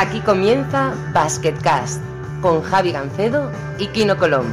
Aquí 0.00 0.20
comienza 0.20 0.94
Basketcast 1.12 2.00
con 2.40 2.62
Javi 2.62 2.92
Gancedo 2.92 3.50
y 3.80 3.88
Kino 3.88 4.16
Colón. 4.16 4.46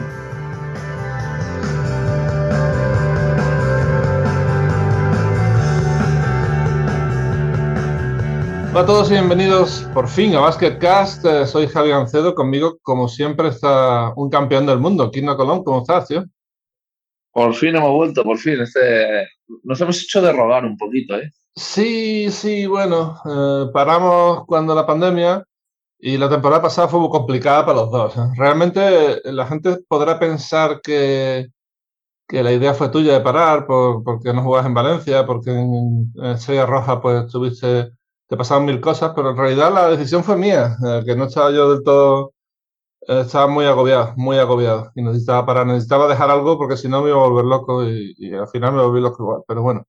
Hola 8.72 8.80
a 8.80 8.86
todos 8.88 9.12
y 9.12 9.14
bienvenidos 9.14 9.88
por 9.94 10.08
fin 10.08 10.34
a 10.34 10.40
Basketcast. 10.40 11.24
Eh, 11.28 11.46
soy 11.46 11.68
Javi 11.68 11.90
Gancedo. 11.90 12.34
Conmigo, 12.34 12.80
como 12.82 13.08
siempre, 13.08 13.50
está 13.50 14.14
un 14.16 14.32
campeón 14.32 14.66
del 14.66 14.80
mundo, 14.80 15.12
Kino 15.12 15.38
Colón. 15.38 15.64
¿Cómo 15.64 15.82
estás, 15.82 16.08
tío? 16.08 16.26
Por 17.32 17.54
fin 17.54 17.76
hemos 17.76 17.92
vuelto, 17.92 18.24
por 18.24 18.40
fin. 18.40 18.62
Este, 18.62 19.28
nos 19.62 19.80
hemos 19.80 20.02
hecho 20.02 20.24
de 20.24 20.34
rogar 20.34 20.66
un 20.66 20.76
poquito, 20.76 21.20
¿eh? 21.20 21.32
Sí, 21.58 22.32
sí, 22.32 22.66
bueno, 22.68 23.18
eh, 23.26 23.70
paramos 23.74 24.46
cuando 24.46 24.76
la 24.76 24.86
pandemia 24.86 25.44
y 26.00 26.18
la 26.18 26.30
temporada 26.30 26.62
pasada 26.62 26.90
fue 26.90 27.00
muy 27.00 27.10
complicada 27.10 27.66
para 27.66 27.80
los 27.80 27.92
dos. 27.92 28.18
¿eh? 28.18 28.22
Realmente 28.38 29.22
la 29.32 29.48
gente 29.48 29.78
podrá 29.88 30.20
pensar 30.20 30.82
que, 30.82 31.48
que 32.28 32.44
la 32.44 32.54
idea 32.54 32.74
fue 32.74 32.90
tuya 32.90 33.14
de 33.14 33.22
parar 33.22 33.68
por, 33.68 34.04
porque 34.04 34.34
no 34.34 34.44
jugabas 34.44 34.68
en 34.68 34.74
Valencia, 34.76 35.26
porque 35.26 35.52
en, 35.52 36.14
Estrella 36.24 36.66
Roja 36.66 37.02
pues 37.02 37.28
tuviste, 37.32 37.92
te 38.28 38.38
pasaron 38.38 38.66
mil 38.66 38.82
cosas, 38.82 39.14
pero 39.16 39.32
en 39.32 39.38
realidad 39.38 39.74
la 39.74 39.90
decisión 39.90 40.24
fue 40.24 40.38
mía, 40.38 40.78
eh, 40.86 41.04
que 41.06 41.16
no 41.16 41.26
estaba 41.26 41.52
yo 41.52 41.72
del 41.72 41.84
todo 41.84 42.34
estaba 43.08 43.48
muy 43.48 43.66
agobiado, 43.66 44.14
muy 44.18 44.38
agobiado 44.40 44.92
y 44.96 45.04
necesitaba 45.04 45.46
parar, 45.46 45.68
necesitaba 45.68 46.08
dejar 46.08 46.32
algo 46.32 46.58
porque 46.58 46.78
si 46.78 46.88
no 46.90 47.02
me 47.04 47.10
iba 47.10 47.20
a 47.20 47.28
volver 47.30 47.46
loco 47.46 47.84
y, 47.86 48.16
y 48.18 48.34
al 48.34 48.48
final 48.48 48.74
me 48.74 48.82
volví 48.84 49.02
loco 49.02 49.24
igual. 49.24 49.44
Pero 49.48 49.62
bueno, 49.62 49.86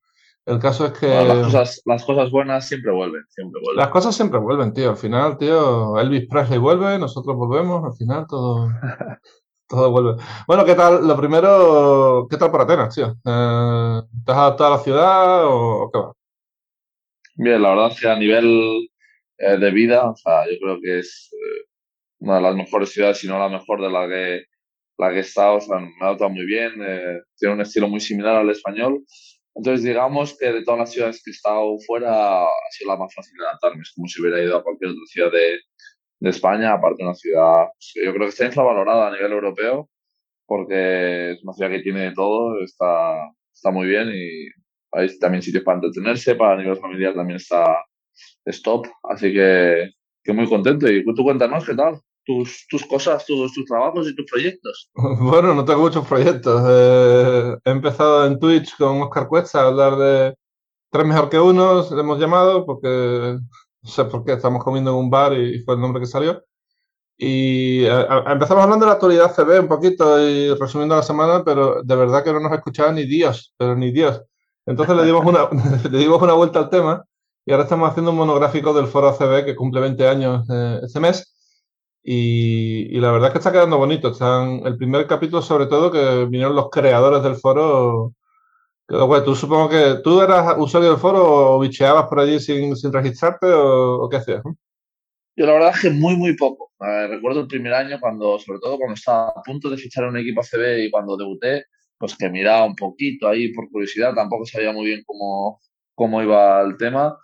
el 0.46 0.60
caso 0.60 0.86
es 0.86 0.92
que... 0.92 1.08
Bueno, 1.08 1.34
las, 1.34 1.44
cosas, 1.44 1.82
las 1.84 2.04
cosas 2.04 2.30
buenas 2.30 2.68
siempre 2.68 2.92
vuelven, 2.92 3.24
siempre 3.28 3.60
vuelven. 3.60 3.82
Las 3.82 3.88
cosas 3.88 4.14
siempre 4.14 4.38
vuelven, 4.38 4.72
tío. 4.72 4.90
Al 4.90 4.96
final, 4.96 5.36
tío, 5.38 5.98
Elvis 5.98 6.28
Presley 6.28 6.58
vuelve, 6.58 6.98
nosotros 7.00 7.34
volvemos, 7.34 7.84
al 7.84 7.94
final 7.94 8.26
todo, 8.28 8.68
todo 9.68 9.90
vuelve. 9.90 10.22
Bueno, 10.46 10.64
¿qué 10.64 10.76
tal? 10.76 11.06
Lo 11.06 11.16
primero, 11.16 12.28
¿qué 12.30 12.36
tal 12.36 12.52
por 12.52 12.60
Atenas, 12.60 12.94
tío? 12.94 13.06
Eh, 13.24 14.02
¿Te 14.24 14.32
has 14.32 14.38
adaptado 14.38 14.74
a 14.74 14.76
la 14.76 14.82
ciudad 14.84 15.46
o, 15.46 15.90
qué 15.92 15.98
va? 15.98 16.12
Bien, 17.34 17.60
la 17.60 17.70
verdad 17.70 17.90
es 17.90 18.00
que 18.00 18.08
a 18.08 18.16
nivel 18.16 18.88
eh, 19.38 19.58
de 19.58 19.70
vida, 19.72 20.08
o 20.08 20.14
sea, 20.14 20.44
yo 20.48 20.58
creo 20.60 20.80
que 20.80 21.00
es 21.00 21.28
eh, 21.32 21.66
una 22.20 22.36
de 22.36 22.42
las 22.42 22.54
mejores 22.54 22.92
ciudades, 22.92 23.18
si 23.18 23.26
no 23.26 23.36
la 23.40 23.48
mejor 23.48 23.82
de 23.82 23.90
la 23.90 24.06
que, 24.06 24.44
la 24.96 25.10
que 25.10 25.16
he 25.16 25.20
estado. 25.20 25.56
O 25.56 25.60
sea, 25.60 25.80
me 25.80 25.90
ha 26.02 26.04
adaptado 26.04 26.30
muy 26.30 26.46
bien, 26.46 26.74
tiene 27.36 27.54
un 27.54 27.60
estilo 27.62 27.88
muy 27.88 27.98
similar 27.98 28.36
al 28.36 28.50
español. 28.50 29.04
Entonces, 29.56 29.84
digamos 29.84 30.36
que 30.38 30.52
de 30.52 30.62
todas 30.64 30.80
las 30.80 30.92
ciudades 30.92 31.22
que 31.24 31.30
he 31.30 31.34
estado 31.34 31.78
fuera, 31.86 32.44
ha 32.44 32.70
sido 32.70 32.92
la 32.92 32.98
más 32.98 33.14
fácil 33.14 33.38
de 33.38 33.46
adaptarme. 33.46 33.82
Es 33.82 33.92
como 33.94 34.06
si 34.06 34.20
hubiera 34.20 34.42
ido 34.42 34.56
a 34.56 34.62
cualquier 34.62 34.90
otra 34.90 35.02
ciudad 35.06 35.32
de, 35.32 35.58
de 36.20 36.30
España, 36.30 36.74
aparte 36.74 37.02
de 37.02 37.04
una 37.04 37.14
ciudad, 37.14 37.66
pues, 37.74 37.92
yo 37.94 38.12
creo 38.12 38.26
que 38.26 38.30
está 38.30 38.46
infravalorada 38.46 39.08
a 39.08 39.12
nivel 39.12 39.32
europeo, 39.32 39.88
porque 40.46 41.32
es 41.32 41.42
una 41.42 41.54
ciudad 41.54 41.70
que 41.70 41.80
tiene 41.80 42.00
de 42.00 42.12
todo, 42.12 42.62
está, 42.62 43.30
está 43.54 43.70
muy 43.70 43.86
bien 43.86 44.10
y 44.14 44.48
hay 44.92 45.18
también 45.18 45.42
sitios 45.42 45.64
para 45.64 45.76
entretenerse, 45.78 46.34
para 46.36 46.54
a 46.54 46.56
nivel 46.58 46.76
familiar 46.76 47.14
también 47.14 47.36
está 47.36 47.84
stop, 48.46 48.86
así 49.04 49.32
que, 49.32 49.90
que 50.22 50.32
muy 50.32 50.48
contento. 50.48 50.90
Y 50.90 51.04
tú 51.04 51.24
cuéntanos 51.24 51.66
qué 51.66 51.74
tal, 51.74 52.00
tus, 52.26 52.66
tus 52.68 52.84
cosas, 52.86 53.24
tus, 53.26 53.52
tus 53.54 53.64
trabajos 53.64 54.08
y 54.08 54.14
tus 54.16 54.26
proyectos. 54.30 54.90
Bueno, 55.20 55.54
no 55.54 55.64
tengo 55.64 55.80
muchos 55.82 56.06
proyectos. 56.06 56.62
Eh, 56.68 57.56
he 57.64 57.70
empezado 57.70 58.26
en 58.26 58.38
Twitch 58.38 58.76
con 58.76 59.02
Oscar 59.02 59.28
Cuesta 59.28 59.60
a 59.62 59.68
hablar 59.68 59.96
de 59.96 60.36
tres 60.90 61.06
mejor 61.06 61.28
que 61.30 61.40
uno, 61.40 61.82
le 61.90 62.00
hemos 62.00 62.18
llamado, 62.20 62.66
porque 62.66 63.38
no 63.82 63.90
sé 63.90 64.04
por 64.06 64.24
qué, 64.24 64.34
estamos 64.34 64.64
comiendo 64.64 64.90
en 64.92 64.96
un 64.98 65.10
bar 65.10 65.34
y 65.34 65.60
fue 65.64 65.74
el 65.74 65.80
nombre 65.80 66.00
que 66.00 66.06
salió. 66.06 66.42
Y 67.18 67.84
eh, 67.84 67.90
a- 67.90 68.32
empezamos 68.32 68.62
hablando 68.64 68.84
de 68.84 68.90
la 68.90 68.94
actualidad 68.94 69.34
CB 69.34 69.60
un 69.60 69.68
poquito 69.68 70.20
y 70.20 70.54
resumiendo 70.54 70.96
la 70.96 71.02
semana, 71.02 71.42
pero 71.44 71.82
de 71.82 71.96
verdad 71.96 72.22
que 72.24 72.32
no 72.32 72.40
nos 72.40 72.52
escuchaba 72.52 72.92
ni 72.92 73.06
Dios, 73.06 73.54
pero 73.56 73.74
ni 73.76 73.90
Dios. 73.92 74.22
Entonces 74.66 74.96
le 74.96 75.04
dimos 75.04 75.24
una, 75.24 75.48
le 75.90 75.98
dimos 75.98 76.20
una 76.22 76.34
vuelta 76.34 76.58
al 76.60 76.70
tema 76.70 77.04
y 77.46 77.52
ahora 77.52 77.64
estamos 77.64 77.88
haciendo 77.90 78.10
un 78.10 78.18
monográfico 78.18 78.74
del 78.74 78.86
foro 78.88 79.08
ACB 79.08 79.44
que 79.46 79.56
cumple 79.56 79.80
20 79.80 80.06
años 80.08 80.46
eh, 80.50 80.80
este 80.84 81.00
mes. 81.00 81.35
Y, 82.08 82.96
y 82.96 83.00
la 83.00 83.10
verdad 83.10 83.28
es 83.28 83.32
que 83.32 83.38
está 83.38 83.50
quedando 83.50 83.78
bonito. 83.78 84.12
Están, 84.12 84.64
el 84.64 84.76
primer 84.76 85.08
capítulo, 85.08 85.42
sobre 85.42 85.66
todo, 85.66 85.90
que 85.90 86.24
vinieron 86.26 86.54
los 86.54 86.70
creadores 86.70 87.20
del 87.20 87.34
foro. 87.34 88.14
Quedó 88.86 89.06
guay. 89.06 89.24
Tú 89.24 89.34
supongo 89.34 89.68
que 89.68 89.96
tú 90.04 90.20
eras 90.20 90.54
usuario 90.56 90.90
del 90.90 91.00
foro 91.00 91.56
o 91.56 91.58
bicheabas 91.58 92.06
por 92.06 92.20
allí 92.20 92.38
sin, 92.38 92.76
sin 92.76 92.92
registrarte 92.92 93.46
o, 93.46 94.04
o 94.04 94.08
qué 94.08 94.18
hacías. 94.18 94.40
Yo 95.34 95.46
la 95.46 95.54
verdad 95.54 95.72
es 95.74 95.80
que 95.82 95.90
muy, 95.90 96.14
muy 96.14 96.36
poco. 96.36 96.70
Eh, 96.78 97.08
recuerdo 97.08 97.40
el 97.40 97.48
primer 97.48 97.74
año 97.74 97.98
cuando, 97.98 98.38
sobre 98.38 98.60
todo 98.60 98.76
cuando 98.76 98.94
estaba 98.94 99.30
a 99.30 99.42
punto 99.42 99.68
de 99.68 99.76
fichar 99.76 100.04
un 100.04 100.16
equipo 100.16 100.42
ACB 100.42 100.84
y 100.84 100.90
cuando 100.92 101.16
debuté, 101.16 101.64
pues 101.98 102.16
que 102.16 102.30
miraba 102.30 102.66
un 102.66 102.76
poquito 102.76 103.26
ahí 103.26 103.52
por 103.52 103.68
curiosidad, 103.68 104.14
tampoco 104.14 104.46
sabía 104.46 104.72
muy 104.72 104.86
bien 104.86 105.02
cómo, 105.04 105.60
cómo 105.96 106.22
iba 106.22 106.62
el 106.62 106.76
tema 106.76 107.18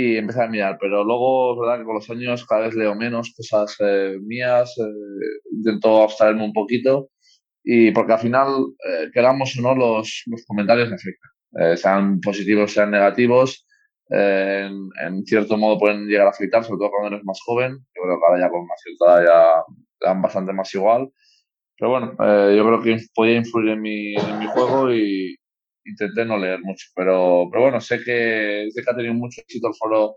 y 0.00 0.16
empecé 0.16 0.42
a 0.42 0.48
mirar, 0.48 0.78
pero 0.80 1.04
luego 1.04 1.52
es 1.54 1.60
verdad 1.60 1.78
que 1.78 1.86
con 1.86 1.96
los 1.96 2.10
años 2.10 2.46
cada 2.46 2.62
vez 2.62 2.74
leo 2.74 2.94
menos 2.94 3.32
cosas 3.36 3.76
eh, 3.80 4.16
mías, 4.22 4.74
eh, 4.78 5.52
intento 5.56 6.02
abstraerme 6.02 6.44
un 6.44 6.52
poquito 6.52 7.10
y 7.62 7.90
porque 7.92 8.14
al 8.14 8.18
final, 8.20 8.48
eh, 8.88 9.10
queramos 9.12 9.56
o 9.58 9.62
no, 9.62 9.74
los, 9.74 10.22
los 10.26 10.44
comentarios 10.46 10.88
me 10.88 10.96
afectan, 10.96 11.30
Eh, 11.60 11.76
sean 11.76 12.20
positivos, 12.20 12.72
sean 12.72 12.90
negativos, 12.90 13.66
eh, 14.18 14.68
en, 14.68 14.74
en 15.04 15.24
cierto 15.24 15.56
modo 15.56 15.78
pueden 15.78 16.06
llegar 16.06 16.26
a 16.28 16.30
afectar, 16.30 16.62
sobre 16.62 16.78
todo 16.78 16.90
cuando 16.90 17.08
eres 17.10 17.24
más 17.24 17.40
joven, 17.46 17.72
yo 17.94 18.02
creo 18.02 18.16
que 18.18 18.24
ahora 18.26 18.40
ya 18.40 18.50
con 18.50 18.66
más 18.66 18.80
cierta 18.84 19.04
edad 19.06 19.24
ya 19.28 20.08
dan 20.08 20.22
bastante 20.22 20.52
más 20.52 20.72
igual, 20.74 21.02
pero 21.76 21.90
bueno, 21.90 22.06
eh, 22.26 22.54
yo 22.56 22.62
creo 22.66 22.80
que 22.82 22.92
podía 23.16 23.36
influir 23.42 23.68
en 23.70 23.80
mi, 23.82 24.14
en 24.14 24.38
mi 24.38 24.46
juego 24.46 24.92
y 24.92 25.36
intenté 25.84 26.24
no 26.24 26.36
leer 26.38 26.60
mucho, 26.62 26.86
pero, 26.94 27.46
pero 27.50 27.62
bueno, 27.64 27.80
sé 27.80 27.98
que, 28.02 28.68
sé 28.72 28.82
que 28.82 28.90
ha 28.90 28.96
tenido 28.96 29.14
mucho 29.14 29.40
éxito 29.40 29.68
el 29.68 29.74
foro 29.74 30.16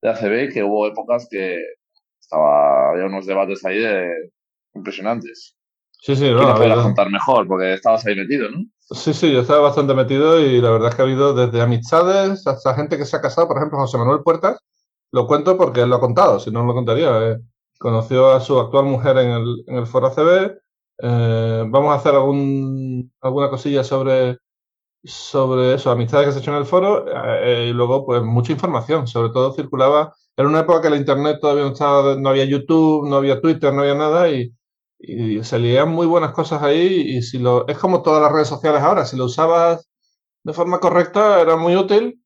de 0.00 0.10
ACB 0.10 0.44
y 0.44 0.48
que 0.52 0.62
hubo 0.64 0.86
épocas 0.86 1.28
que 1.30 1.58
estaba, 2.20 2.90
había 2.90 3.06
unos 3.06 3.26
debates 3.26 3.64
ahí 3.64 3.78
de, 3.78 4.10
impresionantes. 4.74 5.56
Sí, 5.92 6.14
sí, 6.16 6.22
¿Quién 6.22 6.34
no, 6.34 6.42
nos 6.42 6.50
ha 6.50 6.54
podrá 6.54 6.72
habido- 6.72 6.82
contar 6.84 7.10
mejor? 7.10 7.46
Porque 7.46 7.74
estabas 7.74 8.04
ahí 8.06 8.16
metido, 8.16 8.50
¿no? 8.50 8.58
Sí, 8.80 9.14
sí, 9.14 9.32
yo 9.32 9.40
estaba 9.40 9.60
bastante 9.60 9.94
metido 9.94 10.40
y 10.40 10.60
la 10.60 10.70
verdad 10.70 10.88
es 10.88 10.94
que 10.96 11.02
ha 11.02 11.04
habido 11.04 11.32
desde 11.34 11.62
amistades 11.62 12.46
hasta 12.46 12.74
gente 12.74 12.98
que 12.98 13.04
se 13.06 13.16
ha 13.16 13.20
casado. 13.20 13.48
Por 13.48 13.56
ejemplo, 13.56 13.78
José 13.78 13.96
Manuel 13.98 14.22
Puertas, 14.22 14.58
lo 15.12 15.26
cuento 15.26 15.56
porque 15.56 15.82
él 15.82 15.88
lo 15.90 15.96
ha 15.96 16.00
contado, 16.00 16.40
si 16.40 16.50
no, 16.50 16.60
no 16.60 16.66
lo 16.68 16.74
contaría. 16.74 17.30
eh. 17.32 17.38
Conoció 17.78 18.30
a 18.32 18.40
su 18.40 18.58
actual 18.58 18.84
mujer 18.86 19.16
en 19.18 19.30
el, 19.30 19.64
en 19.66 19.76
el 19.76 19.86
foro 19.86 20.08
ACB. 20.08 20.58
Eh, 21.04 21.64
vamos 21.68 21.90
a 21.92 21.94
hacer 21.96 22.14
algún, 22.14 23.12
alguna 23.20 23.48
cosilla 23.48 23.82
sobre, 23.84 24.38
sobre 25.04 25.74
eso, 25.74 25.90
amistades 25.90 26.26
que 26.26 26.32
se 26.32 26.38
han 26.38 26.42
hecho 26.42 26.50
en 26.52 26.56
el 26.58 26.66
foro. 26.66 27.04
eh, 27.42 27.68
y 27.70 27.72
luego, 27.72 28.06
pues, 28.06 28.22
mucha 28.22 28.52
información. 28.52 29.06
Sobre 29.06 29.30
todo 29.30 29.52
circulaba. 29.54 30.14
Era 30.36 30.48
una 30.48 30.60
época 30.60 30.82
que 30.82 30.90
la 30.90 30.96
internet 30.96 31.38
todavía 31.40 31.64
no 31.64 31.72
estaba, 31.72 32.16
no 32.16 32.28
había 32.30 32.44
YouTube, 32.44 33.08
no 33.08 33.16
había 33.16 33.40
Twitter, 33.40 33.72
no 33.74 33.82
había 33.82 33.94
nada. 33.94 34.30
Y, 34.30 34.52
y 34.98 35.42
se 35.44 35.58
leían 35.58 35.90
muy 35.90 36.06
buenas 36.06 36.32
cosas 36.32 36.62
ahí 36.62 37.16
y 37.16 37.22
si 37.22 37.38
lo 37.38 37.66
es 37.68 37.76
como 37.78 38.02
todas 38.02 38.22
las 38.22 38.32
redes 38.32 38.48
sociales 38.48 38.82
ahora, 38.82 39.04
si 39.04 39.16
lo 39.16 39.24
usabas 39.26 39.88
de 40.44 40.52
forma 40.54 40.80
correcta 40.80 41.40
era 41.40 41.56
muy 41.56 41.76
útil 41.76 42.20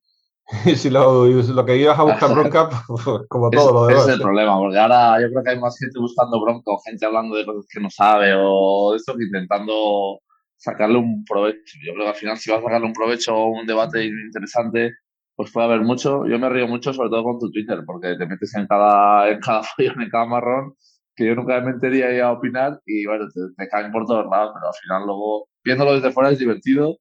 y 0.67 0.77
si 0.77 0.91
lo, 0.91 1.27
y 1.29 1.43
lo 1.45 1.65
que 1.67 1.77
ibas 1.79 1.99
a 1.99 2.05
buscar 2.05 2.31
bronca, 2.33 2.71
pues, 2.89 3.05
como 3.29 3.53
Es, 3.53 3.55
todo 3.55 3.73
lo 3.73 3.87
ese 3.89 4.01
demás. 4.01 4.13
es 4.13 4.17
el 4.17 4.21
¿sí? 4.21 4.23
problema, 4.23 4.59
porque 4.59 4.79
ahora 4.79 5.21
yo 5.21 5.29
creo 5.31 5.43
que 5.45 5.51
hay 5.51 5.61
más 5.61 5.79
gente 5.79 5.99
buscando 6.01 6.41
bronca 6.41 6.71
o 6.73 6.79
gente 6.85 7.07
hablando 7.07 7.37
de 7.37 7.47
cosas 7.47 7.67
que 7.71 7.81
no 7.81 7.91
sabe 7.91 8.35
o 8.37 8.91
de 8.93 8.97
esto 8.99 9.15
que 9.17 9.25
intentando 9.25 10.21
sacarle 10.57 10.99
un 10.99 11.25
provecho. 11.25 11.79
Yo 11.85 11.93
creo 11.93 12.05
que 12.05 12.11
al 12.11 12.17
final 12.17 12.37
si 12.39 12.51
vas 12.51 12.61
a 12.61 12.65
sacarle 12.65 12.87
un 12.87 12.93
provecho 12.93 13.35
o 13.37 13.49
un 13.49 13.67
debate 13.67 14.05
interesante, 14.05 14.93
pues 15.35 15.53
puede 15.53 15.67
haber 15.67 15.81
mucho. 15.83 16.27
Yo 16.27 16.39
me 16.39 16.49
río 16.49 16.67
mucho 16.67 16.93
sobre 16.93 17.11
todo 17.11 17.25
con 17.25 17.39
tu 17.39 17.51
Twitter, 17.51 17.81
porque 17.87 18.17
te 18.17 18.27
metes 18.27 18.55
en 18.55 18.67
cada, 18.67 19.29
en 19.31 19.41
cada 19.41 19.63
follón, 19.63 20.03
en 20.03 20.11
cada 20.11 20.27
marrón, 20.27 20.75
que 21.15 21.27
yo 21.27 21.35
nunca 21.35 21.61
me 21.61 21.73
metería 21.75 22.09
ahí 22.09 22.21
a 22.21 22.33
opinar 22.33 22.81
y 22.87 23.07
bueno, 23.07 23.27
te, 23.33 23.41
te 23.57 23.69
caen 23.69 23.93
por 23.93 24.07
todos 24.07 24.27
lados, 24.31 24.53
pero 24.55 24.67
al 24.69 24.75
final 24.83 25.07
luego, 25.07 25.49
viéndolo 25.65 25.95
desde 25.95 26.13
fuera 26.13 26.31
es 26.31 26.39
divertido, 26.39 26.99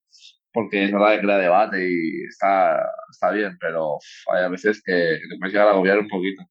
porque 0.56 0.86
es 0.86 0.92
verdad 0.92 1.16
que 1.16 1.22
crea 1.22 1.38
debate 1.38 1.90
y 1.92 2.24
está, 2.24 2.82
está 3.12 3.32
bien, 3.32 3.58
pero 3.60 3.98
hay 4.34 4.46
a 4.46 4.48
veces 4.48 4.82
que, 4.84 4.94
te 4.94 5.38
puedes 5.38 5.54
llegar 5.54 5.68
a 5.68 5.72
agobiar 5.72 6.00
un 6.00 6.08
poquito. 6.08 6.44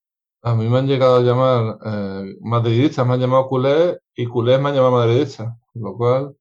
A 0.42 0.54
mí 0.54 0.68
me 0.68 0.78
han 0.78 0.86
llegado 0.86 1.16
a 1.16 1.22
llamar 1.22 1.78
eh, 1.86 2.36
madridistas, 2.42 3.06
me 3.06 3.14
han 3.14 3.20
llamado 3.20 3.48
culé 3.48 3.98
y 4.14 4.26
culés 4.26 4.60
me 4.60 4.68
han 4.68 4.74
llamado 4.74 4.98
madridistas, 4.98 5.54
lo 5.72 5.96
cual 5.96 6.36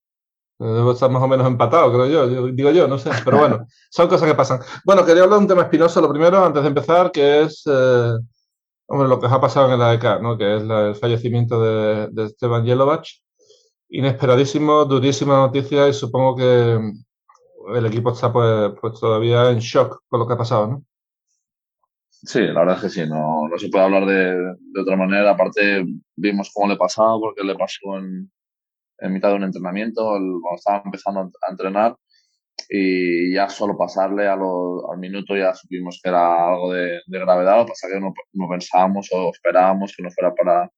debo 0.66 0.92
estar 0.94 1.10
más 1.10 1.22
o 1.24 1.28
menos 1.28 1.46
empatado, 1.48 1.92
creo 1.92 2.06
yo, 2.08 2.30
yo- 2.30 2.48
digo 2.48 2.72
yo, 2.72 2.88
no 2.88 2.98
sé, 2.98 3.10
pero 3.26 3.38
bueno, 3.40 3.66
son 3.90 4.08
cosas 4.08 4.30
que 4.30 4.36
pasan. 4.36 4.60
Bueno, 4.86 5.06
quería 5.06 5.24
hablar 5.24 5.40
de 5.40 5.44
un 5.44 5.48
tema 5.50 5.64
espinoso, 5.64 6.00
lo 6.02 6.10
primero, 6.10 6.44
antes 6.46 6.62
de 6.62 6.70
empezar, 6.70 7.12
que 7.12 7.42
es 7.42 7.64
eh, 7.66 8.14
hombre, 8.88 9.08
lo 9.08 9.20
que 9.20 9.26
os 9.28 9.32
ha 9.32 9.42
pasado 9.42 9.68
en 9.68 9.74
el 9.74 9.82
AEK, 9.82 10.22
¿no? 10.22 10.38
que 10.38 10.58
es 10.58 10.64
la- 10.64 10.90
el 10.90 10.96
fallecimiento 10.96 11.62
de, 11.62 12.08
de 12.12 12.26
Esteban 12.26 12.66
Jelovach. 12.66 13.08
Inesperadísimo, 13.90 14.86
durísima 14.86 15.36
noticia 15.38 15.88
y 15.88 15.94
supongo 15.94 16.36
que 16.36 16.80
el 17.76 17.86
equipo 17.86 18.12
está 18.12 18.32
pues, 18.34 18.72
pues 18.82 19.00
todavía 19.00 19.52
en 19.52 19.60
shock 19.60 20.02
con 20.08 20.20
lo 20.20 20.28
que 20.28 20.34
ha 20.34 20.38
pasado, 20.38 20.68
¿no? 20.68 20.84
Sí, 22.10 22.40
la 22.42 22.62
verdad 22.62 22.76
es 22.78 22.82
que 22.84 22.90
sí, 22.90 23.08
no, 23.10 23.48
no 23.50 23.58
se 23.58 23.70
puede 23.70 23.84
hablar 23.84 24.06
de, 24.06 24.34
de 24.58 24.82
otra 24.82 24.96
manera. 24.96 25.32
Aparte, 25.32 25.86
vimos 26.16 26.50
cómo 26.54 26.70
le 26.70 26.78
pasaba, 26.78 27.20
porque 27.20 27.44
le 27.44 27.56
pasó 27.56 27.98
en, 27.98 28.32
en 29.00 29.14
mitad 29.14 29.30
de 29.30 29.36
un 29.36 29.44
entrenamiento, 29.44 30.04
cuando 30.06 30.56
estaba 30.56 30.82
empezando 30.86 31.22
a 31.22 31.52
entrenar, 31.52 31.96
y 32.70 33.34
ya 33.34 33.50
solo 33.50 33.78
pasarle 33.78 34.28
a 34.28 34.34
al 34.34 34.98
minuto 35.00 35.36
ya 35.36 35.54
supimos 35.54 36.00
que 36.02 36.10
era 36.10 36.50
algo 36.50 36.74
de, 36.74 37.02
de 37.06 37.20
gravedad, 37.20 37.58
lo 37.58 37.66
que 37.66 37.72
pasa 37.72 37.88
que 37.92 38.00
no, 38.00 38.14
no, 38.34 38.50
pensábamos 38.50 39.10
o 39.12 39.32
esperábamos 39.32 39.94
que 39.96 40.04
no 40.04 40.12
fuera 40.12 40.34
para, 40.34 40.70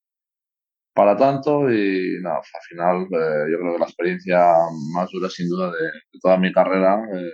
para 0.93 1.17
tanto 1.17 1.71
y 1.71 2.17
nada, 2.21 2.39
pues, 2.39 2.51
al 2.53 2.61
final 2.69 3.03
eh, 3.03 3.51
yo 3.51 3.59
creo 3.59 3.73
que 3.73 3.79
la 3.79 3.85
experiencia 3.85 4.53
más 4.93 5.09
dura 5.11 5.29
sin 5.29 5.49
duda 5.49 5.71
de, 5.71 5.83
de 5.83 6.19
toda 6.21 6.37
mi 6.37 6.51
carrera 6.51 7.01
eh, 7.13 7.31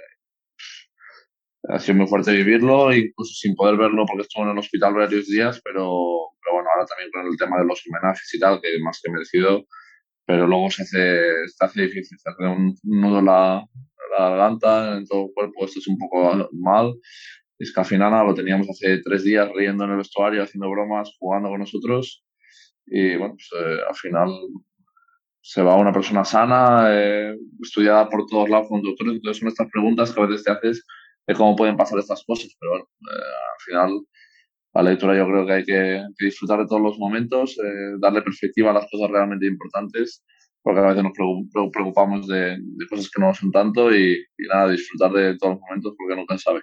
ha 1.69 1.79
sido 1.79 1.97
muy 1.99 2.07
fuerte 2.07 2.31
vivirlo, 2.31 2.93
incluso 2.93 3.33
sin 3.33 3.55
poder 3.55 3.77
verlo 3.77 4.05
porque 4.05 4.23
estuve 4.23 4.45
en 4.45 4.51
el 4.51 4.57
hospital 4.57 4.93
varios 4.93 5.27
días, 5.27 5.61
pero, 5.63 5.85
pero 6.41 6.55
bueno, 6.55 6.69
ahora 6.73 6.85
también 6.87 7.11
con 7.11 7.27
el 7.27 7.37
tema 7.37 7.59
de 7.59 7.65
los 7.65 7.81
homenajes 7.87 8.33
y 8.33 8.39
tal, 8.39 8.59
que 8.61 8.79
más 8.83 8.99
que 9.01 9.11
merecido, 9.11 9.65
pero 10.31 10.47
luego 10.47 10.71
se 10.71 10.83
hace, 10.83 11.45
se 11.49 11.65
hace 11.65 11.81
difícil, 11.81 12.17
se 12.17 12.29
hace 12.29 12.43
un 12.45 12.73
nudo 12.83 13.21
la, 13.21 13.67
la 14.17 14.29
garganta, 14.29 14.95
en 14.95 15.05
todo 15.05 15.25
el 15.25 15.33
cuerpo, 15.33 15.65
esto 15.65 15.79
es 15.79 15.87
un 15.89 15.97
poco 15.97 16.49
mal. 16.53 16.95
Es 17.59 17.73
que 17.73 17.81
al 17.81 17.85
final 17.85 18.25
lo 18.25 18.33
teníamos 18.33 18.69
hace 18.69 18.99
tres 18.99 19.25
días 19.25 19.49
riendo 19.53 19.83
en 19.83 19.91
el 19.91 19.97
vestuario, 19.97 20.41
haciendo 20.41 20.69
bromas, 20.71 21.13
jugando 21.19 21.49
con 21.49 21.59
nosotros. 21.59 22.23
Y 22.85 23.17
bueno, 23.17 23.33
pues 23.33 23.49
eh, 23.61 23.79
al 23.89 23.95
final 23.95 24.29
se 25.41 25.61
va 25.63 25.75
una 25.75 25.91
persona 25.91 26.23
sana, 26.23 26.85
eh, 26.91 27.35
estudiada 27.61 28.07
por 28.07 28.25
todos 28.25 28.49
lados 28.49 28.69
con 28.69 28.81
doctores. 28.81 29.15
Entonces 29.15 29.37
son 29.37 29.49
estas 29.49 29.69
preguntas 29.69 30.13
que 30.13 30.21
a 30.21 30.27
veces 30.27 30.45
te 30.45 30.51
haces 30.51 30.85
de 31.27 31.33
cómo 31.35 31.57
pueden 31.57 31.75
pasar 31.75 31.99
estas 31.99 32.23
cosas. 32.23 32.55
Pero 32.57 32.71
bueno, 32.71 32.85
eh, 33.01 33.33
al 33.53 33.61
final 33.65 34.05
la 34.73 34.83
lectura 34.83 35.17
yo 35.17 35.25
creo 35.25 35.45
que 35.45 35.53
hay 35.53 35.63
que, 35.63 36.03
que 36.17 36.25
disfrutar 36.25 36.59
de 36.59 36.67
todos 36.67 36.81
los 36.81 36.97
momentos, 36.97 37.57
eh, 37.57 37.97
darle 37.99 38.21
perspectiva 38.21 38.71
a 38.71 38.73
las 38.73 38.89
cosas 38.89 39.09
realmente 39.09 39.45
importantes 39.45 40.23
porque 40.63 40.79
a 40.79 40.87
veces 40.87 41.03
nos 41.03 41.13
preocupamos 41.71 42.27
de, 42.27 42.57
de 42.59 42.87
cosas 42.87 43.09
que 43.09 43.21
no 43.21 43.33
son 43.33 43.51
tanto 43.51 43.93
y, 43.93 44.13
y, 44.13 44.47
nada, 44.47 44.69
disfrutar 44.69 45.11
de 45.11 45.37
todos 45.37 45.53
los 45.53 45.61
momentos 45.61 45.93
porque 45.97 46.15
nunca 46.15 46.37
se 46.37 46.43
sabe. 46.43 46.61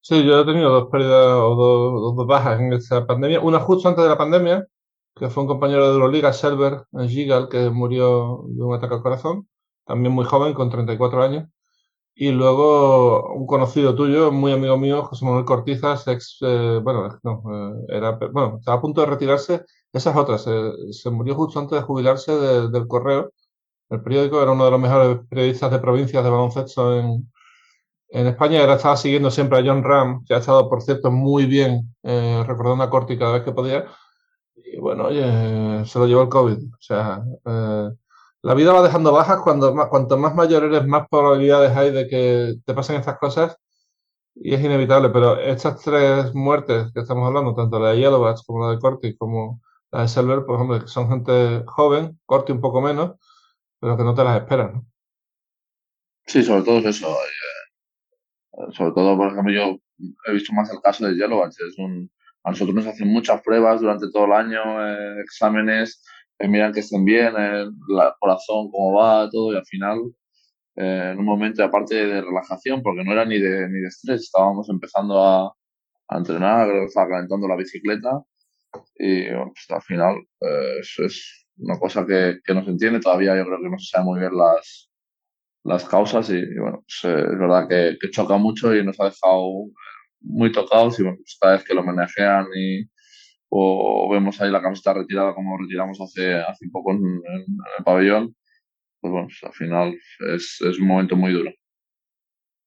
Sí, 0.00 0.24
yo 0.24 0.40
he 0.40 0.44
tenido 0.44 0.70
dos 0.70 0.88
pérdidas 0.90 1.36
o 1.36 1.54
dos, 1.54 2.16
dos, 2.16 2.26
bajas 2.26 2.60
en 2.60 2.72
esta 2.72 3.06
pandemia. 3.06 3.40
Una 3.40 3.60
justo 3.60 3.88
antes 3.88 4.02
de 4.02 4.10
la 4.10 4.18
pandemia, 4.18 4.66
que 5.14 5.28
fue 5.28 5.42
un 5.42 5.48
compañero 5.48 5.86
de 5.88 5.94
Euroliga, 5.94 6.32
Selber 6.32 6.84
Gigal, 7.08 7.48
que 7.48 7.68
murió 7.68 8.44
de 8.48 8.62
un 8.62 8.74
ataque 8.74 8.94
al 8.94 9.02
corazón, 9.02 9.48
también 9.84 10.14
muy 10.14 10.24
joven, 10.24 10.54
con 10.54 10.70
34 10.70 11.22
años. 11.22 11.48
Y 12.22 12.32
luego 12.32 13.32
un 13.32 13.46
conocido 13.46 13.94
tuyo, 13.94 14.30
muy 14.30 14.52
amigo 14.52 14.76
mío, 14.76 15.04
José 15.04 15.24
Manuel 15.24 15.46
Cortizas, 15.46 16.06
ex, 16.06 16.36
eh, 16.42 16.78
bueno, 16.82 17.18
no, 17.22 17.42
eh, 17.50 17.96
era, 17.96 18.10
bueno, 18.30 18.58
estaba 18.58 18.76
a 18.76 18.80
punto 18.82 19.00
de 19.00 19.06
retirarse 19.06 19.64
esas 19.90 20.14
otras. 20.14 20.42
Se, 20.42 20.52
se 20.92 21.08
murió 21.08 21.34
justo 21.34 21.58
antes 21.58 21.78
de 21.78 21.82
jubilarse 21.82 22.32
de, 22.32 22.68
del 22.68 22.86
correo. 22.86 23.32
El 23.88 24.02
periódico 24.02 24.42
era 24.42 24.52
uno 24.52 24.66
de 24.66 24.70
los 24.70 24.80
mejores 24.80 25.18
periodistas 25.30 25.70
de 25.72 25.78
provincias 25.78 26.22
de 26.22 26.28
baloncesto 26.30 26.98
en, 26.98 27.32
en 28.10 28.26
España. 28.26 28.62
Era, 28.62 28.74
estaba 28.74 28.98
siguiendo 28.98 29.30
siempre 29.30 29.58
a 29.58 29.62
John 29.64 29.82
Ram, 29.82 30.24
que 30.26 30.34
ha 30.34 30.38
estado, 30.38 30.68
por 30.68 30.82
cierto, 30.82 31.10
muy 31.10 31.46
bien 31.46 31.94
eh, 32.02 32.44
recordando 32.46 32.84
a 32.84 32.90
Corti 32.90 33.18
cada 33.18 33.32
vez 33.32 33.44
que 33.44 33.52
podía. 33.52 33.86
Y 34.56 34.78
bueno, 34.78 35.06
oye, 35.06 35.84
se 35.86 35.98
lo 35.98 36.06
llevó 36.06 36.22
el 36.22 36.28
COVID. 36.28 36.58
O 36.58 36.76
sea, 36.80 37.22
eh, 37.46 37.90
la 38.42 38.54
vida 38.54 38.72
va 38.72 38.82
dejando 38.82 39.12
bajas. 39.12 39.40
Cuando, 39.42 39.74
cuanto 39.88 40.16
más 40.18 40.34
mayor 40.34 40.64
eres, 40.64 40.86
más 40.86 41.08
probabilidades 41.08 41.76
hay 41.76 41.90
de 41.90 42.06
que 42.08 42.54
te 42.64 42.74
pasen 42.74 42.96
estas 42.96 43.18
cosas. 43.18 43.56
Y 44.34 44.54
es 44.54 44.64
inevitable, 44.64 45.10
pero 45.10 45.38
estas 45.38 45.82
tres 45.82 46.34
muertes 46.34 46.92
que 46.94 47.00
estamos 47.00 47.26
hablando, 47.26 47.54
tanto 47.54 47.78
la 47.78 47.90
de 47.90 47.98
Yellowbats 47.98 48.42
como 48.44 48.64
la 48.64 48.72
de 48.72 48.78
Corti, 48.78 49.16
como 49.16 49.60
la 49.90 50.02
de 50.02 50.08
Selver, 50.08 50.44
pues 50.46 50.60
hombre, 50.60 50.86
son 50.86 51.10
gente 51.10 51.64
joven, 51.66 52.18
corte 52.24 52.52
un 52.52 52.60
poco 52.60 52.80
menos, 52.80 53.16
pero 53.80 53.96
que 53.96 54.04
no 54.04 54.14
te 54.14 54.24
las 54.24 54.40
esperas, 54.40 54.72
¿no? 54.72 54.86
Sí, 56.26 56.42
sobre 56.44 56.62
todo 56.62 56.78
es 56.78 56.86
eso. 56.86 57.08
Eh, 57.08 58.72
sobre 58.72 58.92
todo, 58.92 59.16
por 59.16 59.32
ejemplo, 59.32 59.52
yo 59.52 59.78
he 60.26 60.32
visto 60.32 60.52
más 60.52 60.70
el 60.72 60.80
caso 60.80 61.06
de 61.06 61.14
Yellowbats. 61.14 61.60
Es 61.60 61.76
un, 61.78 62.10
a 62.44 62.50
nosotros 62.50 62.74
nos 62.74 62.86
hacen 62.86 63.08
muchas 63.08 63.42
pruebas 63.42 63.80
durante 63.80 64.10
todo 64.10 64.26
el 64.26 64.32
año, 64.32 64.60
eh, 64.86 65.20
exámenes, 65.22 66.02
eh, 66.40 66.48
miran 66.48 66.72
que 66.72 66.80
estén 66.80 67.04
bien, 67.04 67.36
el 67.36 67.72
corazón, 68.18 68.70
cómo 68.70 68.94
va, 68.94 69.28
todo, 69.30 69.52
y 69.52 69.56
al 69.56 69.66
final, 69.66 69.98
eh, 70.76 71.10
en 71.12 71.18
un 71.18 71.24
momento 71.26 71.62
aparte 71.62 71.94
de 71.94 72.22
relajación, 72.22 72.82
porque 72.82 73.04
no 73.04 73.12
era 73.12 73.24
ni 73.26 73.38
de, 73.38 73.68
ni 73.68 73.80
de 73.80 73.88
estrés, 73.88 74.22
estábamos 74.22 74.68
empezando 74.70 75.22
a, 75.22 75.54
entrenar, 76.12 76.68
estaba 76.86 77.08
calentando 77.08 77.46
la 77.46 77.56
bicicleta, 77.56 78.20
y 78.96 79.26
bueno, 79.26 79.52
pues 79.54 79.66
al 79.70 79.82
final 79.82 80.16
eh, 80.40 80.78
eso 80.80 81.04
es 81.04 81.46
una 81.58 81.78
cosa 81.78 82.04
que, 82.06 82.40
que, 82.44 82.54
no 82.54 82.64
se 82.64 82.70
entiende, 82.70 83.00
todavía 83.00 83.36
yo 83.36 83.44
creo 83.44 83.58
que 83.62 83.70
no 83.70 83.78
se 83.78 83.90
sabe 83.90 84.04
muy 84.06 84.20
bien 84.20 84.36
las, 84.36 84.90
las 85.64 85.84
causas 85.84 86.30
y, 86.30 86.42
bueno, 86.58 86.82
pues, 86.84 87.00
eh, 87.04 87.24
es 87.32 87.38
verdad 87.38 87.68
que, 87.68 87.96
que, 88.00 88.10
choca 88.10 88.36
mucho 88.38 88.74
y 88.74 88.84
nos 88.84 88.98
ha 89.00 89.04
dejado 89.04 89.66
muy 90.20 90.50
tocados 90.52 90.98
y 90.98 91.02
bueno, 91.02 91.18
pues 91.18 91.38
cada 91.40 91.52
vez 91.54 91.64
que 91.64 91.74
lo 91.74 91.84
manejan 91.84 92.46
y 92.56 92.88
o 93.50 94.08
vemos 94.10 94.40
ahí 94.40 94.50
la 94.50 94.62
camiseta 94.62 94.94
retirada 94.94 95.34
como 95.34 95.58
retiramos 95.58 96.00
hace, 96.00 96.34
hace 96.34 96.68
poco 96.70 96.92
en, 96.92 96.98
en, 96.98 97.40
en 97.40 97.56
el 97.78 97.84
pabellón, 97.84 98.36
pues 99.00 99.12
bueno, 99.12 99.26
pues 99.26 99.42
al 99.42 99.52
final 99.52 99.98
es, 100.34 100.58
es 100.60 100.78
un 100.78 100.86
momento 100.86 101.16
muy 101.16 101.32
duro. 101.32 101.50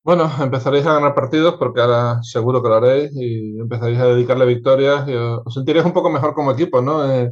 Bueno, 0.03 0.29
empezaréis 0.41 0.85
a 0.85 0.95
ganar 0.95 1.15
partidos 1.15 1.55
porque 1.55 1.79
ahora 1.79 2.21
seguro 2.23 2.61
que 2.61 2.67
lo 2.67 2.75
haréis 2.75 3.11
y 3.15 3.57
empezaréis 3.57 3.99
a 3.99 4.07
dedicarle 4.07 4.45
victorias 4.45 5.07
y 5.07 5.13
os 5.13 5.53
sentiréis 5.53 5.85
un 5.85 5.93
poco 5.93 6.09
mejor 6.09 6.33
como 6.33 6.51
equipo, 6.51 6.81
¿no? 6.81 7.09
Eh, 7.09 7.31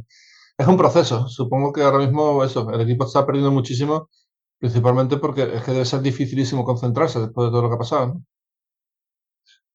es 0.56 0.66
un 0.66 0.78
proceso. 0.78 1.28
Supongo 1.28 1.70
que 1.72 1.82
ahora 1.82 1.98
mismo 1.98 2.42
eso, 2.42 2.70
el 2.72 2.80
equipo 2.80 3.04
está 3.04 3.26
perdiendo 3.26 3.50
muchísimo, 3.50 4.08
principalmente 4.58 5.18
porque 5.18 5.42
es 5.42 5.62
que 5.62 5.72
debe 5.72 5.84
ser 5.84 6.00
dificilísimo 6.00 6.64
concentrarse 6.64 7.20
después 7.20 7.48
de 7.48 7.50
todo 7.50 7.62
lo 7.62 7.68
que 7.68 7.74
ha 7.74 7.78
pasado, 7.78 8.06
¿no? 8.06 8.24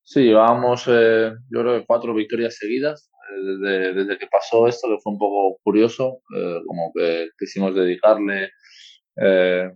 Sí, 0.02 0.22
llevábamos, 0.24 0.86
eh, 0.88 1.34
yo 1.50 1.62
creo 1.62 1.80
que 1.80 1.86
cuatro 1.86 2.14
victorias 2.16 2.56
seguidas 2.56 3.12
desde, 3.36 3.94
desde, 3.94 4.18
que 4.18 4.28
pasó 4.28 4.68
esto, 4.68 4.88
que 4.88 5.02
fue 5.02 5.14
un 5.14 5.20
poco 5.20 5.60
curioso, 5.64 6.22
eh, 6.36 6.62
como 6.66 6.92
que 6.94 7.30
quisimos 7.38 7.76
dedicarle 7.76 8.52
eh, 9.18 9.72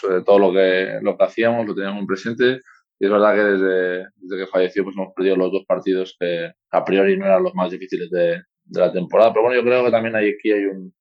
pues, 0.00 0.24
todo 0.24 0.38
lo 0.38 0.52
que, 0.52 0.98
lo 1.02 1.16
que 1.16 1.24
hacíamos, 1.24 1.66
lo 1.66 1.74
teníamos 1.74 2.00
muy 2.00 2.06
presente. 2.06 2.60
Y 2.98 3.06
es 3.06 3.10
verdad 3.10 3.34
que 3.34 3.42
desde, 3.42 4.06
desde 4.16 4.44
que 4.44 4.50
falleció 4.50 4.84
pues 4.84 4.96
hemos 4.96 5.12
perdido 5.14 5.36
los 5.36 5.52
dos 5.52 5.64
partidos 5.66 6.16
que 6.18 6.52
a 6.70 6.84
priori 6.84 7.18
no 7.18 7.26
eran 7.26 7.42
los 7.42 7.54
más 7.54 7.70
difíciles 7.70 8.08
de, 8.10 8.42
de 8.64 8.80
la 8.80 8.92
temporada. 8.92 9.32
Pero 9.32 9.44
bueno, 9.44 9.60
yo 9.60 9.66
creo 9.66 9.84
que 9.84 9.90
también 9.90 10.14
hay, 10.14 10.30
aquí 10.30 10.52
hay 10.52 10.66
un, 10.66 10.94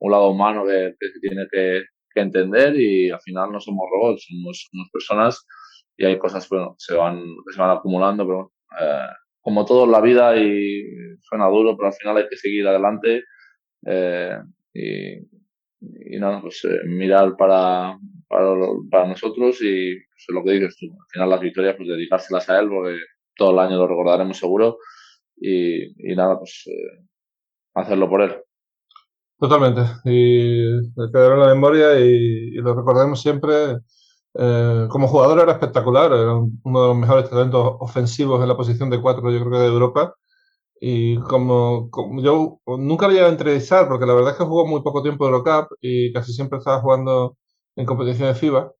un 0.00 0.10
lado 0.10 0.30
humano 0.30 0.64
que, 0.64 0.94
que 0.98 1.08
se 1.08 1.20
tiene 1.20 1.46
que, 1.50 1.82
que, 2.14 2.20
entender 2.20 2.74
y 2.76 3.10
al 3.10 3.20
final 3.20 3.52
no 3.52 3.60
somos 3.60 3.86
robots, 3.92 4.26
somos, 4.28 4.68
somos 4.70 4.88
personas 4.92 5.46
y 5.96 6.04
hay 6.06 6.18
cosas 6.18 6.48
bueno, 6.48 6.74
se 6.78 6.94
van, 6.94 7.22
que 7.46 7.52
se 7.54 7.60
van 7.60 7.76
acumulando, 7.76 8.26
pero 8.26 8.52
eh, 8.80 9.08
como 9.46 9.64
todo 9.64 9.84
en 9.84 9.92
la 9.92 10.00
vida 10.00 10.36
y 10.36 10.82
suena 11.20 11.46
duro, 11.46 11.76
pero 11.76 11.86
al 11.86 11.94
final 11.94 12.16
hay 12.16 12.28
que 12.28 12.36
seguir 12.36 12.66
adelante 12.66 13.22
eh, 13.86 14.36
y, 14.74 15.18
y 16.16 16.18
nada, 16.18 16.40
pues 16.40 16.64
eh, 16.64 16.80
mirar 16.84 17.36
para, 17.36 17.96
para, 18.26 18.56
para, 18.90 19.06
nosotros 19.06 19.62
y 19.62 19.94
pues, 19.94 20.26
lo 20.30 20.42
que 20.42 20.50
dices 20.50 20.76
tú, 20.76 20.86
al 20.86 21.06
final 21.12 21.30
las 21.30 21.40
victorias 21.40 21.76
pues 21.76 21.88
dedicárselas 21.88 22.50
a 22.50 22.58
él 22.58 22.68
porque 22.68 22.98
todo 23.36 23.52
el 23.52 23.60
año 23.60 23.76
lo 23.76 23.86
recordaremos 23.86 24.36
seguro 24.36 24.78
y, 25.36 26.10
y 26.12 26.16
nada, 26.16 26.40
pues 26.40 26.64
eh, 26.66 27.06
hacerlo 27.74 28.08
por 28.08 28.22
él. 28.22 28.34
Totalmente, 29.38 29.82
y 30.06 30.92
quedará 31.12 31.34
en 31.34 31.40
la 31.40 31.54
memoria 31.54 32.00
y 32.00 32.50
lo 32.54 32.74
recordaremos 32.74 33.22
siempre. 33.22 33.76
Eh, 34.38 34.86
como 34.90 35.08
jugador 35.08 35.40
era 35.40 35.52
espectacular, 35.52 36.12
era 36.12 36.34
uno 36.34 36.82
de 36.82 36.88
los 36.88 36.96
mejores 36.96 37.30
talentos 37.30 37.76
ofensivos 37.80 38.42
en 38.42 38.48
la 38.48 38.56
posición 38.56 38.90
de 38.90 39.00
cuatro, 39.00 39.30
yo 39.30 39.40
creo 39.40 39.52
que 39.52 39.58
de 39.58 39.66
Europa. 39.66 40.14
Y 40.80 41.16
como, 41.20 41.90
como, 41.90 42.22
yo 42.22 42.60
nunca 42.66 43.06
lo 43.06 43.12
llegué 43.14 43.24
a 43.26 43.30
entrevistar, 43.30 43.88
porque 43.88 44.06
la 44.06 44.14
verdad 44.14 44.32
es 44.32 44.38
que 44.38 44.44
jugó 44.44 44.66
muy 44.66 44.82
poco 44.82 45.02
tiempo 45.02 45.24
de 45.24 45.32
Eurocup 45.32 45.72
y 45.80 46.12
casi 46.12 46.32
siempre 46.34 46.58
estaba 46.58 46.80
jugando 46.80 47.36
en 47.76 47.86
competiciones 47.86 48.38
FIBA. 48.38 48.72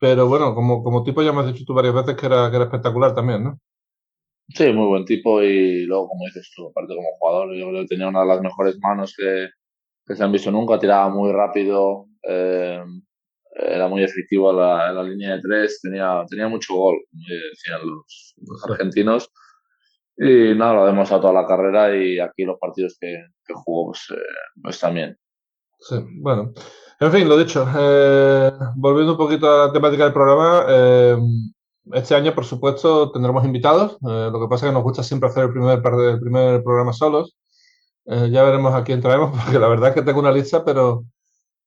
Pero 0.00 0.26
bueno, 0.28 0.54
como, 0.54 0.82
como 0.82 1.04
tipo 1.04 1.22
ya 1.22 1.32
me 1.32 1.40
has 1.40 1.52
dicho 1.52 1.64
tú 1.66 1.74
varias 1.74 1.94
veces 1.94 2.16
que 2.16 2.26
era, 2.26 2.50
que 2.50 2.56
era 2.56 2.64
espectacular 2.64 3.14
también, 3.14 3.44
¿no? 3.44 3.60
Sí, 4.48 4.72
muy 4.72 4.86
buen 4.88 5.04
tipo 5.04 5.42
y 5.42 5.84
luego, 5.84 6.08
como 6.08 6.24
dices 6.24 6.50
tú, 6.56 6.68
aparte 6.68 6.94
como 6.96 7.08
jugador, 7.20 7.54
yo 7.54 7.68
creo 7.68 7.82
que 7.82 7.88
tenía 7.88 8.08
una 8.08 8.22
de 8.22 8.26
las 8.26 8.40
mejores 8.40 8.78
manos 8.80 9.14
que, 9.16 9.48
que 10.04 10.16
se 10.16 10.24
han 10.24 10.32
visto 10.32 10.50
nunca, 10.50 10.78
tiraba 10.78 11.08
muy 11.08 11.30
rápido, 11.30 12.06
eh, 12.22 12.82
era 13.62 13.88
muy 13.88 14.02
efectivo 14.02 14.50
en 14.50 14.56
la, 14.58 14.92
la, 14.92 15.02
línea 15.02 15.36
de 15.36 15.42
tres, 15.42 15.80
tenía, 15.80 16.24
tenía 16.28 16.48
mucho 16.48 16.74
gol, 16.74 16.96
como 17.10 17.22
decían 17.50 17.80
los, 17.86 18.34
los 18.46 18.64
argentinos. 18.70 19.30
Y 20.16 20.54
nada, 20.54 20.74
lo 20.74 20.82
ha 20.82 20.86
demostrado 20.86 21.22
toda 21.22 21.42
la 21.42 21.46
carrera 21.46 21.96
y 21.96 22.18
aquí 22.20 22.44
los 22.44 22.58
partidos 22.58 22.96
que, 23.00 23.24
que 23.46 23.54
jugó, 23.54 23.92
pues, 23.92 24.06
eh, 24.10 24.22
pues, 24.62 24.78
también. 24.78 25.18
Sí, 25.78 25.96
bueno. 26.20 26.52
En 27.00 27.10
fin, 27.10 27.26
lo 27.26 27.38
dicho, 27.38 27.66
eh, 27.78 28.52
volviendo 28.76 29.12
un 29.12 29.18
poquito 29.18 29.50
a 29.50 29.66
la 29.66 29.72
temática 29.72 30.04
del 30.04 30.12
programa, 30.12 30.66
eh, 30.68 31.16
este 31.92 32.14
año, 32.14 32.34
por 32.34 32.44
supuesto, 32.44 33.10
tendremos 33.10 33.44
invitados. 33.44 33.92
Eh, 34.02 34.30
lo 34.30 34.40
que 34.40 34.48
pasa 34.48 34.66
es 34.66 34.70
que 34.70 34.74
nos 34.74 34.82
gusta 34.82 35.02
siempre 35.02 35.28
hacer 35.28 35.44
el 35.44 35.52
primer, 35.52 35.78
el 35.78 36.20
primer 36.20 36.62
programa 36.62 36.92
solos. 36.92 37.36
Eh, 38.06 38.28
ya 38.30 38.42
veremos 38.42 38.74
a 38.74 38.84
quién 38.84 39.00
traemos, 39.00 39.30
porque 39.44 39.58
la 39.58 39.68
verdad 39.68 39.90
es 39.90 39.94
que 39.94 40.02
tengo 40.02 40.20
una 40.20 40.32
lista, 40.32 40.64
pero, 40.64 41.04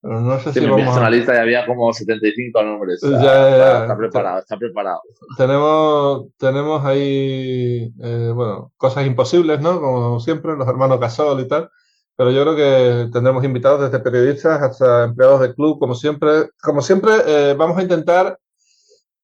no 0.03 0.39
sé 0.39 0.51
si 0.51 0.65
vamos 0.65 0.95
a... 0.95 0.99
una 0.99 1.09
lista 1.09 1.33
y 1.33 1.37
había 1.37 1.65
como 1.65 1.93
75 1.93 2.61
nombres. 2.63 3.01
Está, 3.01 3.95
preparado, 3.97 4.39
está 4.39 4.57
preparado. 4.57 5.01
Tenemos, 5.37 6.27
tenemos 6.37 6.85
ahí, 6.85 7.89
bueno, 7.97 8.71
cosas 8.77 9.07
imposibles, 9.07 9.61
¿no? 9.61 9.79
Como 9.79 10.19
siempre, 10.19 10.55
los 10.55 10.67
hermanos 10.67 10.99
Gasol 10.99 11.39
y 11.39 11.47
tal. 11.47 11.69
Pero 12.15 12.31
yo 12.31 12.43
creo 12.43 12.55
que 12.55 13.11
tendremos 13.11 13.43
invitados 13.43 13.81
desde 13.81 14.03
periodistas 14.03 14.61
hasta 14.61 15.05
empleados 15.05 15.41
del 15.41 15.55
club, 15.55 15.79
como 15.79 15.95
siempre. 15.95 16.49
Como 16.61 16.81
siempre, 16.81 17.13
eh, 17.25 17.55
vamos 17.57 17.77
a 17.77 17.81
intentar 17.81 18.37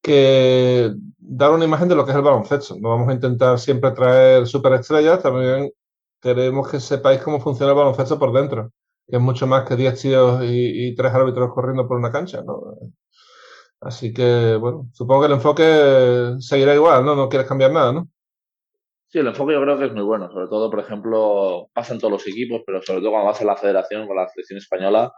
que 0.02 0.92
dar 1.18 1.50
una 1.52 1.64
imagen 1.64 1.88
de 1.88 1.94
lo 1.94 2.04
que 2.04 2.10
es 2.10 2.16
el 2.16 2.22
baloncesto. 2.22 2.76
No 2.80 2.88
vamos 2.88 3.08
a 3.08 3.12
intentar 3.12 3.58
siempre 3.58 3.92
traer 3.92 4.46
superestrellas, 4.46 5.22
también 5.22 5.70
queremos 6.20 6.68
que 6.68 6.80
sepáis 6.80 7.20
cómo 7.20 7.40
funciona 7.40 7.72
el 7.72 7.78
baloncesto 7.78 8.18
por 8.18 8.32
dentro, 8.32 8.70
que 9.10 9.16
es 9.16 9.22
mucho 9.22 9.46
más 9.46 9.68
que 9.68 9.76
10 9.76 10.00
tíos 10.00 10.42
y, 10.44 10.94
tres 10.94 11.12
árbitros 11.12 11.52
corriendo 11.52 11.86
por 11.88 11.98
una 11.98 12.12
cancha. 12.12 12.42
¿no? 12.42 12.76
Así 13.80 14.12
que, 14.12 14.56
bueno, 14.56 14.88
supongo 14.92 15.22
que 15.22 15.26
el 15.26 15.32
enfoque 15.32 16.34
seguirá 16.38 16.74
igual, 16.74 17.04
¿no? 17.04 17.16
No 17.16 17.28
quieres 17.28 17.48
cambiar 17.48 17.72
nada, 17.72 17.92
¿no? 17.92 18.08
Sí, 19.08 19.18
el 19.18 19.26
enfoque 19.26 19.54
yo 19.54 19.62
creo 19.62 19.78
que 19.78 19.86
es 19.86 19.92
muy 19.92 20.04
bueno. 20.04 20.30
Sobre 20.30 20.46
todo, 20.46 20.70
por 20.70 20.80
ejemplo, 20.80 21.68
pasa 21.72 21.94
en 21.94 21.98
todos 21.98 22.12
los 22.12 22.28
equipos, 22.28 22.62
pero 22.64 22.80
sobre 22.82 23.00
todo 23.00 23.10
cuando 23.10 23.28
vas 23.28 23.40
a 23.40 23.44
la 23.44 23.56
federación 23.56 24.06
con 24.06 24.16
la 24.16 24.28
selección 24.28 24.58
española, 24.58 25.12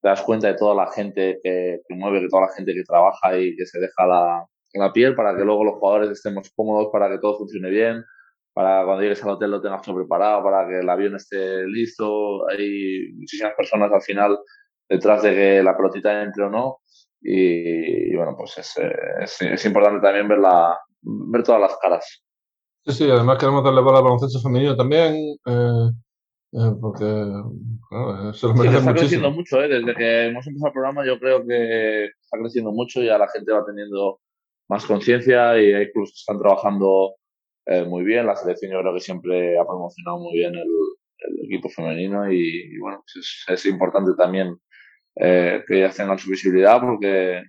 te 0.00 0.08
das 0.08 0.22
cuenta 0.22 0.46
de 0.48 0.54
toda 0.54 0.74
la 0.74 0.90
gente 0.92 1.40
que, 1.42 1.80
mueve, 1.90 2.20
de 2.20 2.28
toda 2.28 2.42
la 2.42 2.52
gente 2.54 2.72
que 2.72 2.84
trabaja 2.84 3.36
y 3.38 3.56
que 3.56 3.66
se 3.66 3.80
deja 3.80 4.06
la, 4.06 4.46
la 4.74 4.92
piel 4.92 5.14
para 5.14 5.36
que 5.36 5.44
luego 5.44 5.64
los 5.64 5.74
jugadores 5.74 6.10
estemos 6.10 6.50
cómodos, 6.54 6.88
para 6.92 7.10
que 7.10 7.18
todo 7.18 7.38
funcione 7.38 7.68
bien, 7.68 8.04
para 8.54 8.84
cuando 8.84 9.02
llegues 9.02 9.22
al 9.24 9.30
hotel 9.30 9.50
lo 9.50 9.60
tengas 9.60 9.82
todo 9.82 9.96
preparado, 9.96 10.42
para 10.44 10.66
que 10.66 10.78
el 10.78 10.88
avión 10.88 11.16
esté 11.16 11.66
listo. 11.66 12.48
Hay 12.48 13.12
muchísimas 13.14 13.52
personas 13.54 13.92
al 13.92 14.02
final 14.02 14.38
detrás 14.88 15.22
de 15.22 15.34
que 15.34 15.62
la 15.62 15.76
pelotita 15.76 16.22
entre 16.22 16.44
o 16.44 16.50
no. 16.50 16.78
Y, 17.20 18.14
bueno, 18.16 18.36
pues 18.36 18.58
es, 18.58 18.74
es, 19.20 19.42
es 19.42 19.64
importante 19.64 20.00
también 20.00 20.28
ver, 20.28 20.38
la, 20.38 20.78
ver 21.02 21.42
todas 21.42 21.60
las 21.60 21.76
caras. 21.78 22.24
Sí, 22.86 22.92
sí, 22.92 23.10
además 23.10 23.38
queremos 23.38 23.64
darle 23.64 23.80
bola 23.80 23.98
al 23.98 24.04
baloncesto 24.04 24.40
femenino 24.40 24.76
también, 24.76 25.14
eh, 25.46 25.90
eh, 26.52 26.72
porque 26.78 27.04
se 28.34 28.46
lo 28.46 28.54
merece 28.54 28.76
está 28.76 28.92
creciendo 28.92 29.30
mucho, 29.30 29.62
¿eh? 29.62 29.68
desde 29.68 29.94
que 29.94 30.26
hemos 30.26 30.46
empezado 30.46 30.66
el 30.68 30.72
programa 30.74 31.06
yo 31.06 31.18
creo 31.18 31.46
que 31.46 32.04
está 32.04 32.38
creciendo 32.38 32.72
mucho 32.72 33.00
y 33.00 33.06
ya 33.06 33.16
la 33.16 33.28
gente 33.28 33.52
va 33.52 33.64
teniendo 33.64 34.20
más 34.68 34.84
conciencia 34.84 35.58
y 35.58 35.72
hay 35.72 35.90
clubes 35.92 36.10
que 36.10 36.18
están 36.18 36.38
trabajando 36.38 37.14
eh, 37.66 37.84
muy 37.84 38.04
bien, 38.04 38.26
la 38.26 38.36
selección 38.36 38.72
yo 38.72 38.80
creo 38.80 38.94
que 38.94 39.00
siempre 39.00 39.58
ha 39.58 39.64
promocionado 39.64 40.18
muy 40.18 40.34
bien 40.34 40.54
el, 40.54 40.68
equipo 41.44 41.70
femenino 41.70 42.30
y, 42.30 42.78
bueno, 42.78 43.02
pues 43.02 43.44
es, 43.48 43.66
importante 43.66 44.12
también 44.16 44.58
eh, 45.16 45.62
que 45.66 45.78
ellas 45.78 45.96
tengan 45.96 46.18
su 46.18 46.30
visibilidad 46.30 46.80
porque 46.80 47.42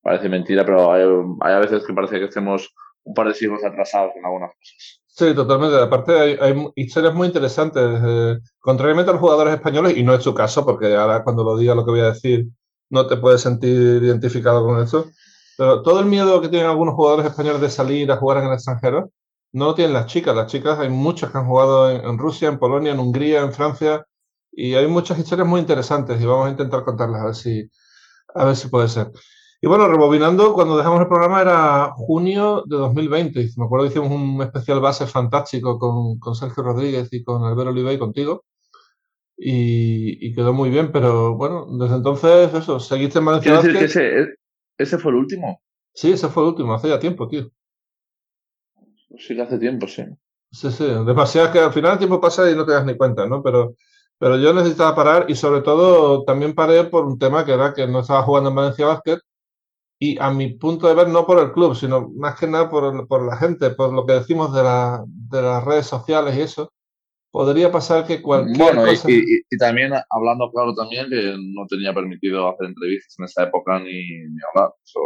parece 0.00 0.28
mentira, 0.28 0.64
pero 0.64 0.92
hay, 0.92 1.02
hay 1.40 1.54
a 1.54 1.58
veces 1.58 1.84
que 1.84 1.92
parece 1.92 2.18
que 2.18 2.26
estemos 2.26 2.72
un 3.04 3.14
par 3.14 3.28
de 3.28 3.34
siglos 3.34 3.64
atrasados 3.64 4.12
en 4.16 4.24
algunas 4.24 4.50
cosas. 4.50 5.02
Sí, 5.06 5.34
totalmente. 5.34 5.76
Aparte, 5.76 6.38
hay, 6.40 6.66
historias 6.74 7.14
muy 7.14 7.26
interesantes. 7.26 7.82
Eh, 7.82 8.38
contrariamente 8.58 9.10
a 9.10 9.12
los 9.12 9.20
jugadores 9.20 9.54
españoles, 9.54 9.96
y 9.96 10.02
no 10.02 10.14
es 10.14 10.22
su 10.22 10.34
caso, 10.34 10.64
porque 10.64 10.94
ahora 10.94 11.22
cuando 11.22 11.44
lo 11.44 11.56
diga 11.56 11.74
lo 11.74 11.84
que 11.84 11.90
voy 11.90 12.00
a 12.00 12.12
decir, 12.12 12.46
no 12.88 13.06
te 13.06 13.16
puedes 13.16 13.42
sentir 13.42 14.02
identificado 14.02 14.64
con 14.64 14.82
eso. 14.82 15.10
Pero 15.56 15.82
todo 15.82 16.00
el 16.00 16.06
miedo 16.06 16.40
que 16.40 16.48
tienen 16.48 16.68
algunos 16.68 16.94
jugadores 16.94 17.26
españoles 17.26 17.60
de 17.60 17.70
salir 17.70 18.10
a 18.10 18.16
jugar 18.16 18.38
en 18.38 18.48
el 18.48 18.54
extranjero, 18.54 19.10
no 19.52 19.66
lo 19.66 19.74
tienen 19.74 19.92
las 19.92 20.06
chicas. 20.06 20.34
Las 20.34 20.50
chicas, 20.50 20.78
hay 20.78 20.88
muchas 20.88 21.30
que 21.30 21.38
han 21.38 21.46
jugado 21.46 21.90
en, 21.90 22.18
Rusia, 22.18 22.48
en 22.48 22.58
Polonia, 22.58 22.92
en 22.92 22.98
Hungría, 23.00 23.42
en 23.42 23.52
Francia, 23.52 24.04
y 24.50 24.74
hay 24.74 24.86
muchas 24.86 25.18
historias 25.18 25.46
muy 25.46 25.60
interesantes 25.60 26.20
y 26.20 26.26
vamos 26.26 26.46
a 26.46 26.50
intentar 26.50 26.84
contarlas 26.84 27.22
a 27.22 27.26
ver 27.26 27.34
si, 27.34 27.70
a 28.34 28.44
ver 28.44 28.56
si 28.56 28.68
puede 28.68 28.88
ser. 28.88 29.10
Y 29.60 29.68
bueno, 29.68 29.86
rebobinando, 29.86 30.54
cuando 30.54 30.76
dejamos 30.76 31.00
el 31.00 31.06
programa 31.06 31.40
era 31.40 31.92
junio 31.94 32.64
de 32.66 32.76
2020. 32.76 33.50
Me 33.56 33.64
acuerdo 33.64 33.84
que 33.84 33.90
hicimos 33.90 34.10
un 34.10 34.42
especial 34.42 34.80
base 34.80 35.06
fantástico 35.06 35.78
con, 35.78 36.18
con 36.18 36.34
Sergio 36.34 36.64
Rodríguez 36.64 37.08
y 37.12 37.22
con 37.22 37.44
Albert 37.44 37.68
Oliva 37.68 37.92
y 37.92 37.98
contigo. 37.98 38.44
Y, 39.36 40.34
quedó 40.34 40.52
muy 40.52 40.70
bien, 40.70 40.92
pero 40.92 41.36
bueno, 41.36 41.66
desde 41.78 41.96
entonces 41.96 42.54
eso, 42.54 42.78
seguiste 42.78 43.18
en 43.18 43.24
Valencia 43.24 43.54
decir 43.54 43.78
que 43.78 43.84
ese, 43.84 44.34
ese 44.82 44.98
fue 44.98 45.12
el 45.12 45.18
último? 45.18 45.60
Sí, 45.94 46.12
ese 46.12 46.28
fue 46.28 46.42
el 46.42 46.50
último, 46.50 46.74
hace 46.74 46.88
ya 46.90 46.98
tiempo, 46.98 47.26
tío. 47.28 47.50
Sí, 49.18 49.40
hace 49.40 49.58
tiempo, 49.58 49.88
sí. 49.88 50.02
Sí, 50.50 50.70
sí, 50.70 50.84
demasiado 50.84 51.50
que 51.50 51.58
al 51.60 51.72
final 51.72 51.92
el 51.92 51.98
tiempo 51.98 52.20
pasa 52.20 52.50
y 52.50 52.54
no 52.54 52.66
te 52.66 52.72
das 52.72 52.84
ni 52.84 52.96
cuenta, 52.96 53.26
¿no? 53.26 53.42
Pero, 53.42 53.74
pero 54.18 54.36
yo 54.36 54.52
necesitaba 54.52 54.94
parar 54.94 55.24
y 55.28 55.34
sobre 55.34 55.62
todo 55.62 56.24
también 56.24 56.54
paré 56.54 56.84
por 56.84 57.06
un 57.06 57.18
tema 57.18 57.44
que 57.44 57.52
era 57.54 57.72
que 57.72 57.86
no 57.86 58.00
estaba 58.00 58.22
jugando 58.22 58.50
en 58.50 58.56
Valencia 58.56 58.86
Basket 58.86 59.18
y 60.00 60.18
a 60.20 60.30
mi 60.32 60.54
punto 60.54 60.88
de 60.88 60.94
ver, 60.94 61.08
no 61.08 61.26
por 61.26 61.40
el 61.40 61.52
club, 61.52 61.76
sino 61.76 62.10
más 62.16 62.38
que 62.38 62.46
nada 62.48 62.70
por, 62.70 63.08
por 63.08 63.26
la 63.26 63.36
gente, 63.36 63.70
por 63.70 63.92
lo 63.94 64.06
que 64.06 64.14
decimos 64.14 64.54
de, 64.54 64.62
la, 64.64 65.04
de 65.06 65.42
las 65.42 65.64
redes 65.64 65.86
sociales 65.86 66.36
y 66.36 66.42
eso, 66.42 66.72
podría 67.32 67.72
pasar 67.72 68.06
que 68.06 68.20
cualquier 68.22 68.58
bueno, 68.58 68.92
Y, 69.08 69.42
y, 69.50 69.58
también 69.58 69.92
hablando 70.10 70.52
claro 70.52 70.74
también 70.74 71.08
que 71.08 71.34
no 71.38 71.66
tenía 71.66 71.92
permitido 71.94 72.48
hacer 72.50 72.66
entrevistas 72.66 73.16
en 73.18 73.24
esa 73.24 73.44
época 73.44 73.80
ni, 73.80 73.90
ni 73.90 74.38
hablar, 74.54 74.72
eso, 74.84 75.00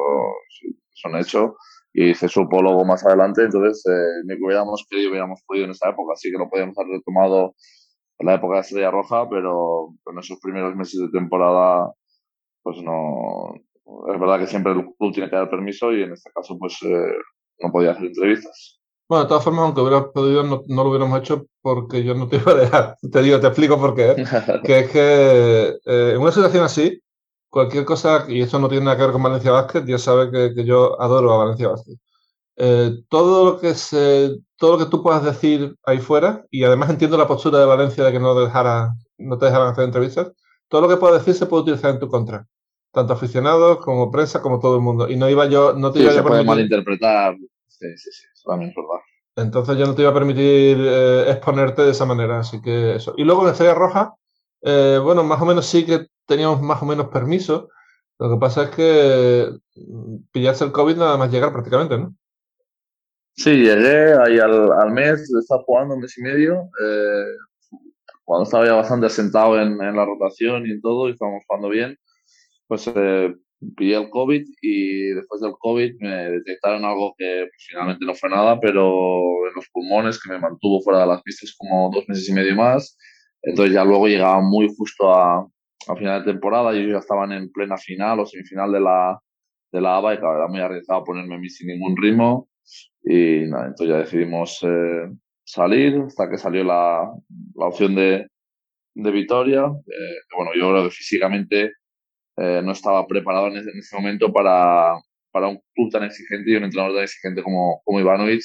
son 0.93 1.17
hechos 1.17 1.53
y 1.95 2.15
se 2.15 2.29
supo 2.29 2.61
luego 2.61 2.85
más 2.85 3.07
adelante, 3.07 3.45
entonces 3.45 3.83
eh, 3.87 4.23
ni 4.27 4.37
que 4.37 4.45
hubiéramos 4.45 4.85
querido 4.91 5.11
hubiéramos 5.11 5.41
podido 5.47 5.65
en 5.65 5.71
esa 5.71 5.89
época, 5.89 6.13
así 6.13 6.31
que 6.31 6.37
lo 6.37 6.51
podíamos 6.51 6.77
haber 6.77 6.99
retomado 6.99 7.55
en 8.19 8.27
la 8.27 8.35
época 8.35 8.57
de 8.57 8.61
Estrella 8.61 8.91
Roja, 8.91 9.29
pero 9.31 9.95
en 10.05 10.19
esos 10.19 10.39
primeros 10.41 10.75
meses 10.75 11.01
de 11.01 11.09
temporada 11.09 11.91
pues 12.63 12.83
no, 12.83 13.55
es 14.13 14.21
verdad 14.21 14.41
que 14.41 14.49
siempre 14.49 14.73
el 14.73 14.85
club 14.99 15.15
tiene 15.15 15.31
que 15.31 15.37
dar 15.37 15.49
permiso 15.49 15.93
y 15.93 16.03
en 16.03 16.13
este 16.13 16.31
caso 16.33 16.59
pues 16.59 16.77
eh, 16.83 17.15
no 17.61 17.71
podía 17.71 17.93
hacer 17.93 18.07
entrevistas. 18.07 18.76
Bueno, 19.09 19.25
de 19.25 19.29
todas 19.29 19.45
formas, 19.45 19.65
aunque 19.65 19.81
hubiera 19.81 20.11
podido, 20.11 20.43
no, 20.43 20.63
lo 20.67 20.91
hubiéramos 20.91 21.21
hecho 21.21 21.47
porque 21.63 22.03
yo 22.03 22.15
no 22.15 22.29
te 22.29 22.37
iba 22.37 22.53
a 22.53 22.57
dejar. 22.57 22.97
Te 23.13 23.23
digo, 23.23 23.41
te 23.41 23.47
explico 23.47 23.79
por 23.79 23.95
qué. 23.95 24.15
que 24.65 24.79
es 24.81 24.91
que 24.91 25.79
eh, 25.85 26.13
en 26.15 26.19
una 26.21 26.33
situación 26.33 26.65
así, 26.65 27.01
cualquier 27.49 27.85
cosa, 27.85 28.27
y 28.29 28.43
esto 28.43 28.59
no 28.59 28.69
tiene 28.69 28.85
nada 28.85 28.97
que 28.97 29.05
ver 29.05 29.13
con 29.13 29.23
Valencia 29.23 29.53
Basket, 29.53 29.85
ya 29.87 29.99
sabe 29.99 30.31
que, 30.31 30.55
que 30.55 30.65
yo 30.65 31.01
adoro 31.01 31.33
a 31.33 31.39
Valencia 31.39 31.69
Basket. 31.69 31.97
Eh, 32.57 32.91
todo 33.09 33.53
lo 33.53 33.61
que 33.61 33.75
se, 33.75 34.37
todo 34.57 34.73
lo 34.73 34.85
que 34.85 34.91
tú 34.91 35.03
puedas 35.03 35.25
decir 35.25 35.77
ahí 35.85 35.99
fuera, 35.99 36.45
y 36.51 36.65
además 36.65 36.91
entiendo 36.91 37.17
la 37.17 37.29
postura 37.29 37.59
de 37.61 37.67
Valencia 37.67 38.05
de 38.05 38.13
que 38.13 38.21
no 38.21 38.35
dejara, 38.35 38.95
no 39.19 39.39
te 39.39 39.47
dejaran 39.47 39.69
hacer 39.69 39.85
entrevistas, 39.85 40.33
todo 40.69 40.81
lo 40.81 40.89
que 40.89 40.97
puedas 40.97 41.25
decir 41.25 41.35
se 41.39 41.47
puede 41.47 41.63
utilizar 41.63 41.93
en 41.93 42.01
tu 42.01 42.09
contra 42.09 42.47
tanto 42.97 43.13
aficionados 43.13 43.85
como 43.85 44.11
prensa, 44.11 44.41
como 44.41 44.59
todo 44.59 44.77
el 44.77 44.81
mundo. 44.81 45.07
Y 45.07 45.17
no 45.17 45.29
iba 45.29 45.47
yo, 45.47 45.75
no 45.75 45.93
te 45.93 46.01
iba 46.01 46.13
se 46.13 46.21
a 46.21 46.23
puede 46.23 46.43
malinterpretar. 46.43 47.37
Sí, 47.69 47.87
sí, 47.99 48.11
sí, 48.11 48.25
también 48.47 48.71
es 48.71 48.77
verdad. 48.77 49.03
Entonces 49.37 49.77
yo 49.77 49.87
no 49.87 49.95
te 49.95 50.03
iba 50.03 50.11
a 50.11 50.15
permitir 50.15 50.79
eh, 50.81 51.31
exponerte 51.31 51.83
de 51.83 51.91
esa 51.91 52.07
manera, 52.07 52.39
así 52.39 52.61
que 52.63 52.97
eso. 52.97 53.15
Y 53.17 53.25
luego 53.25 53.43
en 53.43 53.53
Estrella 53.53 53.75
Roja, 53.75 54.15
eh, 54.63 54.99
bueno, 55.03 55.23
más 55.25 55.41
o 55.43 55.45
menos 55.45 55.67
sí 55.67 55.85
que 55.85 56.07
teníamos 56.27 56.63
más 56.63 56.83
o 56.83 56.87
menos 56.87 57.09
permiso. 57.09 57.69
Lo 58.19 58.31
que 58.31 58.41
pasa 58.41 58.65
es 58.65 58.71
que 58.71 59.51
mm, 59.75 60.17
pillaste 60.33 60.65
el 60.65 60.73
COVID 60.73 60.97
nada 60.97 61.19
más 61.19 61.31
llegar 61.31 61.53
prácticamente, 61.53 61.99
¿no? 61.99 62.15
Sí, 63.35 63.51
llegué 63.51 64.15
ahí 64.15 64.39
al, 64.39 64.73
al 64.73 64.91
mes, 64.93 65.31
estaba 65.35 65.63
jugando 65.65 65.95
un 65.95 66.01
mes 66.01 66.17
y 66.17 66.23
medio. 66.23 66.71
Eh, 66.83 67.37
cuando 68.25 68.45
estaba 68.45 68.65
ya 68.65 68.73
bastante 68.73 69.07
asentado 69.07 69.61
en, 69.61 69.81
en, 69.83 69.95
la 69.95 70.07
rotación 70.07 70.67
y 70.67 70.71
en 70.71 70.81
todo, 70.81 71.09
y 71.09 71.13
estábamos 71.13 71.43
jugando 71.47 71.69
bien 71.69 71.99
pues 72.67 72.91
eh, 72.95 73.35
pillé 73.77 73.97
el 73.97 74.11
COVID 74.11 74.45
y 74.63 75.09
después 75.09 75.41
del 75.41 75.53
COVID 75.59 75.95
me 76.01 76.31
detectaron 76.31 76.85
algo 76.85 77.15
que 77.17 77.47
pues, 77.49 77.67
finalmente 77.69 78.05
no 78.05 78.15
fue 78.15 78.31
nada, 78.31 78.61
pero 78.61 79.49
en 79.49 79.55
los 79.55 79.69
pulmones 79.73 80.23
que 80.23 80.31
me 80.31 80.39
mantuvo 80.39 80.81
fuera 80.83 81.01
de 81.01 81.07
las 81.07 81.23
pistas 81.23 81.55
como 81.57 81.91
dos 81.93 82.09
meses 82.09 82.29
y 82.29 82.33
medio 82.33 82.55
más. 82.55 82.97
Entonces 83.43 83.75
ya 83.75 83.85
luego 83.85 84.09
llegaba 84.09 84.41
muy 84.41 84.69
justo 84.77 85.13
a, 85.15 85.47
a 85.89 85.97
final 85.97 86.25
de 86.25 86.33
temporada 86.33 86.75
ellos 86.75 86.93
ya 86.93 86.99
estaban 86.99 87.33
en 87.33 87.51
plena 87.51 87.77
final 87.77 88.21
o 88.21 88.27
semifinal 88.27 88.73
de 88.73 88.81
la, 88.81 89.21
de 89.73 89.81
la 89.81 89.97
ABA 89.97 90.15
y 90.15 90.19
claro, 90.19 90.37
era 90.37 90.49
muy 90.49 90.61
arriesgado 90.61 91.05
ponerme 91.05 91.37
a 91.37 91.39
mí 91.39 91.49
sin 91.49 91.69
ningún 91.69 91.97
ritmo 91.97 92.49
y 93.05 93.47
nada, 93.47 93.67
entonces 93.67 93.89
ya 93.89 93.99
decidimos 93.99 94.59
eh, 94.63 95.09
salir 95.45 96.03
hasta 96.07 96.29
que 96.29 96.39
salió 96.39 96.65
la, 96.65 97.09
la 97.55 97.67
opción 97.67 97.95
de, 97.95 98.27
de 98.95 99.11
Vitoria. 99.11 99.65
Eh, 99.65 100.19
bueno, 100.37 100.51
yo 100.57 100.71
creo 100.71 100.85
que 100.85 100.91
físicamente 100.91 101.73
eh, 102.37 102.61
no 102.63 102.73
estaba 102.73 103.07
preparado 103.07 103.49
en 103.49 103.57
ese, 103.57 103.97
momento 103.97 104.33
para, 104.33 104.95
para, 105.31 105.49
un 105.49 105.61
club 105.75 105.91
tan 105.91 106.05
exigente 106.05 106.51
y 106.51 106.57
un 106.57 106.65
entrenador 106.65 106.95
tan 106.97 107.05
exigente 107.05 107.43
como, 107.43 107.81
como 107.85 108.01
Ivanovic 108.01 108.43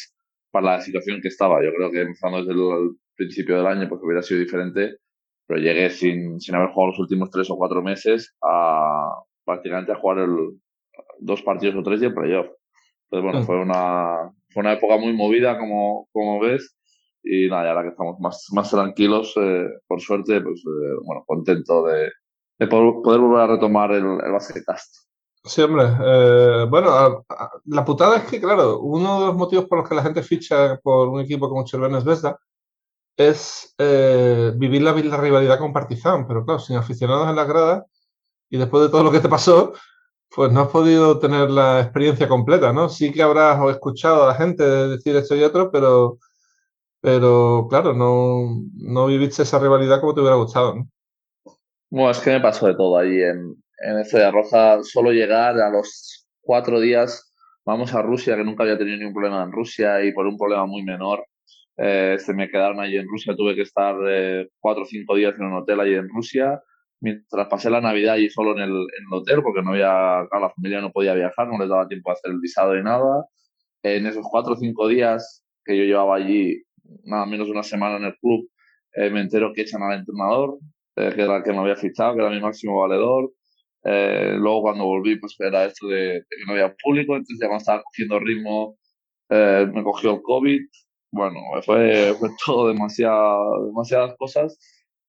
para 0.52 0.78
la 0.78 0.82
situación 0.82 1.22
que 1.22 1.28
estaba. 1.28 1.64
Yo 1.64 1.74
creo 1.74 1.92
que 1.92 2.02
empezando 2.02 2.44
desde 2.44 2.54
el, 2.54 2.92
principio 3.14 3.58
del 3.58 3.68
año 3.68 3.88
pues 3.88 4.02
hubiera 4.04 4.24
sido 4.24 4.40
diferente, 4.40 4.98
pero 5.46 5.60
llegué 5.60 5.92
sin, 5.92 6.40
sin 6.40 6.56
haber 6.56 6.70
jugado 6.70 6.92
los 6.92 7.00
últimos 7.00 7.30
tres 7.30 7.52
o 7.52 7.58
cuatro 7.58 7.84
meses 7.84 8.34
a 8.42 9.14
prácticamente 9.46 9.92
a 9.92 9.96
jugar 9.96 10.20
el, 10.20 10.60
dos 11.20 11.42
partidos 11.44 11.76
o 11.76 11.84
tres 11.84 12.02
y 12.02 12.06
el 12.06 12.14
playoff. 12.14 12.48
Entonces, 13.10 13.24
bueno, 13.24 13.46
fue 13.46 13.60
una, 13.60 14.32
fue 14.50 14.62
una 14.62 14.74
época 14.74 14.98
muy 14.98 15.14
movida, 15.14 15.58
como, 15.60 16.08
como 16.12 16.40
ves. 16.40 16.76
Y 17.24 17.48
nada, 17.48 17.70
ahora 17.70 17.84
que 17.84 17.90
estamos 17.90 18.20
más, 18.20 18.48
más 18.54 18.72
tranquilos, 18.72 19.34
eh, 19.36 19.68
por 19.88 20.02
suerte, 20.02 20.42
pues 20.42 20.62
eh, 20.62 20.96
bueno, 21.06 21.24
contento 21.28 21.86
de, 21.86 22.10
de 22.62 22.68
poder, 22.68 23.20
volver 23.20 23.42
a 23.42 23.48
retomar 23.48 23.92
el, 23.92 24.06
el. 24.06 24.66
Sí, 25.44 25.64
hombre. 25.64 25.86
Eh, 26.06 26.68
bueno, 26.70 27.26
la 27.66 27.84
putada 27.84 28.18
es 28.18 28.26
que, 28.26 28.40
claro, 28.40 28.80
uno 28.82 29.20
de 29.20 29.26
los 29.28 29.36
motivos 29.36 29.66
por 29.66 29.80
los 29.80 29.90
que 29.90 29.96
la 29.96 30.04
gente 30.04 30.22
ficha 30.22 30.80
por 30.84 31.08
un 31.08 31.22
equipo 31.22 31.50
como 31.50 31.66
Chervenes 31.66 32.04
Vesda 32.04 32.38
es 33.18 33.74
eh, 33.80 34.54
vivir 34.56 34.84
la, 34.84 34.94
la, 34.94 35.18
rivalidad 35.18 35.58
con 35.58 35.74
Partizan, 35.74 36.28
pero 36.28 36.46
claro, 36.46 36.60
sin 36.60 36.78
aficionados 36.78 37.28
en 37.30 37.36
la 37.36 37.46
grada 37.46 37.86
y 38.48 38.58
después 38.58 38.84
de 38.84 38.90
todo 38.90 39.04
lo 39.04 39.12
que 39.12 39.22
te 39.22 39.30
pasó, 39.30 39.74
pues 40.30 40.52
no 40.52 40.62
has 40.62 40.70
podido 40.70 41.18
tener 41.18 41.50
la 41.50 41.82
experiencia 41.82 42.28
completa, 42.30 42.72
¿no? 42.74 42.90
Sí 42.90 43.12
que 43.12 43.24
habrás 43.24 43.60
escuchado 43.72 44.24
a 44.24 44.28
la 44.28 44.36
gente 44.36 44.64
decir 44.64 45.16
esto 45.16 45.36
y 45.36 45.44
otro, 45.44 45.72
pero, 45.72 46.20
pero 47.02 47.68
claro, 47.70 47.94
no, 47.94 48.62
no 48.76 49.08
viviste 49.08 49.44
esa 49.44 49.60
rivalidad 49.60 50.00
como 50.02 50.14
te 50.14 50.22
hubiera 50.22 50.36
gustado, 50.38 50.76
¿no? 50.76 50.88
Bueno, 51.92 52.12
es 52.12 52.20
que 52.20 52.32
me 52.32 52.40
pasó 52.40 52.68
de 52.68 52.76
todo 52.76 52.98
ahí 52.98 53.22
en, 53.22 53.54
en 53.80 54.00
Estrella 54.00 54.32
Roja. 54.32 54.82
Solo 54.84 55.12
llegar 55.12 55.60
a 55.60 55.70
los 55.70 56.26
cuatro 56.42 56.80
días, 56.80 57.34
vamos 57.66 57.94
a 57.94 58.02
Rusia, 58.02 58.38
que 58.38 58.44
nunca 58.46 58.64
había 58.64 58.78
tenido 58.78 58.98
ningún 58.98 59.14
problema 59.14 59.44
en 59.44 59.52
Rusia 59.52 60.04
y 60.04 60.14
por 60.14 60.26
un 60.26 60.38
problema 60.38 60.66
muy 60.66 60.84
menor, 60.84 61.26
eh, 61.78 62.16
se 62.18 62.34
me 62.34 62.50
quedaron 62.50 62.80
allí 62.80 62.98
en 62.98 63.08
Rusia. 63.10 63.36
Tuve 63.36 63.56
que 63.56 63.64
estar 63.64 63.96
eh, 64.08 64.48
cuatro 64.60 64.84
o 64.84 64.86
cinco 64.86 65.16
días 65.16 65.36
en 65.38 65.46
un 65.46 65.58
hotel 65.58 65.82
allí 65.82 65.96
en 65.96 66.08
Rusia 66.10 66.62
mientras 67.02 67.48
pasé 67.48 67.70
la 67.70 67.82
Navidad 67.82 68.14
allí 68.14 68.30
solo 68.30 68.54
en 68.54 68.60
el, 68.60 68.70
en 68.70 69.06
el 69.12 69.14
hotel, 69.14 69.42
porque 69.44 69.62
no 69.62 69.72
había, 69.72 70.28
la 70.32 70.52
familia 70.56 70.82
no 70.82 70.92
podía 70.92 71.14
viajar, 71.14 71.48
no 71.48 71.58
les 71.60 71.68
daba 71.68 71.88
tiempo 71.88 72.10
a 72.10 72.14
hacer 72.14 72.32
el 72.32 72.40
visado 72.40 72.78
y 72.78 72.84
nada. 72.84 73.26
En 73.84 74.06
esos 74.06 74.26
cuatro 74.30 74.54
o 74.54 74.56
cinco 74.56 74.88
días 74.88 75.44
que 75.66 75.78
yo 75.78 75.84
llevaba 75.84 76.16
allí, 76.16 76.64
nada 77.04 77.26
menos 77.26 77.48
de 77.48 77.54
una 77.54 77.64
semana 77.64 77.98
en 77.98 78.06
el 78.06 78.16
club, 78.18 78.48
eh, 78.94 79.10
me 79.10 79.22
entero 79.22 79.52
que 79.54 79.62
echan 79.64 79.82
al 79.82 80.00
entrenador, 80.00 80.60
eh, 80.96 81.12
que 81.16 81.22
era 81.22 81.38
el 81.38 81.44
que 81.44 81.52
me 81.52 81.60
había 81.60 81.76
fichado, 81.76 82.16
que 82.16 82.22
era 82.22 82.30
mi 82.30 82.42
máximo 82.42 82.80
valedor. 82.80 83.32
Eh, 83.84 84.36
luego 84.38 84.64
cuando 84.64 84.86
volví, 84.86 85.18
pues 85.20 85.36
era 85.40 85.66
esto 85.66 85.88
de, 85.88 86.24
que 86.30 86.46
no 86.46 86.54
había 86.54 86.76
público, 86.84 87.16
entonces 87.16 87.40
ya 87.42 87.48
cuando 87.48 87.62
estaba 87.62 87.84
cogiendo 87.84 88.20
ritmo, 88.20 88.78
me 89.30 89.84
cogió 89.84 90.16
el 90.16 90.22
COVID. 90.22 90.62
Bueno, 91.12 91.40
fue, 91.66 92.14
fue 92.20 92.30
todo 92.46 92.68
demasiadas 92.70 94.16
cosas 94.18 94.58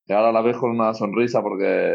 que 0.06 0.12
ahora 0.12 0.32
la 0.32 0.42
veo 0.42 0.58
con 0.58 0.70
una 0.70 0.94
sonrisa 0.94 1.42
porque 1.42 1.94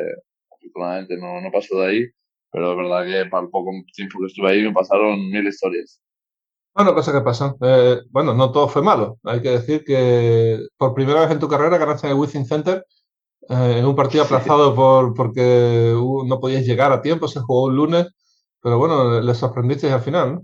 afortunadamente 0.52 1.18
no, 1.18 1.42
no 1.42 1.52
pasó 1.52 1.80
de 1.82 1.88
ahí, 1.88 2.06
pero 2.52 2.72
es 2.72 2.78
verdad 2.78 3.06
que 3.06 3.30
para 3.30 3.44
el 3.44 3.50
poco 3.50 3.72
tiempo 3.94 4.20
que 4.20 4.28
estuve 4.28 4.52
ahí 4.52 4.64
me 4.64 4.74
pasaron 4.74 5.30
mil 5.30 5.48
historias. 5.48 6.02
Bueno, 6.74 6.94
cosas 6.94 7.16
que 7.16 7.22
pasan. 7.22 7.56
Eh, 7.62 8.02
bueno, 8.12 8.36
no 8.36 8.52
todo 8.52 8.68
fue 8.68 8.84
malo. 8.84 9.18
Hay 9.24 9.42
que 9.42 9.50
decir 9.50 9.84
que 9.84 10.60
por 10.78 10.94
primera 10.94 11.22
vez 11.22 11.32
en 11.32 11.40
tu 11.40 11.48
carrera 11.48 11.78
ganaste 11.78 12.08
en 12.08 12.14
el 12.14 12.20
Within 12.20 12.46
Center 12.46 12.86
eh, 13.50 13.80
en 13.80 13.86
un 13.86 13.96
partido 13.96 14.24
aplazado 14.24 14.76
por, 14.76 15.14
porque 15.14 15.94
no 16.26 16.40
podías 16.40 16.66
llegar 16.66 16.92
a 16.92 17.02
tiempo, 17.02 17.28
se 17.28 17.40
jugó 17.40 17.66
un 17.66 17.76
lunes, 17.76 18.08
pero 18.62 18.78
bueno, 18.78 19.22
les 19.22 19.38
sorprendiste 19.38 19.92
al 19.92 20.02
final, 20.02 20.34
¿no? 20.36 20.42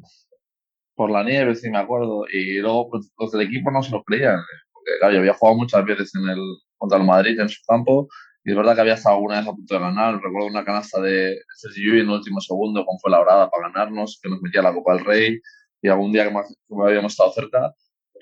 Por 0.96 1.12
la 1.12 1.24
nieve, 1.24 1.56
sí 1.56 1.70
me 1.70 1.80
acuerdo. 1.80 2.26
Y 2.32 2.60
luego 2.60 2.90
pues, 2.90 3.12
los 3.18 3.32
del 3.32 3.42
equipo 3.42 3.72
no 3.72 3.82
se 3.84 3.92
lo 3.92 4.04
creían, 4.04 4.40
porque 4.72 4.92
claro, 5.00 5.14
yo 5.14 5.20
había 5.20 5.34
jugado 5.34 5.58
muchas 5.58 5.86
veces 5.86 6.14
en 6.16 6.30
el, 6.30 6.40
contra 6.78 6.98
el 6.98 7.06
Madrid 7.06 7.40
en 7.40 7.50
su 7.50 7.62
campo. 7.68 8.08
Y 8.46 8.52
es 8.52 8.58
verdad 8.58 8.76
que 8.76 8.82
había 8.82 8.94
estado 8.96 9.16
alguna 9.16 9.40
vez 9.40 9.48
a 9.48 9.54
punto 9.54 9.74
de 9.74 9.80
ganar. 9.80 10.22
Recuerdo 10.22 10.48
una 10.48 10.66
canasta 10.66 11.02
de 11.02 11.38
Sergio 11.56 11.94
en 11.94 12.00
el 12.02 12.10
último 12.10 12.42
segundo, 12.42 12.86
como 12.86 13.00
fue 13.00 13.12
la 13.12 13.22
horada 13.22 13.50
para 13.50 13.70
ganarnos, 13.70 14.20
que 14.22 14.30
nos 14.30 14.42
metía 14.42 14.62
la 14.62 14.74
Copa 14.74 14.96
del 14.96 15.06
Rey. 15.06 15.40
Y 15.82 15.88
algún 15.88 16.12
día 16.12 16.26
que, 16.28 16.34
más, 16.34 16.54
habíamos 16.86 17.14
estado 17.14 17.32
cerca. 17.32 17.74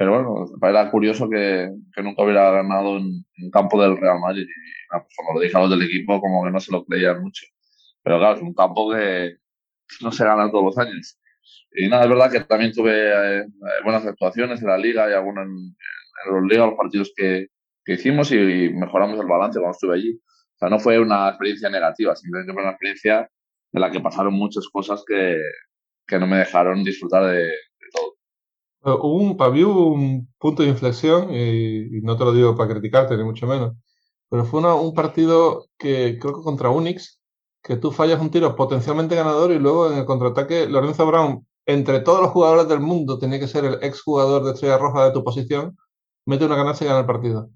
Pero 0.02 0.14
bueno, 0.14 0.46
era 0.68 0.90
curioso 0.90 1.30
que, 1.30 1.70
que 1.94 2.02
nunca 2.02 2.24
hubiera 2.24 2.50
ganado 2.50 2.98
en, 2.98 3.24
campo 3.52 3.80
del 3.80 3.98
Real 3.98 4.20
Madrid. 4.20 4.48
Y 4.48 4.90
pues 4.90 5.16
como 5.16 5.36
lo 5.36 5.40
dije 5.40 5.56
a 5.56 5.60
los 5.60 5.70
del 5.70 5.84
equipo, 5.84 6.20
como 6.20 6.44
que 6.44 6.50
no 6.50 6.60
se 6.60 6.72
lo 6.72 6.84
creían 6.84 7.22
mucho. 7.22 7.46
Pero 8.02 8.18
claro, 8.18 8.38
es 8.38 8.42
un 8.42 8.56
campo 8.56 8.92
que 8.92 9.36
no 10.02 10.12
se 10.12 10.26
gana 10.26 10.50
todos 10.50 10.66
los 10.66 10.78
años. 10.80 11.20
Y 11.74 11.88
nada, 11.88 12.06
es 12.06 12.10
verdad 12.10 12.32
que 12.32 12.40
también 12.40 12.72
tuve 12.72 13.42
eh, 13.42 13.46
buenas 13.84 14.04
actuaciones 14.04 14.60
en 14.64 14.70
la 14.70 14.78
liga 14.80 15.08
y 15.08 15.14
algunas 15.14 15.46
en, 15.46 15.52
en 15.54 16.34
los 16.34 16.44
ligas, 16.50 16.70
los 16.70 16.78
partidos 16.78 17.14
que, 17.16 17.50
que 17.86 17.94
hicimos 17.94 18.32
y, 18.32 18.70
mejoramos 18.74 19.20
el 19.20 19.28
balance 19.28 19.60
cuando 19.60 19.76
estuve 19.76 19.96
allí. 19.98 20.14
O 20.16 20.58
sea, 20.58 20.70
no 20.70 20.80
fue 20.80 20.98
una 20.98 21.30
experiencia 21.30 21.70
negativa, 21.70 22.16
simplemente 22.16 22.54
fue 22.54 22.64
una 22.64 22.72
experiencia 22.72 23.30
en 23.72 23.82
la 23.82 23.92
que 23.92 24.00
pasaron 24.00 24.34
muchas 24.34 24.68
cosas 24.70 25.04
que, 25.08 25.40
que 26.08 26.18
no 26.18 26.26
me 26.26 26.38
dejaron 26.38 26.84
disfrutar 26.84 27.26
de. 27.26 27.52
Hubo 28.84 29.14
un, 29.16 29.38
había 29.40 29.68
un 29.68 30.28
punto 30.40 30.64
de 30.64 30.70
inflexión, 30.70 31.34
y, 31.34 32.02
no 32.02 32.18
te 32.18 32.26
lo 32.26 32.34
digo 32.34 32.56
para 32.56 32.72
criticarte, 32.72 33.16
ni 33.16 33.24
mucho 33.24 33.46
menos, 33.48 33.74
pero 34.30 34.46
fue 34.46 34.62
un 34.62 34.94
partido 34.94 35.68
que 35.78 36.18
creo 36.20 36.36
que 36.36 36.44
contra 36.44 36.70
Unix, 36.70 37.22
que 37.64 37.78
tú 37.78 37.92
fallas 37.92 38.20
un 38.20 38.32
tiro 38.32 38.56
potencialmente 38.56 39.16
ganador 39.16 39.52
y 39.52 39.60
luego 39.60 39.92
en 39.92 40.00
el 40.00 40.06
contraataque 40.06 40.68
Lorenzo 40.68 41.06
Brown, 41.06 41.46
entre 41.66 42.00
todos 42.00 42.22
los 42.22 42.32
jugadores 42.32 42.68
del 42.68 42.80
mundo, 42.80 43.20
tenía 43.20 43.40
que 43.40 43.48
ser 43.48 43.66
el 43.66 43.78
ex 43.82 44.02
jugador 44.02 44.44
de 44.44 44.54
Estrella 44.54 44.78
Roja 44.78 45.06
de 45.06 45.12
tu 45.12 45.24
posición, 45.24 45.78
mete 46.26 46.46
una 46.46 46.56
canasta 46.56 46.84
y 46.84 46.88
gana 46.88 47.02
el 47.02 47.06
partido. 47.06 47.50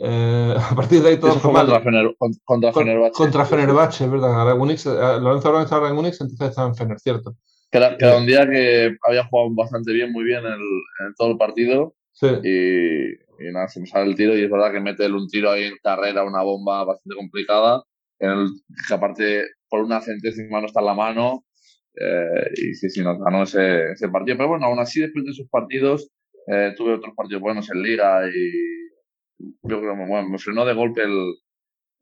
Eh, 0.00 0.56
a 0.70 0.74
partir 0.74 1.02
de 1.02 1.10
ahí 1.10 1.20
todo 1.20 1.34
fue 1.34 1.52
contra, 1.52 1.80
Fener, 1.80 2.16
contra 2.44 2.72
Fenerbahce. 2.72 3.12
Contra 3.12 3.44
Fenerbahce, 3.44 4.08
¿verdad? 4.08 4.40
Ahora 4.40 4.54
Unix, 4.54 4.86
eh, 4.86 5.20
Lorenzo 5.20 5.48
ahora 5.48 5.62
estaba 5.62 5.88
en 5.88 5.98
Unix, 5.98 6.20
entonces 6.20 6.48
estaba 6.48 6.68
en 6.68 6.74
Fener, 6.74 6.98
¿cierto? 6.98 7.36
Que 7.74 7.78
era, 7.78 8.16
un 8.16 8.24
día 8.24 8.48
que 8.48 8.96
había 9.02 9.24
jugado 9.24 9.52
bastante 9.52 9.92
bien, 9.92 10.12
muy 10.12 10.22
bien 10.22 10.44
en, 10.46 11.14
todo 11.16 11.32
el 11.32 11.36
partido. 11.36 11.96
Sí. 12.12 12.28
Y, 12.28 13.52
nada, 13.52 13.66
se 13.66 13.80
me 13.80 13.86
sale 13.88 14.08
el 14.08 14.14
tiro 14.14 14.38
y 14.38 14.44
es 14.44 14.50
verdad 14.50 14.70
que 14.70 14.78
mete 14.78 15.10
un 15.10 15.26
tiro 15.26 15.50
ahí 15.50 15.64
en 15.64 15.76
carrera, 15.82 16.22
una 16.22 16.44
bomba 16.44 16.84
bastante 16.84 17.16
complicada. 17.16 17.82
En 18.20 18.30
el, 18.30 18.48
que 18.86 18.94
aparte 18.94 19.44
por 19.68 19.80
una 19.80 20.00
centésima 20.00 20.60
no 20.60 20.66
está 20.66 20.78
en 20.78 20.86
la 20.86 20.94
mano. 20.94 21.44
Eh, 22.00 22.50
y 22.56 22.74
sí, 22.74 22.90
sí, 22.90 23.02
nos 23.02 23.18
ganó 23.18 23.42
ese, 23.42 23.90
ese 23.90 24.08
partido. 24.08 24.36
Pero 24.36 24.50
bueno, 24.50 24.66
aún 24.66 24.78
así, 24.78 25.00
después 25.00 25.24
de 25.24 25.32
esos 25.32 25.48
partidos, 25.50 26.08
tuve 26.76 26.94
otros 26.94 27.14
partidos 27.16 27.42
buenos 27.42 27.68
en 27.72 27.82
Liga 27.82 28.24
y 28.28 28.52
yo 29.38 29.80
creo 29.80 29.80
que 29.80 30.06
bueno, 30.06 30.28
me 30.28 30.38
frenó 30.38 30.64
de 30.64 30.74
golpe 30.74 31.02
el, 31.02 31.34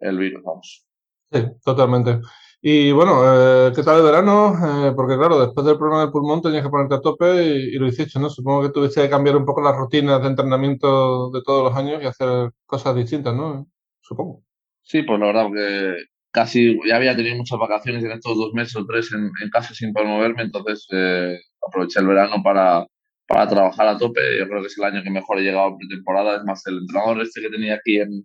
el 0.00 0.18
virus, 0.18 0.42
vamos. 0.44 0.86
Sí, 1.32 1.40
totalmente. 1.64 2.20
Y 2.64 2.92
bueno, 2.92 3.22
eh, 3.24 3.72
¿qué 3.74 3.82
tal 3.82 3.98
el 3.98 4.04
verano? 4.04 4.54
Eh, 4.54 4.92
porque 4.94 5.16
claro, 5.16 5.40
después 5.40 5.66
del 5.66 5.76
problema 5.76 6.02
del 6.02 6.12
pulmón 6.12 6.40
tenías 6.40 6.62
que 6.62 6.70
ponerte 6.70 6.94
a 6.94 7.00
tope 7.00 7.42
y, 7.44 7.72
lo 7.72 7.88
hiciste, 7.88 8.20
¿no? 8.20 8.30
Supongo 8.30 8.62
que 8.62 8.68
tuviste 8.68 9.02
que 9.02 9.10
cambiar 9.10 9.36
un 9.36 9.44
poco 9.44 9.60
las 9.60 9.76
rutinas 9.76 10.22
de 10.22 10.28
entrenamiento 10.28 11.32
de 11.32 11.42
todos 11.42 11.64
los 11.64 11.76
años 11.76 12.00
y 12.00 12.06
hacer 12.06 12.52
cosas 12.64 12.94
distintas, 12.94 13.34
¿no? 13.34 13.66
Supongo. 14.00 14.44
Sí, 14.80 15.02
pues 15.02 15.18
la 15.18 15.26
verdad 15.26 15.46
que 15.52 16.04
casi 16.30 16.78
ya 16.88 16.96
había 16.96 17.16
tenido 17.16 17.34
muchas 17.34 17.58
vacaciones 17.58 18.04
en 18.04 18.12
estos 18.12 18.36
dos 18.36 18.52
meses 18.54 18.76
o 18.76 18.86
tres 18.86 19.12
en, 19.12 19.32
en 19.42 19.50
casa 19.50 19.74
sin 19.74 19.92
poder 19.92 20.08
moverme, 20.08 20.42
entonces 20.42 20.86
eh, 20.92 21.36
aproveché 21.66 21.98
el 21.98 22.06
verano 22.06 22.44
para, 22.44 22.86
para 23.26 23.48
trabajar 23.48 23.88
a 23.88 23.98
tope. 23.98 24.20
Yo 24.38 24.46
creo 24.46 24.60
que 24.60 24.68
es 24.68 24.78
el 24.78 24.84
año 24.84 25.02
que 25.02 25.10
mejor 25.10 25.40
he 25.40 25.42
llegado 25.42 25.70
en 25.70 25.78
pretemporada. 25.78 26.36
Es 26.36 26.44
más, 26.44 26.64
el 26.68 26.78
entrenador 26.78 27.22
este 27.22 27.40
que 27.40 27.50
tenía 27.50 27.74
aquí 27.74 27.98
en, 27.98 28.24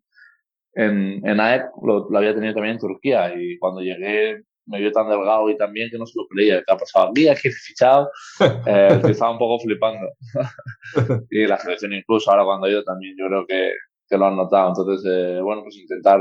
en, 0.77 1.21
en 1.27 1.39
AEC 1.39 1.63
lo, 1.83 2.07
había 2.17 2.33
tenido 2.33 2.53
también 2.53 2.75
en 2.75 2.81
Turquía 2.81 3.33
y 3.35 3.57
cuando 3.57 3.81
llegué 3.81 4.43
me 4.65 4.79
vio 4.79 4.91
tan 4.91 5.09
delgado 5.09 5.49
y 5.49 5.57
tan 5.57 5.71
bien 5.71 5.89
que 5.89 5.97
no 5.97 6.05
se 6.05 6.19
lo 6.19 6.27
creía. 6.27 6.57
¿Qué 6.57 6.73
ha 6.73 6.77
pasado 6.77 7.09
aquí? 7.09 7.27
Aquí 7.27 7.47
he 7.47 7.51
fichado. 7.51 8.09
Eh, 8.67 9.01
estaba 9.09 9.31
un 9.31 9.37
poco 9.37 9.59
flipando. 9.59 10.07
y 11.31 11.47
la 11.47 11.57
selección 11.57 11.93
incluso 11.93 12.29
ahora 12.29 12.43
cuando 12.43 12.67
he 12.67 12.71
ido 12.71 12.83
también 12.83 13.15
yo 13.17 13.27
creo 13.27 13.45
que, 13.47 13.71
que 14.09 14.17
lo 14.17 14.25
han 14.25 14.35
notado. 14.35 14.69
Entonces, 14.69 15.09
eh, 15.09 15.41
bueno, 15.41 15.63
pues 15.63 15.77
intentar... 15.77 16.19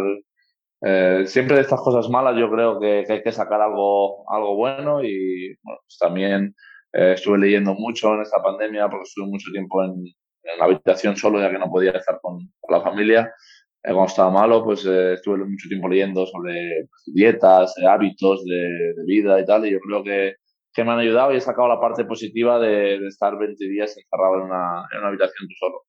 Eh, 0.83 1.23
siempre 1.27 1.57
de 1.57 1.63
estas 1.63 1.81
cosas 1.81 2.09
malas 2.11 2.37
yo 2.39 2.51
creo 2.51 2.79
que, 2.79 3.05
que, 3.07 3.13
hay 3.15 3.23
que 3.23 3.33
sacar 3.33 3.63
algo, 3.63 4.31
algo 4.31 4.57
bueno 4.57 5.03
y 5.03 5.57
bueno, 5.63 5.81
pues 5.83 5.97
también 5.99 6.55
eh, 6.97 7.13
estuve 7.13 7.39
leyendo 7.39 7.75
mucho 7.75 8.15
en 8.15 8.23
esta 8.23 8.43
pandemia 8.43 8.89
porque 8.89 9.05
estuve 9.05 9.27
mucho 9.27 9.51
tiempo 9.53 9.85
en, 9.85 10.03
la 10.59 10.65
habitación 10.65 11.17
solo 11.17 11.41
ya 11.41 11.51
que 11.51 11.59
no 11.59 11.69
podía 11.69 11.91
estar 11.91 12.21
con, 12.23 12.39
la 12.71 12.81
familia. 12.81 13.33
Eh, 13.87 13.93
cuando 13.93 14.07
estaba 14.07 14.31
malo, 14.31 14.65
pues 14.65 14.85
eh, 14.85 15.13
estuve 15.15 15.39
mucho 15.39 15.69
tiempo 15.69 15.89
leyendo 15.89 16.27
sobre 16.27 16.89
dietas, 17.07 17.73
hábitos 17.89 18.45
de, 18.45 18.95
vida 19.07 19.41
y 19.41 19.45
tal, 19.45 19.65
y 19.65 19.71
yo 19.71 19.79
creo 19.79 20.03
que, 20.03 20.35
que, 20.73 20.83
me 20.83 20.91
han 20.91 20.99
ayudado 20.99 21.33
y 21.33 21.37
he 21.37 21.41
sacado 21.41 21.69
la 21.69 21.81
parte 21.81 22.05
positiva 22.05 22.59
de, 22.59 22.97
estar 23.07 23.39
20 23.39 23.65
días 23.69 23.97
encerrado 23.97 24.39
en 24.39 24.43
una, 24.43 24.89
en 24.91 24.99
una 24.99 25.09
habitación 25.09 25.49
tú 25.49 25.55
solo. 25.61 25.83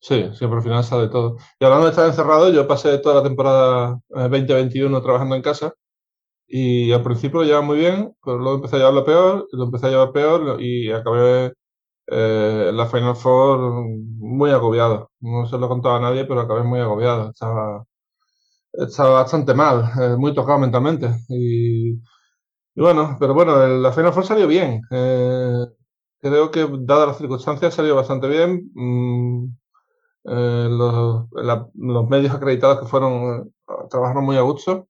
Sí, 0.00 0.36
siempre 0.36 0.58
al 0.58 0.62
final 0.62 0.84
sale 0.84 1.08
todo. 1.08 1.38
Y 1.58 1.64
hablando 1.64 1.86
de 1.86 1.92
estar 1.92 2.06
encerrado, 2.06 2.52
yo 2.52 2.68
pasé 2.68 2.98
toda 2.98 3.22
la 3.22 3.22
temporada 3.22 3.98
2021 4.10 5.00
trabajando 5.00 5.34
en 5.34 5.42
casa 5.42 5.72
y 6.46 6.92
al 6.92 7.02
principio 7.02 7.40
lo 7.40 7.46
llevaba 7.46 7.64
muy 7.64 7.78
bien, 7.78 8.14
pero 8.22 8.36
luego 8.36 8.56
empecé 8.56 8.76
a 8.76 8.78
llevarlo 8.80 9.04
peor, 9.06 9.48
lo 9.52 9.64
empecé 9.64 9.86
a 9.86 9.90
llevar 9.90 10.12
peor 10.12 10.60
y 10.60 10.90
acabé 10.90 11.54
eh, 12.10 12.72
la 12.74 12.86
Final 12.86 13.16
Four 13.16 13.86
muy 14.18 14.50
agobiado. 14.50 15.10
No 15.20 15.46
se 15.46 15.58
lo 15.58 15.66
he 15.66 15.68
contado 15.68 15.96
a 15.96 16.00
nadie, 16.00 16.24
pero 16.24 16.40
acabé 16.40 16.64
muy 16.64 16.80
agobiado. 16.80 17.30
Estaba, 17.30 17.84
estaba 18.72 19.10
bastante 19.22 19.54
mal, 19.54 19.84
eh, 20.00 20.16
muy 20.16 20.34
tocado 20.34 20.58
mentalmente. 20.58 21.08
Y, 21.28 22.00
bueno, 22.76 23.16
pero 23.20 23.34
bueno, 23.34 23.66
la 23.66 23.92
Final 23.92 24.12
Four 24.12 24.24
salió 24.26 24.46
bien. 24.48 24.82
Eh, 24.90 25.66
creo 26.20 26.50
que, 26.50 26.68
dadas 26.80 27.08
las 27.08 27.18
circunstancias, 27.18 27.74
salió 27.74 27.96
bastante 27.96 28.28
bien. 28.28 28.70
Mm, 28.74 29.46
los, 30.24 31.26
los, 31.74 32.08
medios 32.08 32.34
acreditados 32.34 32.80
que 32.80 32.86
fueron 32.86 33.52
trabajaron 33.90 34.24
muy 34.24 34.36
a 34.36 34.42
gusto. 34.42 34.88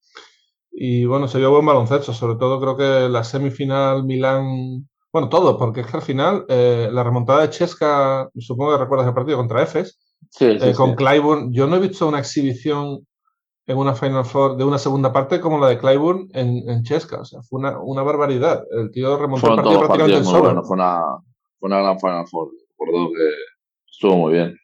Y 0.73 1.05
bueno, 1.07 1.29
se 1.29 1.39
vio 1.39 1.51
buen 1.53 1.67
baloncesto. 1.67 2.13
Sobre 2.15 2.37
todo 2.37 2.61
creo 2.61 2.77
que 2.77 3.09
la 3.11 3.25
semifinal 3.25 4.05
Milán. 4.05 4.89
Bueno, 5.13 5.29
todo, 5.29 5.59
porque 5.59 5.81
es 5.81 5.87
que 5.87 5.97
al 5.97 6.03
final 6.03 6.45
eh, 6.49 6.89
la 6.93 7.03
remontada 7.03 7.43
de 7.43 7.51
Chesca, 7.51 8.31
supongo 8.39 8.73
que 8.73 8.83
recuerdas 8.83 9.09
el 9.09 9.15
partido 9.15 9.39
contra 9.39 9.63
Efes, 9.63 9.99
eh, 10.39 10.73
con 10.77 10.95
Clyburn. 10.95 11.53
Yo 11.53 11.67
no 11.67 11.77
he 11.77 11.81
visto 11.81 12.07
una 12.07 12.21
exhibición 12.21 13.07
en 13.67 13.77
una 13.77 13.95
Final 13.95 14.25
Four 14.25 14.57
de 14.57 14.65
una 14.65 14.79
segunda 14.79 15.13
parte 15.13 15.41
como 15.41 15.59
la 15.59 15.69
de 15.69 15.79
Clyburn 15.79 16.29
en, 16.33 16.69
en 16.69 16.83
Chesca. 16.83 17.21
O 17.21 17.25
sea, 17.25 17.43
fue 17.43 17.61
una, 17.61 17.79
una 17.81 18.03
barbaridad. 18.03 18.65
El 18.71 18.91
tío 18.91 19.17
remontó 19.17 19.49
el 19.49 19.57
partido 19.57 19.79
prácticamente 19.81 20.25
solo. 20.25 20.63
fue, 20.65 20.75
una, 20.75 21.01
fue 21.59 21.69
una 21.69 21.79
gran 21.79 21.99
Final 21.99 22.27
Four. 22.29 22.51
Recuerdo 22.79 23.09
que 23.11 23.31
estuvo 23.91 24.17
muy 24.17 24.33
bien. 24.35 24.57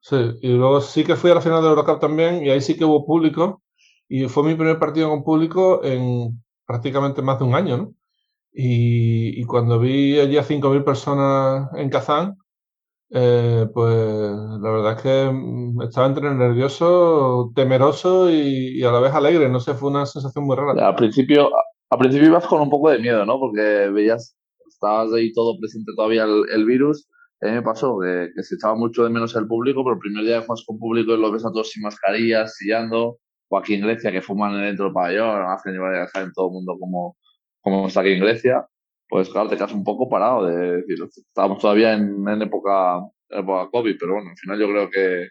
Sí, 0.00 0.16
y 0.42 0.48
luego 0.48 0.80
sí 0.80 1.04
que 1.04 1.16
fui 1.16 1.30
a 1.30 1.34
la 1.34 1.40
final 1.40 1.62
de 1.62 1.68
Eurocup 1.68 2.00
también 2.00 2.44
y 2.44 2.50
ahí 2.50 2.60
sí 2.60 2.76
que 2.76 2.84
hubo 2.84 3.06
público 3.06 3.62
y 4.06 4.28
fue 4.28 4.42
mi 4.42 4.54
primer 4.54 4.78
partido 4.78 5.08
con 5.08 5.24
público 5.24 5.82
en 5.82 6.44
prácticamente 6.66 7.22
más 7.22 7.38
de 7.38 7.44
un 7.44 7.54
año, 7.54 7.76
¿no? 7.78 7.94
Y, 8.54 9.40
y 9.40 9.44
cuando 9.44 9.80
vi 9.80 10.18
allí 10.20 10.36
a 10.38 10.44
5.000 10.44 10.84
personas 10.84 11.68
en 11.74 11.90
Kazán, 11.90 12.36
eh, 13.16 13.68
pues 13.72 13.94
la 13.94 14.70
verdad 14.70 14.96
es 14.96 15.02
que 15.02 15.30
mm, 15.32 15.82
estaba 15.82 16.08
entre 16.08 16.34
nervioso, 16.34 17.52
temeroso 17.54 18.28
y, 18.28 18.82
a 18.82 18.90
la 18.90 18.98
vez 18.98 19.12
alegre. 19.14 19.48
No 19.48 19.60
sé, 19.60 19.74
fue 19.74 19.90
una 19.90 20.04
sensación 20.04 20.44
muy 20.44 20.56
rara. 20.56 20.88
Al 20.88 20.96
principio, 20.96 21.50
al 21.90 21.98
principio 21.98 22.28
ibas 22.28 22.46
con 22.46 22.60
un 22.60 22.70
poco 22.70 22.90
de 22.90 22.98
miedo, 22.98 23.24
¿no? 23.24 23.38
Porque 23.38 23.88
veías, 23.92 24.36
estabas 24.66 25.12
ahí 25.12 25.32
todo 25.32 25.58
presente 25.60 25.92
todavía 25.94 26.24
el, 26.24 26.64
virus. 26.64 27.08
A 27.40 27.46
mí 27.46 27.52
me 27.52 27.62
pasó 27.62 27.98
que, 28.00 28.30
se 28.42 28.56
echaba 28.56 28.74
mucho 28.74 29.04
de 29.04 29.10
menos 29.10 29.36
el 29.36 29.46
público, 29.46 29.84
pero 29.84 29.94
el 29.94 30.00
primer 30.00 30.24
día 30.24 30.40
que 30.40 30.46
juegas 30.46 30.64
con 30.66 30.78
público 30.80 31.14
y 31.14 31.20
lo 31.20 31.30
ves 31.30 31.44
a 31.44 31.52
todos 31.52 31.70
sin 31.70 31.82
mascarillas, 31.82 32.56
sillando, 32.56 33.18
o 33.48 33.58
aquí 33.58 33.74
en 33.74 33.82
Grecia 33.82 34.10
que 34.10 34.22
fuman 34.22 34.60
dentro 34.60 34.86
del 34.86 34.94
pabellón, 34.94 35.42
hacen 35.52 35.74
llevar 35.74 35.94
a 35.94 36.08
todo 36.34 36.48
el 36.48 36.52
mundo 36.52 36.76
como, 36.80 37.16
como 37.64 37.88
está 37.88 38.02
aquí 38.02 38.12
en 38.12 38.20
Grecia 38.20 38.68
pues 39.08 39.28
claro, 39.28 39.48
te 39.48 39.56
quedas 39.56 39.72
un 39.72 39.84
poco 39.84 40.08
parado 40.08 40.46
de 40.46 40.82
decir, 40.82 40.96
estábamos 41.04 41.60
todavía 41.60 41.92
en, 41.92 42.26
en 42.28 42.42
época, 42.42 43.00
época 43.28 43.70
COVID, 43.70 43.96
pero 43.98 44.14
bueno, 44.14 44.30
al 44.30 44.38
final 44.38 44.58
yo 44.58 44.68
creo 44.68 44.90
que, 44.90 45.28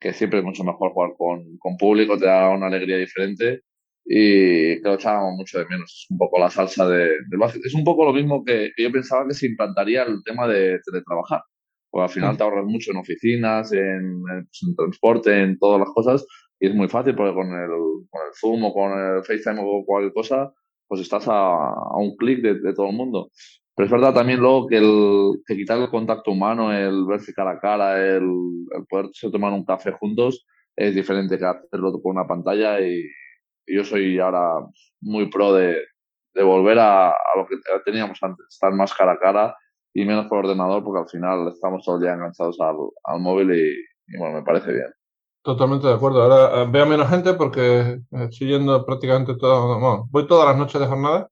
que 0.00 0.12
siempre 0.12 0.40
es 0.40 0.44
mucho 0.44 0.64
mejor 0.64 0.92
jugar 0.92 1.10
con, 1.16 1.56
con 1.58 1.76
público, 1.76 2.18
te 2.18 2.26
da 2.26 2.50
una 2.50 2.66
alegría 2.66 2.96
diferente 2.96 3.62
y 4.04 4.80
que 4.80 4.82
lo 4.82 4.94
echábamos 4.94 5.36
mucho 5.36 5.58
de 5.58 5.66
menos. 5.66 5.90
Es 5.92 6.10
un 6.10 6.18
poco 6.18 6.38
la 6.38 6.50
salsa 6.50 6.88
de, 6.88 7.04
del 7.28 7.38
básquet. 7.38 7.64
Es 7.64 7.74
un 7.74 7.84
poco 7.84 8.04
lo 8.04 8.12
mismo 8.12 8.44
que, 8.44 8.72
yo 8.76 8.92
pensaba 8.92 9.26
que 9.26 9.34
se 9.34 9.46
implantaría 9.46 10.02
el 10.02 10.22
tema 10.24 10.46
de 10.46 10.80
teletrabajar. 10.84 11.42
Porque 11.90 12.02
al 12.02 12.10
final 12.10 12.34
mm. 12.34 12.36
te 12.36 12.42
ahorras 12.42 12.66
mucho 12.66 12.90
en 12.90 12.96
oficinas, 12.98 13.72
en, 13.72 14.22
pues, 14.22 14.62
en, 14.66 14.74
transporte, 14.74 15.40
en 15.40 15.58
todas 15.58 15.78
las 15.80 15.90
cosas. 15.94 16.26
Y 16.60 16.66
es 16.66 16.74
muy 16.74 16.88
fácil 16.88 17.14
porque 17.14 17.34
con 17.34 17.46
el, 17.46 17.70
con 18.10 18.22
el 18.26 18.34
Zoom 18.38 18.64
o 18.64 18.74
con 18.74 18.92
el 18.92 19.24
FaceTime 19.24 19.60
o 19.62 19.84
cualquier 19.86 20.12
cosa, 20.12 20.52
pues 20.88 21.00
estás 21.00 21.26
a, 21.28 21.96
un 21.96 22.16
clic 22.16 22.40
de, 22.40 22.74
todo 22.74 22.88
el 22.88 22.96
mundo. 22.96 23.30
Pero 23.76 23.86
es 23.86 23.92
verdad 23.92 24.14
también 24.14 24.40
luego 24.40 24.66
que, 24.68 24.76
el, 24.78 25.42
que 25.46 25.56
quitar 25.56 25.78
el 25.78 25.90
contacto 25.90 26.30
humano, 26.30 26.72
el 26.72 27.04
verse 27.06 27.34
cara 27.34 27.52
a 27.52 27.60
cara, 27.60 27.98
el, 27.98 28.22
el 28.22 28.86
poder 28.88 29.10
tomar 29.32 29.52
un 29.52 29.64
café 29.64 29.92
juntos, 29.92 30.46
es 30.76 30.94
diferente 30.94 31.38
que 31.38 31.44
hacerlo 31.44 32.00
por 32.00 32.12
una 32.12 32.26
pantalla 32.26 32.80
y, 32.80 33.04
yo 33.66 33.82
soy 33.82 34.18
ahora 34.18 34.58
muy 35.00 35.30
pro 35.30 35.54
de, 35.54 35.78
de 36.34 36.42
volver 36.42 36.78
a, 36.78 37.08
a, 37.08 37.36
lo 37.36 37.46
que 37.46 37.56
teníamos 37.82 38.22
antes, 38.22 38.44
estar 38.50 38.72
más 38.74 38.92
cara 38.92 39.12
a 39.12 39.18
cara 39.18 39.56
y 39.94 40.04
menos 40.04 40.26
por 40.26 40.44
ordenador 40.44 40.84
porque 40.84 41.00
al 41.00 41.08
final 41.08 41.48
estamos 41.48 41.82
todo 41.82 41.96
el 41.96 42.02
día 42.02 42.12
enganchados 42.12 42.60
al, 42.60 42.76
al 43.04 43.20
móvil 43.20 43.52
y, 43.52 44.14
y 44.14 44.18
bueno, 44.18 44.36
me 44.36 44.42
parece 44.42 44.70
bien. 44.70 44.92
Totalmente 45.44 45.86
de 45.86 45.94
acuerdo. 45.94 46.22
Ahora 46.22 46.62
eh, 46.62 46.66
veo 46.70 46.86
menos 46.86 47.08
gente 47.10 47.34
porque 47.34 48.00
estoy 48.12 48.48
yendo 48.48 48.84
prácticamente 48.86 49.36
todo, 49.36 49.78
bueno, 49.78 50.08
voy 50.10 50.26
todas 50.26 50.48
las 50.48 50.56
noches 50.56 50.80
de 50.80 50.86
jornada 50.86 51.28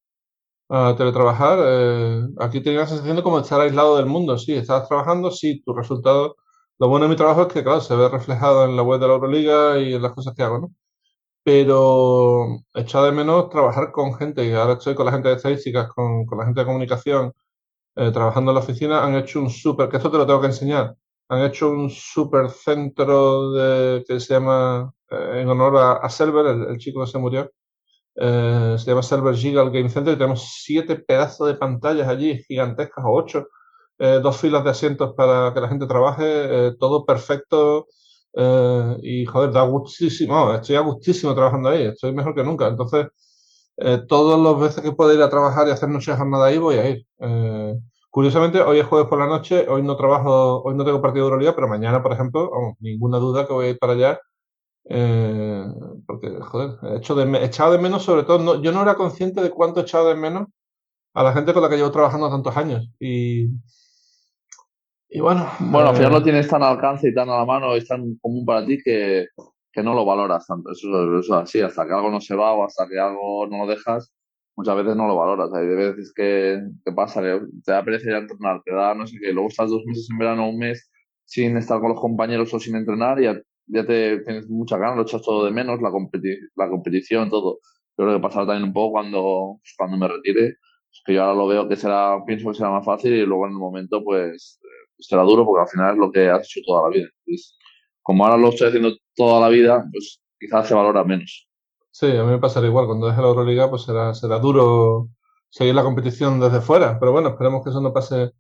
a 0.68 0.94
teletrabajar. 0.96 1.59
Eh, 1.62 2.22
aquí 2.40 2.62
tenía 2.62 2.81
la 2.81 2.87
sensación 2.88 3.16
de 3.16 3.22
como 3.25 3.40
estar 3.40 3.61
aislado 3.61 3.96
del 3.96 4.07
mundo. 4.07 4.38
Sí, 4.38 4.55
estás 4.55 4.88
trabajando, 4.88 5.31
sí, 5.31 5.62
tu 5.64 5.75
resultado. 5.75 6.37
Lo 6.79 6.88
bueno 6.88 7.07
de 7.07 7.11
mi 7.11 7.16
trabajo 7.16 7.42
es 7.42 7.48
que, 7.53 7.64
claro, 7.64 7.81
se 7.81 7.96
ve 7.96 8.09
reflejado 8.09 8.64
en 8.66 8.77
la 8.77 8.83
web 8.83 9.01
de 9.01 9.09
la 9.09 9.14
Euroliga 9.14 9.79
y 9.81 9.94
en 9.94 10.03
las 10.03 10.12
cosas 10.12 10.35
que 10.35 10.42
hago, 10.42 10.59
¿no? 10.61 10.72
Pero 11.44 12.46
echado 12.75 13.07
de 13.07 13.12
menos 13.12 13.48
trabajar 13.51 13.92
con 13.92 14.14
gente. 14.14 14.46
Y 14.46 14.53
ahora 14.55 14.75
estoy 14.75 14.94
con 14.94 15.07
la 15.07 15.12
gente 15.12 15.29
de 15.31 15.37
estadísticas, 15.37 15.88
con, 15.94 16.27
con 16.27 16.38
la 16.38 16.44
gente 16.46 16.61
de 16.61 16.66
comunicación, 16.66 17.33
eh, 17.96 18.11
trabajando 18.12 18.53
en 18.53 18.57
la 18.57 18.62
oficina. 18.62 19.05
Han 19.05 19.16
hecho 19.16 19.40
un 19.40 19.51
súper, 19.51 19.88
que 19.88 19.98
esto 19.98 20.11
te 20.11 20.18
lo 20.18 20.27
tengo 20.27 20.40
que 20.40 20.48
enseñar 20.48 20.96
han 21.33 21.42
hecho 21.45 21.71
un 21.71 21.88
super 21.90 22.51
centro 22.51 23.53
de, 23.53 24.05
que 24.07 24.21
se 24.21 24.35
llama, 24.35 24.92
eh, 25.11 25.40
en 25.40 25.49
honor 25.49 25.77
a, 25.79 25.92
a 25.95 26.11
Server, 26.11 26.45
el, 26.47 26.79
chico 26.79 27.01
que 27.01 27.11
se 27.11 27.18
murió, 27.18 27.51
eh, 28.16 28.77
se 28.79 28.87
llama 28.87 29.03
Server 29.03 29.35
Gigal 29.35 29.71
Game 29.71 29.88
Center 29.88 30.14
y 30.14 30.16
tenemos 30.18 30.42
siete 30.62 30.97
pedazos 30.97 31.49
de 31.49 31.55
pantallas 31.55 32.09
allí, 32.09 32.38
gigantescas, 32.47 33.05
o 33.07 33.12
ocho, 33.14 33.49
eh, 33.99 34.21
dos 34.23 34.37
filas 34.38 34.64
de 34.64 34.71
asientos 34.71 35.14
para 35.16 35.55
que 35.55 35.61
la 35.61 35.68
gente 35.68 35.87
trabaje, 35.87 36.73
todo 36.79 37.07
perfecto. 37.07 37.87
y 39.03 39.25
joder, 39.27 39.53
da 39.53 39.62
gustísimo, 39.62 40.55
estoy 40.55 40.77
a 40.77 40.81
gustísimo 40.81 41.35
trabajando 41.35 41.68
ahí, 41.71 41.85
estoy 41.85 42.12
mejor 42.12 42.35
que 42.35 42.45
nunca. 42.45 42.68
Entonces, 42.68 43.07
todas 44.09 44.38
las 44.40 44.61
veces 44.61 44.83
que 44.83 44.92
pueda 44.92 45.14
ir 45.14 45.23
a 45.23 45.31
trabajar 45.31 45.68
y 45.68 45.71
hacer 45.71 45.88
noches 45.88 46.16
jornada 46.16 46.47
ahí, 46.47 46.59
voy 46.59 46.77
a 46.77 46.90
ir. 46.90 47.07
Curiosamente, 48.12 48.61
hoy 48.61 48.79
es 48.79 48.85
jueves 48.85 49.09
por 49.09 49.18
la 49.18 49.27
noche, 49.27 49.66
hoy 49.70 49.83
no 49.83 49.96
trabajo, 49.96 50.61
hoy 50.64 50.75
no 50.75 50.85
tengo 50.85 51.01
partido 51.01 51.25
de 51.25 51.31
Euroliga, 51.31 51.55
pero 51.55 51.66
mañana, 51.66 52.03
por 52.03 52.12
ejemplo, 52.12 52.51
ninguna 52.79 53.16
duda 53.16 53.46
que 53.46 53.55
voy 53.55 53.66
a 53.66 53.70
ir 53.70 53.79
para 53.79 53.94
allá. 53.94 54.20
Eh, 54.85 55.64
porque, 56.07 56.29
joder, 56.42 56.77
he, 56.83 56.98
hecho 56.98 57.14
de, 57.14 57.42
echado 57.42 57.72
de 57.72 57.79
menos, 57.79 58.03
sobre 58.03 58.25
todo, 58.25 58.38
no, 58.38 58.61
yo 58.61 58.70
no 58.70 58.83
era 58.83 58.96
consciente 58.96 59.40
de 59.40 59.48
cuánto 59.48 59.81
he 59.81 59.85
echado 59.85 60.09
de 60.09 60.16
menos 60.16 60.46
a 61.14 61.22
la 61.22 61.33
gente 61.33 61.55
con 61.55 61.62
la 61.62 61.70
que 61.70 61.77
llevo 61.77 61.90
trabajando 61.90 62.29
tantos 62.29 62.55
años. 62.55 62.87
Y, 63.01 63.46
y 65.09 65.20
bueno. 65.20 65.48
Bueno, 65.59 65.88
al 65.88 65.96
final 65.96 66.12
eh, 66.12 66.14
lo 66.16 66.22
tienes 66.22 66.46
tan 66.48 66.62
al 66.62 66.75
alcance 66.75 67.09
y 67.09 67.14
tan 67.14 67.31
a 67.31 67.38
la 67.38 67.46
mano, 67.46 67.75
es 67.75 67.88
tan 67.88 68.16
común 68.16 68.44
para 68.44 68.66
ti 68.66 68.77
que, 68.85 69.29
que 69.72 69.83
no 69.83 69.94
lo 69.94 70.05
valoras 70.05 70.46
tanto. 70.46 70.70
Eso, 70.72 71.18
eso 71.18 71.18
es 71.18 71.31
así, 71.31 71.62
hasta 71.62 71.87
que 71.87 71.94
algo 71.94 72.11
no 72.11 72.20
se 72.20 72.37
va 72.37 72.53
o 72.53 72.62
hasta 72.62 72.87
que 72.87 73.01
algo 73.01 73.46
no 73.46 73.64
lo 73.64 73.66
dejas, 73.68 74.12
muchas 74.57 74.77
veces 74.77 74.97
no 74.97 75.07
lo 75.07 75.17
valoras. 75.17 75.53
Hay 75.55 75.67
veces 75.67 76.12
que, 76.15 76.62
que 76.85 76.93
pasa 76.93 77.23
te 77.23 77.73
da 77.73 77.85
pereza 77.85 78.09
ir 78.11 78.15
a 78.15 78.19
entrenar, 78.19 78.62
te 78.65 78.73
da 78.73 78.95
no 78.95 79.07
sé 79.07 79.19
qué, 79.21 79.33
luego 79.33 79.49
estás 79.49 79.71
dos 79.71 79.85
meses 79.87 80.09
en 80.11 80.19
verano, 80.19 80.49
un 80.49 80.59
mes 80.59 80.91
sin 81.25 81.57
estar 81.57 81.81
con 81.81 81.91
los 81.91 82.01
compañeros 82.01 82.53
o 82.55 82.61
sin 82.61 82.77
entrenar 82.77 83.21
y 83.21 83.25
ya, 83.25 83.41
ya 83.67 83.87
te 83.87 84.19
tienes 84.21 84.49
mucha 84.49 84.77
ganas, 84.77 84.97
lo 84.97 85.03
echas 85.03 85.23
todo 85.23 85.45
de 85.45 85.51
menos, 85.51 85.81
la, 85.81 85.91
competi 85.91 86.29
la 86.57 86.69
competición, 86.69 87.31
todo. 87.31 87.61
Yo 87.97 88.05
creo 88.05 88.17
que 88.17 88.23
pasará 88.23 88.47
también 88.47 88.65
un 88.69 88.73
poco 88.73 88.93
cuando, 88.93 89.61
cuando 89.77 89.97
me 89.97 90.09
retire, 90.09 90.57
que 91.05 91.15
yo 91.15 91.23
ahora 91.23 91.35
lo 91.35 91.47
veo 91.47 91.69
que 91.69 91.77
será, 91.77 92.19
pienso 92.27 92.51
que 92.51 92.57
será 92.57 92.71
más 92.71 92.85
fácil 92.85 93.12
y 93.15 93.25
luego 93.27 93.47
en 93.47 93.53
el 93.53 93.59
momento 93.59 94.03
pues 94.05 94.61
será 94.99 95.23
duro 95.23 95.45
porque 95.45 95.62
al 95.62 95.69
final 95.69 95.93
es 95.95 95.99
lo 95.99 96.12
que 96.12 96.29
has 96.29 96.45
hecho 96.47 96.61
toda 96.67 96.88
la 96.88 96.97
vida. 96.97 97.09
Entonces, 97.27 97.59
como 98.03 98.25
ahora 98.25 98.37
lo 98.37 98.49
estoy 98.51 98.69
haciendo 98.69 98.97
toda 99.15 99.41
la 99.41 99.49
vida, 99.49 99.85
pues 99.91 100.21
quizás 100.38 100.69
se 100.69 100.75
valora 100.75 101.05
menos. 101.05 101.49
Sí, 101.92 102.07
a 102.16 102.24
mí 102.24 102.31
me 102.31 102.38
pasará 102.38 102.66
igual. 102.66 102.87
Cuando 102.87 103.07
deje 103.07 103.20
la 103.20 103.28
Euroliga, 103.28 103.68
pues 103.70 103.83
será, 103.83 104.14
será 104.14 104.38
duro 104.38 105.11
seguir 105.50 105.74
la 105.74 105.83
competición 105.85 106.40
desde 106.40 106.61
fuera. 106.62 106.98
Pero 106.98 107.12
bueno, 107.12 107.31
esperemos 107.31 107.62
que 107.62 107.70
eso 107.70 107.81
no 107.83 107.92
pase 107.92 108.33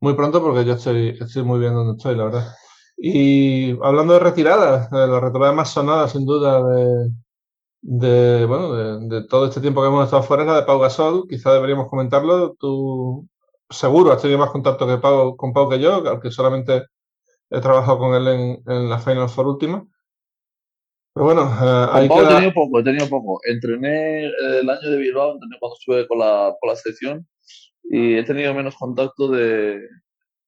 muy 0.00 0.14
pronto 0.14 0.42
porque 0.42 0.64
yo 0.64 0.74
estoy, 0.74 1.18
muy 1.44 1.60
bien 1.60 1.74
donde 1.74 1.94
estoy, 1.96 2.16
la 2.16 2.24
verdad. 2.24 2.54
Y 2.96 3.72
hablando 3.82 4.14
de 4.14 4.20
retiradas, 4.20 4.90
la 4.92 5.20
retirada 5.20 5.52
más 5.52 5.70
sonada, 5.72 6.08
sin 6.08 6.24
duda, 6.26 6.62
de, 6.62 7.10
de 7.82 8.46
bueno, 8.46 8.74
de, 9.08 9.26
todo 9.28 9.46
este 9.46 9.60
tiempo 9.60 9.82
que 9.82 9.88
hemos 9.88 10.04
estado 10.04 10.22
fuera 10.22 10.44
es 10.44 10.48
la 10.48 10.56
de 10.56 10.64
Pau 10.64 10.80
Gasol. 10.80 11.26
Quizá 11.28 11.52
deberíamos 11.54 11.88
comentarlo. 11.88 12.54
Tú 12.58 13.28
seguro 13.70 14.12
has 14.12 14.22
tenido 14.22 14.38
más 14.40 14.50
contacto 14.50 14.86
que 14.86 14.98
Pau, 14.98 15.36
con 15.36 15.52
Pau 15.52 15.68
que 15.68 15.80
yo, 15.80 15.94
aunque 16.08 16.30
solamente 16.30 16.84
he 17.50 17.60
trabajado 17.60 17.98
con 17.98 18.14
él 18.14 18.28
en, 18.28 18.62
en 18.66 18.90
la 18.90 18.98
Final 18.98 19.28
Four 19.28 19.48
última. 19.48 19.86
Pero 21.14 21.26
bueno, 21.26 21.42
eh, 21.42 22.06
he 22.06 22.08
tenido 22.08 22.52
poco, 22.52 22.80
he 22.80 22.82
tenido 22.82 23.08
poco. 23.08 23.40
Entrené 23.44 24.26
eh, 24.26 24.32
el 24.62 24.68
año 24.68 24.90
de 24.90 24.98
Bilbao, 24.98 25.34
entrené 25.34 25.56
cuando 25.60 25.76
estuve 25.78 26.08
con 26.08 26.18
la, 26.18 26.52
con 26.60 26.68
la 26.70 26.76
selección 26.76 27.26
y 27.84 28.14
he 28.16 28.24
tenido 28.24 28.52
menos 28.52 28.74
contacto 28.74 29.28
de, 29.28 29.78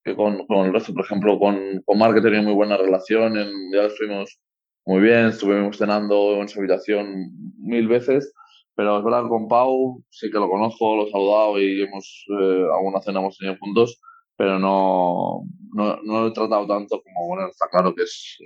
que 0.02 0.16
con, 0.16 0.44
con 0.46 0.66
el 0.66 0.72
resto. 0.72 0.92
Por 0.92 1.04
ejemplo, 1.04 1.38
con, 1.38 1.82
con 1.84 1.98
Mark 1.98 2.16
he 2.16 2.20
tenido 2.20 2.42
muy 2.42 2.54
buena 2.54 2.76
relación, 2.76 3.36
en, 3.38 3.48
ya 3.72 3.84
estuvimos 3.84 4.40
muy 4.86 5.02
bien, 5.02 5.26
estuvimos 5.26 5.78
cenando 5.78 6.40
en 6.40 6.48
su 6.48 6.58
habitación 6.58 7.30
mil 7.60 7.86
veces, 7.86 8.32
pero 8.74 8.98
es 8.98 9.04
verdad 9.04 9.22
que 9.22 9.28
con 9.28 9.46
Pau 9.46 10.02
sí 10.10 10.30
que 10.30 10.38
lo 10.38 10.48
conozco, 10.48 10.96
lo 10.96 11.06
he 11.06 11.10
saludado 11.10 11.60
y 11.60 11.82
hemos, 11.82 12.24
eh, 12.40 12.66
alguna 12.76 13.00
cena 13.02 13.20
hemos 13.20 13.38
tenido 13.38 13.56
juntos, 13.60 14.00
pero 14.36 14.58
no, 14.58 15.42
no, 15.74 15.96
no 16.02 16.20
lo 16.20 16.26
he 16.28 16.32
tratado 16.32 16.66
tanto 16.66 17.00
como, 17.02 17.28
bueno, 17.28 17.48
está 17.48 17.68
claro 17.68 17.94
que 17.94 18.02
es 18.02 18.38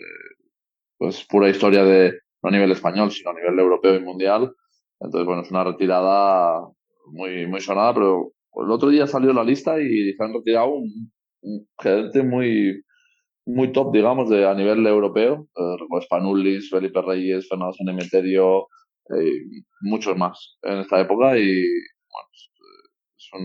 pues 1.00 1.24
pura 1.24 1.48
historia 1.48 1.82
de 1.82 2.12
no 2.42 2.50
a 2.50 2.52
nivel 2.52 2.72
español, 2.72 3.10
sino 3.10 3.30
a 3.30 3.34
nivel 3.34 3.58
europeo 3.58 3.94
y 3.96 4.00
mundial. 4.00 4.52
Entonces, 5.00 5.26
bueno, 5.26 5.40
es 5.40 5.50
una 5.50 5.64
retirada 5.64 6.60
muy, 7.06 7.46
muy 7.46 7.60
sonada, 7.62 7.94
pero 7.94 8.32
el 8.62 8.70
otro 8.70 8.90
día 8.90 9.06
salió 9.06 9.32
la 9.32 9.42
lista 9.42 9.80
y 9.80 10.12
se 10.12 10.22
han 10.22 10.34
retirado 10.34 10.68
un, 10.74 11.10
un 11.40 11.66
gerente 11.82 12.22
muy, 12.22 12.82
muy 13.46 13.72
top, 13.72 13.94
digamos, 13.94 14.28
de, 14.28 14.46
a 14.46 14.54
nivel 14.54 14.86
europeo. 14.86 15.48
Eh, 15.56 16.02
Spanulis, 16.02 16.68
Felipe 16.68 17.00
Reyes, 17.00 17.48
Fernando 17.48 17.72
Sanemeterio, 17.72 18.66
eh, 19.16 19.62
muchos 19.80 20.14
más 20.18 20.58
en 20.62 20.80
esta 20.80 21.00
época 21.00 21.38
y 21.38 21.62
bueno, 21.62 22.28
son 23.16 23.40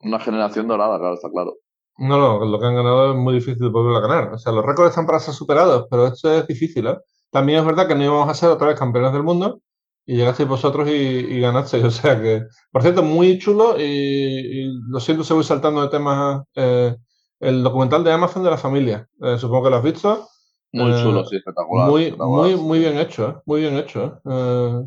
una 0.00 0.18
generación 0.18 0.66
dorada, 0.66 0.98
claro, 0.98 1.14
está 1.14 1.28
claro. 1.30 1.56
No, 1.98 2.18
no, 2.18 2.44
lo 2.44 2.58
que 2.58 2.66
han 2.66 2.74
ganado 2.74 3.12
es 3.12 3.16
muy 3.16 3.34
difícil 3.34 3.58
de 3.58 3.68
volver 3.68 3.96
a 3.96 4.06
ganar. 4.06 4.34
O 4.34 4.38
sea, 4.38 4.52
los 4.52 4.64
récords 4.64 4.90
están 4.90 5.06
para 5.06 5.18
ser 5.18 5.34
superados, 5.34 5.86
pero 5.90 6.06
esto 6.06 6.32
es 6.32 6.46
difícil, 6.46 6.86
¿eh? 6.86 6.98
También 7.30 7.60
es 7.60 7.64
verdad 7.66 7.88
que 7.88 7.94
no 7.94 8.04
íbamos 8.04 8.28
a 8.28 8.34
ser 8.34 8.50
otra 8.50 8.68
vez 8.68 8.78
campeones 8.78 9.12
del 9.12 9.22
mundo 9.22 9.60
y 10.04 10.16
llegasteis 10.16 10.48
vosotros 10.48 10.88
y, 10.88 10.92
y 10.92 11.40
ganasteis. 11.40 11.84
O 11.84 11.90
sea 11.90 12.20
que, 12.20 12.44
por 12.70 12.82
cierto, 12.82 13.02
muy 13.02 13.38
chulo 13.38 13.76
y, 13.78 14.68
lo 14.88 15.00
siento 15.00 15.24
si 15.24 15.32
voy 15.34 15.44
saltando 15.44 15.82
de 15.82 15.88
temas. 15.88 16.42
Eh, 16.54 16.96
el 17.40 17.62
documental 17.62 18.02
de 18.02 18.12
Amazon 18.12 18.42
de 18.44 18.50
la 18.50 18.56
familia. 18.56 19.06
Eh, 19.20 19.36
supongo 19.38 19.64
que 19.64 19.70
lo 19.70 19.76
has 19.76 19.82
visto. 19.82 20.28
Muy 20.72 20.92
chulo, 21.02 21.24
sí, 21.24 21.36
espectacular. 21.36 21.88
Muy, 21.88 22.12
muy, 22.12 22.56
muy 22.56 22.78
bien 22.78 22.98
hecho, 22.98 23.28
¿eh? 23.28 23.34
Muy 23.46 23.60
bien 23.60 23.76
hecho, 23.76 24.20
¿eh? 24.24 24.86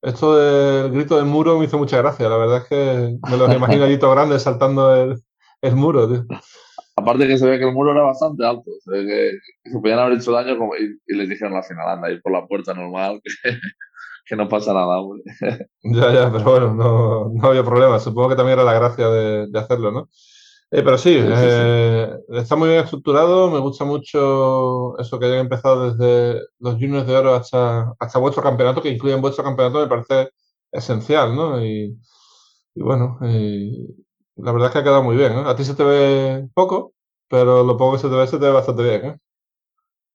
Esto 0.00 0.36
del 0.36 0.92
grito 0.92 1.16
del 1.16 1.24
muro 1.24 1.58
me 1.58 1.64
hizo 1.64 1.78
mucha 1.78 1.98
gracia. 1.98 2.28
La 2.28 2.36
verdad 2.36 2.58
es 2.58 2.64
que 2.68 3.18
me 3.30 3.36
lo 3.36 3.52
imagino 3.54 3.84
allí 3.84 3.98
todo 3.98 4.12
grande 4.12 4.38
saltando 4.38 4.94
el, 4.94 5.22
el 5.62 5.76
muro, 5.76 6.08
tío. 6.08 6.24
Aparte 6.96 7.28
que 7.28 7.38
se 7.38 7.46
ve 7.46 7.58
que 7.58 7.64
el 7.64 7.72
muro 7.72 7.92
era 7.92 8.02
bastante 8.02 8.44
alto, 8.44 8.70
se 8.84 8.90
ve 8.90 9.06
que, 9.06 9.70
se 9.70 9.78
podían 9.78 10.00
haber 10.00 10.18
hecho 10.18 10.32
daño 10.32 10.58
como, 10.58 10.72
y, 10.76 10.98
les 11.14 11.28
dijeron 11.28 11.56
al 11.56 11.64
final, 11.64 11.88
anda, 11.88 12.10
ir 12.10 12.20
por 12.20 12.32
la 12.32 12.46
puerta 12.46 12.74
normal, 12.74 13.20
que, 13.42 13.58
que 14.26 14.36
no 14.36 14.48
pasa 14.48 14.72
nada, 14.72 14.98
hombre. 15.00 15.22
Ya, 15.82 16.12
ya, 16.12 16.32
pero 16.32 16.44
bueno, 16.44 16.74
no, 16.74 17.30
no 17.32 17.48
había 17.48 17.64
problema. 17.64 17.98
Supongo 17.98 18.30
que 18.30 18.36
también 18.36 18.58
era 18.58 18.64
la 18.64 18.78
gracia 18.78 19.08
de, 19.08 19.46
de 19.46 19.58
hacerlo, 19.58 19.92
¿no? 19.92 20.08
Eh, 20.70 20.82
pero 20.82 20.98
sí, 20.98 21.16
eh, 21.16 22.10
está 22.28 22.54
muy 22.54 22.68
bien 22.68 22.84
estructurado. 22.84 23.50
Me 23.50 23.58
gusta 23.58 23.84
mucho 23.84 24.98
eso 24.98 25.18
que 25.18 25.26
hayan 25.26 25.40
empezado 25.40 25.92
desde 25.92 26.42
los 26.58 26.74
juniors 26.74 27.06
de 27.06 27.16
oro 27.16 27.34
hasta, 27.34 27.94
hasta 27.98 28.18
vuestro 28.18 28.42
campeonato, 28.42 28.82
que 28.82 28.90
incluyen 28.90 29.22
vuestro 29.22 29.44
campeonato, 29.44 29.80
me 29.80 29.86
parece 29.86 30.30
esencial, 30.70 31.34
¿no? 31.34 31.64
Y, 31.64 31.98
y 32.74 32.82
bueno, 32.82 33.18
y 33.22 33.96
la 34.38 34.52
verdad 34.52 34.68
es 34.68 34.72
que 34.72 34.78
ha 34.78 34.84
quedado 34.84 35.02
muy 35.02 35.16
bien. 35.16 35.32
¿eh? 35.32 35.42
A 35.46 35.56
ti 35.56 35.64
se 35.64 35.74
te 35.74 35.84
ve 35.84 36.48
poco, 36.54 36.94
pero 37.28 37.64
lo 37.64 37.76
poco 37.76 37.92
que 37.92 38.02
se 38.02 38.08
te 38.08 38.14
ve, 38.16 38.26
se 38.26 38.38
te 38.38 38.46
ve 38.46 38.52
bastante 38.52 38.82
bien. 38.82 39.04
¿eh? 39.06 39.16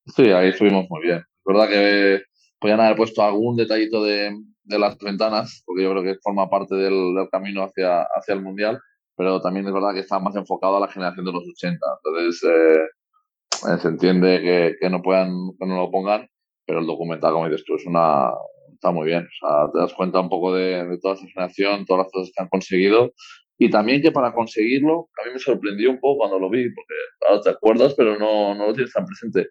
Sí, 0.07 0.31
ahí 0.31 0.49
estuvimos 0.49 0.85
muy 0.89 1.01
bien. 1.01 1.17
Es 1.17 1.43
verdad 1.45 1.69
que 1.69 2.23
podían 2.59 2.79
haber 2.79 2.95
puesto 2.97 3.21
algún 3.21 3.55
detallito 3.55 4.03
de, 4.03 4.35
de 4.63 4.79
las 4.79 4.97
ventanas, 4.97 5.63
porque 5.65 5.83
yo 5.83 5.91
creo 5.91 6.03
que 6.03 6.19
forma 6.21 6.49
parte 6.49 6.75
del, 6.75 7.15
del 7.15 7.29
camino 7.29 7.63
hacia, 7.63 8.03
hacia 8.03 8.33
el 8.33 8.41
Mundial 8.41 8.79
pero 9.15 9.41
también 9.41 9.67
es 9.67 9.73
verdad 9.73 9.93
que 9.93 9.99
está 9.99 10.19
más 10.19 10.35
enfocado 10.35 10.77
a 10.77 10.79
la 10.79 10.87
generación 10.87 11.25
de 11.25 11.31
los 11.31 11.43
80. 11.47 11.85
Entonces, 12.03 12.43
eh, 12.49 13.77
se 13.79 13.87
entiende 13.87 14.41
que, 14.41 14.75
que, 14.79 14.89
no 14.89 15.01
puedan, 15.01 15.51
que 15.59 15.65
no 15.65 15.77
lo 15.77 15.91
pongan, 15.91 16.27
pero 16.65 16.79
el 16.79 16.87
documental, 16.87 17.33
como 17.33 17.47
dices 17.47 17.63
tú, 17.65 17.75
es 17.75 17.85
una, 17.85 18.31
está 18.73 18.91
muy 18.91 19.05
bien. 19.05 19.25
O 19.25 19.47
sea, 19.47 19.71
te 19.71 19.79
das 19.79 19.93
cuenta 19.93 20.19
un 20.19 20.29
poco 20.29 20.53
de, 20.53 20.85
de 20.85 20.97
toda 20.99 21.15
esa 21.15 21.27
generación, 21.27 21.85
todas 21.85 22.05
las 22.05 22.11
cosas 22.11 22.31
que 22.35 22.41
han 22.41 22.49
conseguido. 22.49 23.13
Y 23.57 23.69
también 23.69 24.01
que 24.01 24.11
para 24.11 24.33
conseguirlo, 24.33 25.09
a 25.21 25.27
mí 25.27 25.33
me 25.33 25.39
sorprendió 25.39 25.91
un 25.91 25.99
poco 25.99 26.19
cuando 26.19 26.39
lo 26.39 26.49
vi, 26.49 26.69
porque 26.73 26.93
ahora 27.27 27.41
te 27.41 27.49
acuerdas, 27.51 27.93
pero 27.95 28.17
no, 28.17 28.55
no 28.55 28.67
lo 28.67 28.73
tienes 28.73 28.93
tan 28.93 29.05
presente. 29.05 29.49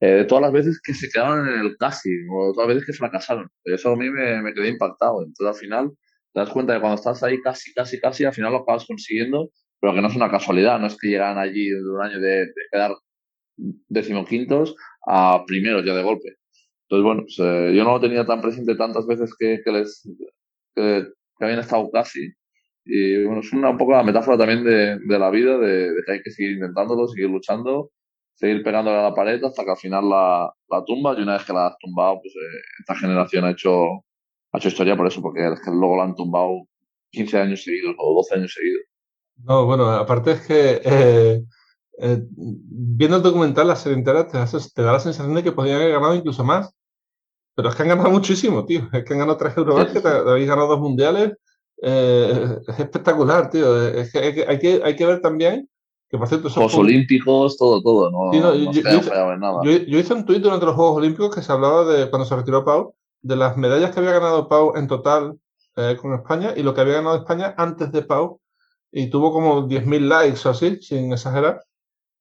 Eh, 0.00 0.24
todas 0.28 0.42
las 0.42 0.52
veces 0.52 0.80
que 0.82 0.94
se 0.94 1.08
quedaron 1.08 1.48
en 1.48 1.60
el 1.60 1.76
casi, 1.76 2.10
o 2.30 2.52
todas 2.52 2.68
las 2.68 2.76
veces 2.76 2.86
que 2.86 2.98
fracasaron. 2.98 3.48
Eso 3.64 3.90
a 3.90 3.96
mí 3.96 4.10
me, 4.10 4.42
me 4.42 4.54
quedé 4.54 4.68
impactado. 4.68 5.22
Entonces, 5.22 5.46
al 5.46 5.60
final, 5.60 5.90
te 6.32 6.40
das 6.40 6.50
cuenta 6.50 6.74
que 6.74 6.80
cuando 6.80 6.96
estás 6.96 7.22
ahí 7.22 7.40
casi, 7.42 7.72
casi, 7.74 8.00
casi, 8.00 8.24
al 8.24 8.32
final 8.34 8.52
lo 8.52 8.58
acabas 8.58 8.86
consiguiendo, 8.86 9.50
pero 9.80 9.94
que 9.94 10.00
no 10.00 10.08
es 10.08 10.16
una 10.16 10.30
casualidad, 10.30 10.78
no 10.78 10.86
es 10.86 10.96
que 10.96 11.08
llegan 11.08 11.38
allí 11.38 11.68
de 11.68 11.90
un 11.90 12.02
año 12.02 12.20
de, 12.20 12.46
de 12.46 12.52
quedar 12.70 12.92
decimoquintos 13.88 14.74
a 15.06 15.44
primeros 15.46 15.84
ya 15.84 15.94
de 15.94 16.02
golpe. 16.02 16.36
Entonces, 16.88 17.04
bueno, 17.04 17.22
pues, 17.22 17.38
eh, 17.38 17.74
yo 17.74 17.84
no 17.84 17.92
lo 17.92 18.00
tenía 18.00 18.24
tan 18.26 18.40
presente 18.40 18.74
tantas 18.76 19.06
veces 19.06 19.34
que, 19.38 19.60
que 19.64 19.72
les 19.72 20.02
que, 20.74 21.06
que, 21.38 21.44
habían 21.44 21.60
estado 21.60 21.90
casi. 21.90 22.32
Y 22.84 23.24
bueno, 23.24 23.40
es 23.40 23.52
una 23.52 23.70
un 23.70 23.78
poco 23.78 23.92
la 23.92 24.02
metáfora 24.02 24.36
también 24.36 24.64
de, 24.64 24.98
de 24.98 25.18
la 25.18 25.30
vida, 25.30 25.56
de, 25.58 25.92
de, 25.92 26.02
que 26.04 26.12
hay 26.12 26.22
que 26.22 26.30
seguir 26.30 26.52
intentándolo, 26.52 27.06
seguir 27.06 27.30
luchando, 27.30 27.90
seguir 28.34 28.62
pegándole 28.62 28.98
a 28.98 29.02
la 29.02 29.14
pared 29.14 29.42
hasta 29.44 29.64
que 29.64 29.70
al 29.70 29.76
final 29.76 30.08
la, 30.08 30.52
la 30.68 30.84
tumba 30.84 31.14
y 31.16 31.22
una 31.22 31.34
vez 31.34 31.44
que 31.44 31.52
la 31.52 31.68
has 31.68 31.78
tumbado, 31.78 32.20
pues 32.20 32.34
eh, 32.34 32.60
esta 32.80 32.96
generación 32.96 33.44
ha 33.44 33.50
hecho 33.50 34.04
ha 34.52 34.58
hecho 34.58 34.68
historia 34.68 34.96
por 34.96 35.06
eso, 35.06 35.22
porque 35.22 35.46
es 35.46 35.60
que 35.60 35.70
luego 35.70 35.96
lo 35.96 36.02
han 36.02 36.14
tumbado 36.14 36.66
15 37.10 37.38
años 37.38 37.62
seguidos 37.62 37.94
o 37.98 38.14
12 38.16 38.34
años 38.34 38.52
seguidos. 38.52 38.82
No, 39.44 39.64
bueno, 39.64 39.90
aparte 39.90 40.32
es 40.32 40.46
que 40.46 40.80
eh, 40.84 41.42
eh, 41.98 42.22
viendo 42.30 43.16
el 43.16 43.22
documental, 43.22 43.68
la 43.68 43.76
serie 43.76 43.98
entera, 43.98 44.26
te, 44.26 44.38
te, 44.74 44.82
da 44.82 44.92
la 44.92 45.00
sensación 45.00 45.34
de 45.34 45.42
que 45.42 45.52
podrían 45.52 45.80
haber 45.80 45.92
ganado 45.92 46.14
incluso 46.14 46.44
más. 46.44 46.74
Pero 47.54 47.68
es 47.68 47.74
que 47.74 47.82
han 47.82 47.88
ganado 47.88 48.10
muchísimo, 48.10 48.64
tío. 48.64 48.88
Es 48.92 49.04
que 49.04 49.12
han 49.12 49.20
ganado 49.20 49.36
tres 49.36 49.56
Eurobasket, 49.56 50.02
sí. 50.02 50.08
habéis 50.08 50.48
ganado 50.48 50.68
dos 50.68 50.80
mundiales. 50.80 51.32
Eh, 51.82 52.58
es 52.68 52.78
espectacular, 52.78 53.50
tío. 53.50 53.88
Es 53.88 54.12
que 54.12 54.18
hay, 54.18 54.34
que 54.34 54.44
hay, 54.46 54.58
que 54.58 54.80
hay 54.84 54.96
que 54.96 55.06
ver 55.06 55.20
también 55.20 55.68
que, 56.12 56.18
por 56.18 56.28
cierto, 56.28 56.50
Juegos 56.50 56.74
Olímpicos, 56.74 57.56
todo, 57.56 57.82
todo. 57.82 58.10
No, 58.10 58.30
sí, 58.32 58.38
no, 58.38 58.48
no 58.48 58.54
yo, 58.54 58.82
yo, 58.82 58.98
hice, 58.98 59.10
nada. 59.10 59.60
Yo, 59.64 59.70
yo, 59.70 59.98
hice 59.98 60.12
un 60.12 60.26
tuit 60.26 60.42
durante 60.42 60.66
los 60.66 60.74
Juegos 60.74 60.98
Olímpicos 60.98 61.34
que 61.34 61.40
se 61.40 61.50
hablaba 61.50 61.86
de 61.86 62.10
cuando 62.10 62.26
se 62.26 62.36
retiró 62.36 62.66
Pau, 62.66 62.94
de 63.22 63.34
las 63.34 63.56
medallas 63.56 63.92
que 63.92 64.00
había 64.00 64.12
ganado 64.12 64.46
Pau 64.46 64.76
en 64.76 64.88
total 64.88 65.38
eh, 65.76 65.96
con 65.98 66.12
España 66.12 66.52
y 66.54 66.62
lo 66.62 66.74
que 66.74 66.82
había 66.82 66.96
ganado 66.96 67.16
España 67.16 67.54
antes 67.56 67.90
de 67.92 68.02
Pau. 68.02 68.40
Y 68.90 69.08
tuvo 69.08 69.32
como 69.32 69.66
10.000 69.66 70.00
likes 70.00 70.46
o 70.46 70.50
así, 70.50 70.82
sin 70.82 71.14
exagerar. 71.14 71.64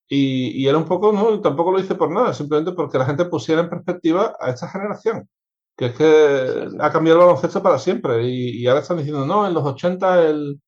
Y, 0.08 0.52
y, 0.52 0.69
era 0.69 0.78
un 0.78 0.86
poco, 0.86 1.12
no, 1.12 1.41
tampoco 1.41 1.74
lo 1.74 1.80
hice 1.82 1.95
por 1.95 2.12
nada, 2.12 2.34
simplemente 2.34 2.71
porque 2.71 2.97
la 2.97 3.06
gente 3.06 3.26
pusiera 3.26 3.60
en 3.60 3.69
perspectiva 3.69 4.38
a 4.39 4.52
esta 4.52 4.69
generación. 4.69 5.28
Que 5.82 5.88
es 5.88 5.96
que 5.96 6.78
ha 6.80 6.91
cambiado 6.91 7.22
el 7.22 7.26
baloncesto 7.26 7.63
para 7.63 7.80
siempre. 7.80 8.24
Y, 8.24 8.67
ahora 8.67 8.82
están 8.82 8.98
diciendo, 8.98 9.26
no, 9.26 9.48
en 9.48 9.54
los 9.56 9.63
80 9.63 10.28
el, 10.30 10.62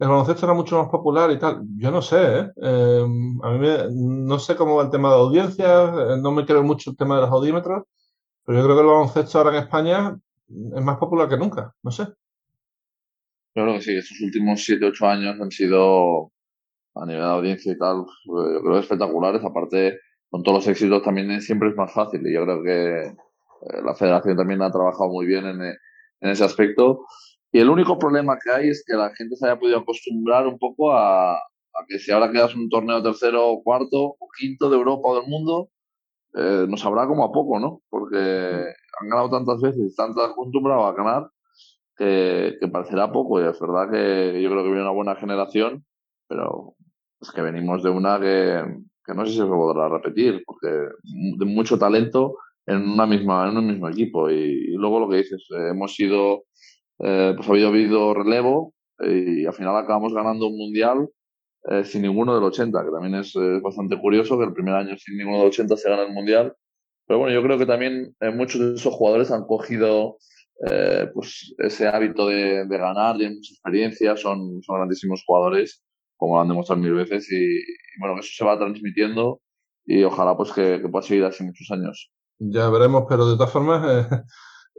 el 0.00 0.08
baloncesto 0.08 0.44
era 0.44 0.54
mucho 0.54 0.76
más 0.76 0.88
popular 0.88 1.30
y 1.30 1.38
tal. 1.38 1.62
Yo 1.78 1.92
no 1.92 2.02
sé, 2.02 2.16
¿eh? 2.16 2.50
eh 2.60 3.06
a 3.44 3.50
mí 3.52 3.58
me, 3.60 3.78
no 3.92 4.40
sé 4.40 4.56
cómo 4.56 4.74
va 4.74 4.82
el 4.82 4.90
tema 4.90 5.10
de 5.10 5.14
audiencias, 5.14 5.90
eh, 5.96 6.16
no 6.20 6.32
me 6.32 6.44
creo 6.44 6.64
mucho 6.64 6.90
el 6.90 6.96
tema 6.96 7.14
de 7.14 7.20
los 7.20 7.30
audímetros, 7.30 7.84
pero 8.44 8.58
yo 8.58 8.64
creo 8.64 8.76
que 8.76 8.82
el 8.82 8.88
baloncesto 8.88 9.38
ahora 9.38 9.56
en 9.56 9.62
España 9.62 10.18
es 10.48 10.82
más 10.82 10.98
popular 10.98 11.28
que 11.28 11.36
nunca, 11.36 11.72
no 11.84 11.92
sé. 11.92 12.02
Yo 13.54 13.62
creo 13.62 13.74
que 13.74 13.82
sí, 13.82 13.96
estos 13.96 14.20
últimos 14.20 14.64
7, 14.64 14.84
8 14.84 15.06
años 15.06 15.40
han 15.40 15.52
sido, 15.52 16.32
a 16.96 17.06
nivel 17.06 17.22
de 17.22 17.28
audiencia 17.28 17.72
y 17.72 17.78
tal, 17.78 18.04
pues, 18.26 18.52
yo 18.52 18.62
creo 18.62 18.78
espectaculares. 18.80 19.44
Aparte, 19.44 20.00
con 20.28 20.42
todos 20.42 20.58
los 20.58 20.66
éxitos 20.66 21.04
también 21.04 21.40
siempre 21.40 21.68
es 21.68 21.76
más 21.76 21.92
fácil 21.92 22.26
y 22.26 22.34
yo 22.34 22.42
creo 22.42 22.62
que 22.64 23.06
eh, 23.06 23.16
la 23.84 23.94
federación 23.94 24.36
también 24.36 24.62
ha 24.62 24.70
trabajado 24.70 25.10
muy 25.10 25.26
bien 25.26 25.46
en, 25.46 25.60
en 25.62 26.30
ese 26.30 26.44
aspecto. 26.44 27.04
Y 27.52 27.60
el 27.60 27.70
único 27.70 27.98
problema 27.98 28.38
que 28.42 28.50
hay 28.50 28.68
es 28.68 28.84
que 28.86 28.94
la 28.94 29.14
gente 29.14 29.36
se 29.36 29.46
haya 29.46 29.58
podido 29.58 29.78
acostumbrar 29.78 30.46
un 30.46 30.58
poco 30.58 30.92
a, 30.92 31.34
a 31.76 31.86
que 31.88 31.98
si 31.98 32.10
ahora 32.10 32.30
quedas 32.30 32.54
un 32.54 32.68
torneo 32.68 33.02
tercero, 33.02 33.60
cuarto 33.62 34.16
o 34.18 34.28
quinto 34.38 34.68
de 34.70 34.76
Europa 34.76 35.08
o 35.08 35.20
del 35.20 35.28
mundo, 35.28 35.70
eh, 36.34 36.66
nos 36.68 36.84
habrá 36.84 37.06
como 37.06 37.24
a 37.24 37.32
poco, 37.32 37.58
¿no? 37.58 37.82
Porque 37.88 38.16
han 38.18 39.08
ganado 39.08 39.30
tantas 39.30 39.60
veces, 39.60 39.94
tanto 39.96 40.22
acostumbrado 40.22 40.86
a 40.86 40.92
ganar, 40.92 41.30
que, 41.96 42.56
que, 42.60 42.68
parecerá 42.68 43.10
poco. 43.10 43.40
Y 43.40 43.46
es 43.46 43.58
verdad 43.58 43.90
que 43.90 44.42
yo 44.42 44.50
creo 44.50 44.62
que 44.62 44.68
viene 44.68 44.82
una 44.82 44.90
buena 44.90 45.16
generación, 45.16 45.84
pero 46.28 46.74
es 47.20 47.30
que 47.30 47.42
venimos 47.42 47.82
de 47.82 47.90
una 47.90 48.20
que, 48.20 48.62
que 49.04 49.14
no 49.14 49.24
sé 49.24 49.32
si 49.32 49.38
se 49.38 49.46
podrá 49.46 49.88
repetir, 49.88 50.42
porque 50.44 50.68
de 50.68 51.44
mucho 51.46 51.78
talento 51.78 52.36
en 52.66 52.88
una 52.88 53.06
misma 53.06 53.48
en 53.48 53.56
un 53.56 53.66
mismo 53.66 53.88
equipo. 53.88 54.30
Y, 54.30 54.72
luego 54.76 55.00
lo 55.00 55.08
que 55.08 55.18
dices, 55.18 55.46
eh, 55.50 55.70
hemos 55.70 55.94
sido, 55.94 56.44
eh, 57.00 57.32
pues 57.36 57.48
ha 57.48 57.52
habido, 57.52 57.68
habido 57.68 58.14
relevo 58.14 58.74
y 59.00 59.44
al 59.46 59.52
final 59.52 59.76
acabamos 59.76 60.14
ganando 60.14 60.46
un 60.46 60.56
mundial 60.56 61.08
eh, 61.68 61.84
sin 61.84 62.02
ninguno 62.02 62.34
del 62.34 62.44
80, 62.44 62.84
que 62.84 62.90
también 62.90 63.14
es 63.16 63.34
eh, 63.34 63.60
bastante 63.60 63.98
curioso 63.98 64.38
que 64.38 64.44
el 64.44 64.52
primer 64.52 64.74
año 64.74 64.96
sin 64.96 65.16
ninguno 65.16 65.38
del 65.38 65.48
80 65.48 65.76
se 65.76 65.90
gana 65.90 66.02
el 66.04 66.12
Mundial. 66.12 66.54
Pero 67.06 67.20
bueno, 67.20 67.34
yo 67.34 67.42
creo 67.42 67.58
que 67.58 67.66
también 67.66 68.14
eh, 68.20 68.30
muchos 68.30 68.60
de 68.60 68.74
esos 68.74 68.94
jugadores 68.94 69.30
han 69.30 69.46
cogido 69.46 70.18
eh, 70.70 71.08
pues 71.12 71.54
ese 71.58 71.88
hábito 71.88 72.28
de, 72.28 72.66
de, 72.66 72.78
ganar, 72.78 73.16
tienen 73.16 73.36
mucha 73.36 73.52
experiencia, 73.52 74.16
son, 74.16 74.62
son 74.62 74.76
grandísimos 74.76 75.22
jugadores, 75.26 75.82
como 76.16 76.36
lo 76.36 76.42
han 76.42 76.48
demostrado 76.48 76.80
mil 76.80 76.94
veces, 76.94 77.30
y, 77.30 77.36
y 77.36 78.00
bueno, 78.00 78.18
eso 78.20 78.30
se 78.32 78.44
va 78.44 78.58
transmitiendo 78.58 79.40
y 79.84 80.02
ojalá 80.04 80.36
pues 80.36 80.52
que, 80.52 80.80
que 80.80 80.88
pueda 80.88 81.02
seguir 81.02 81.24
así 81.24 81.44
muchos 81.44 81.70
años. 81.70 82.12
Ya 82.38 82.68
veremos, 82.68 83.04
pero 83.08 83.26
de 83.28 83.36
todas 83.36 83.50
formas, 83.50 83.82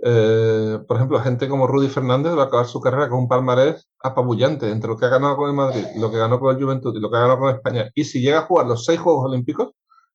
eh, 0.04 0.80
por 0.88 0.98
ejemplo, 0.98 1.20
gente 1.20 1.50
como 1.50 1.68
Rudy 1.68 1.88
Fernández 1.88 2.38
va 2.38 2.44
a 2.44 2.46
acabar 2.46 2.68
su 2.68 2.80
carrera 2.80 3.10
con 3.10 3.20
un 3.20 3.28
palmarés 3.28 3.88
apabullante 4.02 4.70
entre 4.70 4.90
lo 4.90 4.98
que 4.98 5.06
ha 5.06 5.10
ganado 5.10 5.36
con 5.38 5.50
el 5.50 5.56
Madrid, 5.56 5.86
lo 5.98 6.12
que 6.12 6.18
ganó 6.18 6.40
con 6.40 6.56
el 6.56 6.64
Juventud 6.64 6.96
y 6.96 7.00
lo 7.00 7.10
que 7.10 7.18
ha 7.18 7.22
ganado 7.22 7.40
con 7.40 7.56
España. 7.56 7.90
Y 7.96 8.04
si 8.04 8.22
llega 8.22 8.40
a 8.40 8.44
jugar 8.44 8.68
los 8.68 8.86
seis 8.86 9.00
Juegos 9.00 9.26
Olímpicos, 9.26 9.72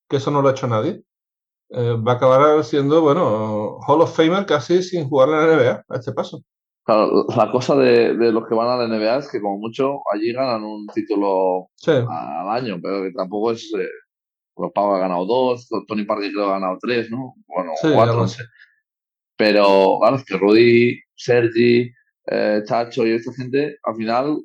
que 0.09 0.19
eso 0.19 0.31
no 0.31 0.41
lo 0.41 0.49
ha 0.49 0.53
hecho 0.53 0.69
nadie, 0.69 1.03
eh, 1.71 1.97
va 2.07 2.13
a 2.13 2.15
acabar 2.17 2.65
siendo, 2.65 3.01
bueno, 3.01 3.79
Hall 3.87 4.03
of 4.03 4.15
Famer 4.15 4.47
casi 4.47 4.83
sin 4.83 5.09
jugar 5.09 5.31
en 5.31 5.35
la 5.35 5.57
NBA 5.57 5.85
a 5.89 5.97
este 5.97 6.13
paso. 6.13 6.43
la 6.87 7.51
cosa 7.51 7.75
de, 7.77 8.15
los 8.15 8.47
que 8.47 8.55
van 8.55 8.69
a 8.69 8.77
la 8.77 8.89
NBA 8.89 9.17
es 9.19 9.31
que 9.31 9.41
como 9.41 9.59
mucho 9.59 10.01
allí 10.13 10.33
ganan 10.33 10.63
un 10.65 10.87
título 10.89 11.69
al 11.87 12.51
año, 12.51 12.79
pero 12.81 13.03
que 13.03 13.13
tampoco 13.13 13.53
es... 13.53 13.73
Pues 14.55 14.71
Pau 14.75 14.95
ha 14.95 14.99
ganado 14.99 15.25
dos, 15.25 15.69
Tony 15.89 16.05
Parker 16.05 16.31
creo 16.31 16.47
ha 16.47 16.59
ganado 16.59 16.79
tres, 16.81 17.11
¿no? 17.11 17.35
Bueno, 17.47 17.73
cuatro, 17.81 18.17
no 18.17 18.29
sé. 18.29 18.45
Pero, 19.37 19.99
claro, 20.01 20.17
es 20.17 20.25
que 20.25 20.37
Rudy, 20.37 21.01
Sergi, 21.15 21.91
eh, 22.27 22.63
Chacho 22.65 23.07
y 23.07 23.13
esta 23.13 23.33
gente, 23.33 23.79
al 23.83 23.97
final 23.97 24.39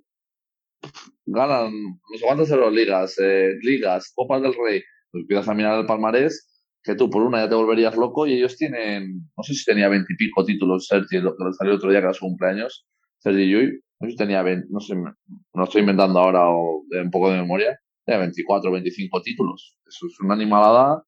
ganan 1.25 1.71
no 1.73 2.17
sé 2.17 2.25
cuántas 2.25 2.49
ligas, 2.71 3.15
eh, 3.19 3.55
ligas, 3.61 4.11
Copas 4.15 4.41
del 4.41 4.53
Rey. 4.53 4.81
Pues 5.11 5.21
empiezas 5.21 5.49
a 5.49 5.53
mirar 5.53 5.79
el 5.79 5.85
palmarés, 5.85 6.47
que 6.83 6.95
tú 6.95 7.09
por 7.09 7.21
una 7.21 7.43
ya 7.43 7.49
te 7.49 7.55
volverías 7.55 7.95
loco 7.95 8.25
y 8.25 8.33
ellos 8.33 8.57
tienen, 8.57 9.29
no 9.35 9.43
sé 9.43 9.53
si 9.53 9.65
tenía 9.65 9.89
veintipico 9.89 10.45
títulos 10.45 10.87
Sergi, 10.87 11.19
lo 11.19 11.35
que 11.35 11.43
le 11.43 11.53
salió 11.53 11.75
otro 11.75 11.89
día 11.89 11.99
que 11.99 12.05
era 12.05 12.13
su 12.13 12.25
cumpleaños, 12.25 12.87
Sergi 13.19 13.49
Yui, 13.49 13.81
no 13.99 14.07
sé 14.07 14.11
si 14.11 14.17
tenía 14.17 14.41
20, 14.41 14.67
no 14.69 14.79
sé, 14.79 14.95
no 14.95 15.63
estoy 15.63 15.81
inventando 15.81 16.19
ahora 16.19 16.49
o 16.49 16.83
de 16.89 17.01
un 17.01 17.11
poco 17.11 17.29
de 17.29 17.41
memoria, 17.41 17.79
tenía 18.07 18.21
24 18.21 18.69
o 18.69 18.73
25 18.73 19.21
títulos. 19.21 19.77
Eso 19.85 20.07
es 20.07 20.19
una 20.21 20.33
animalada 20.33 21.03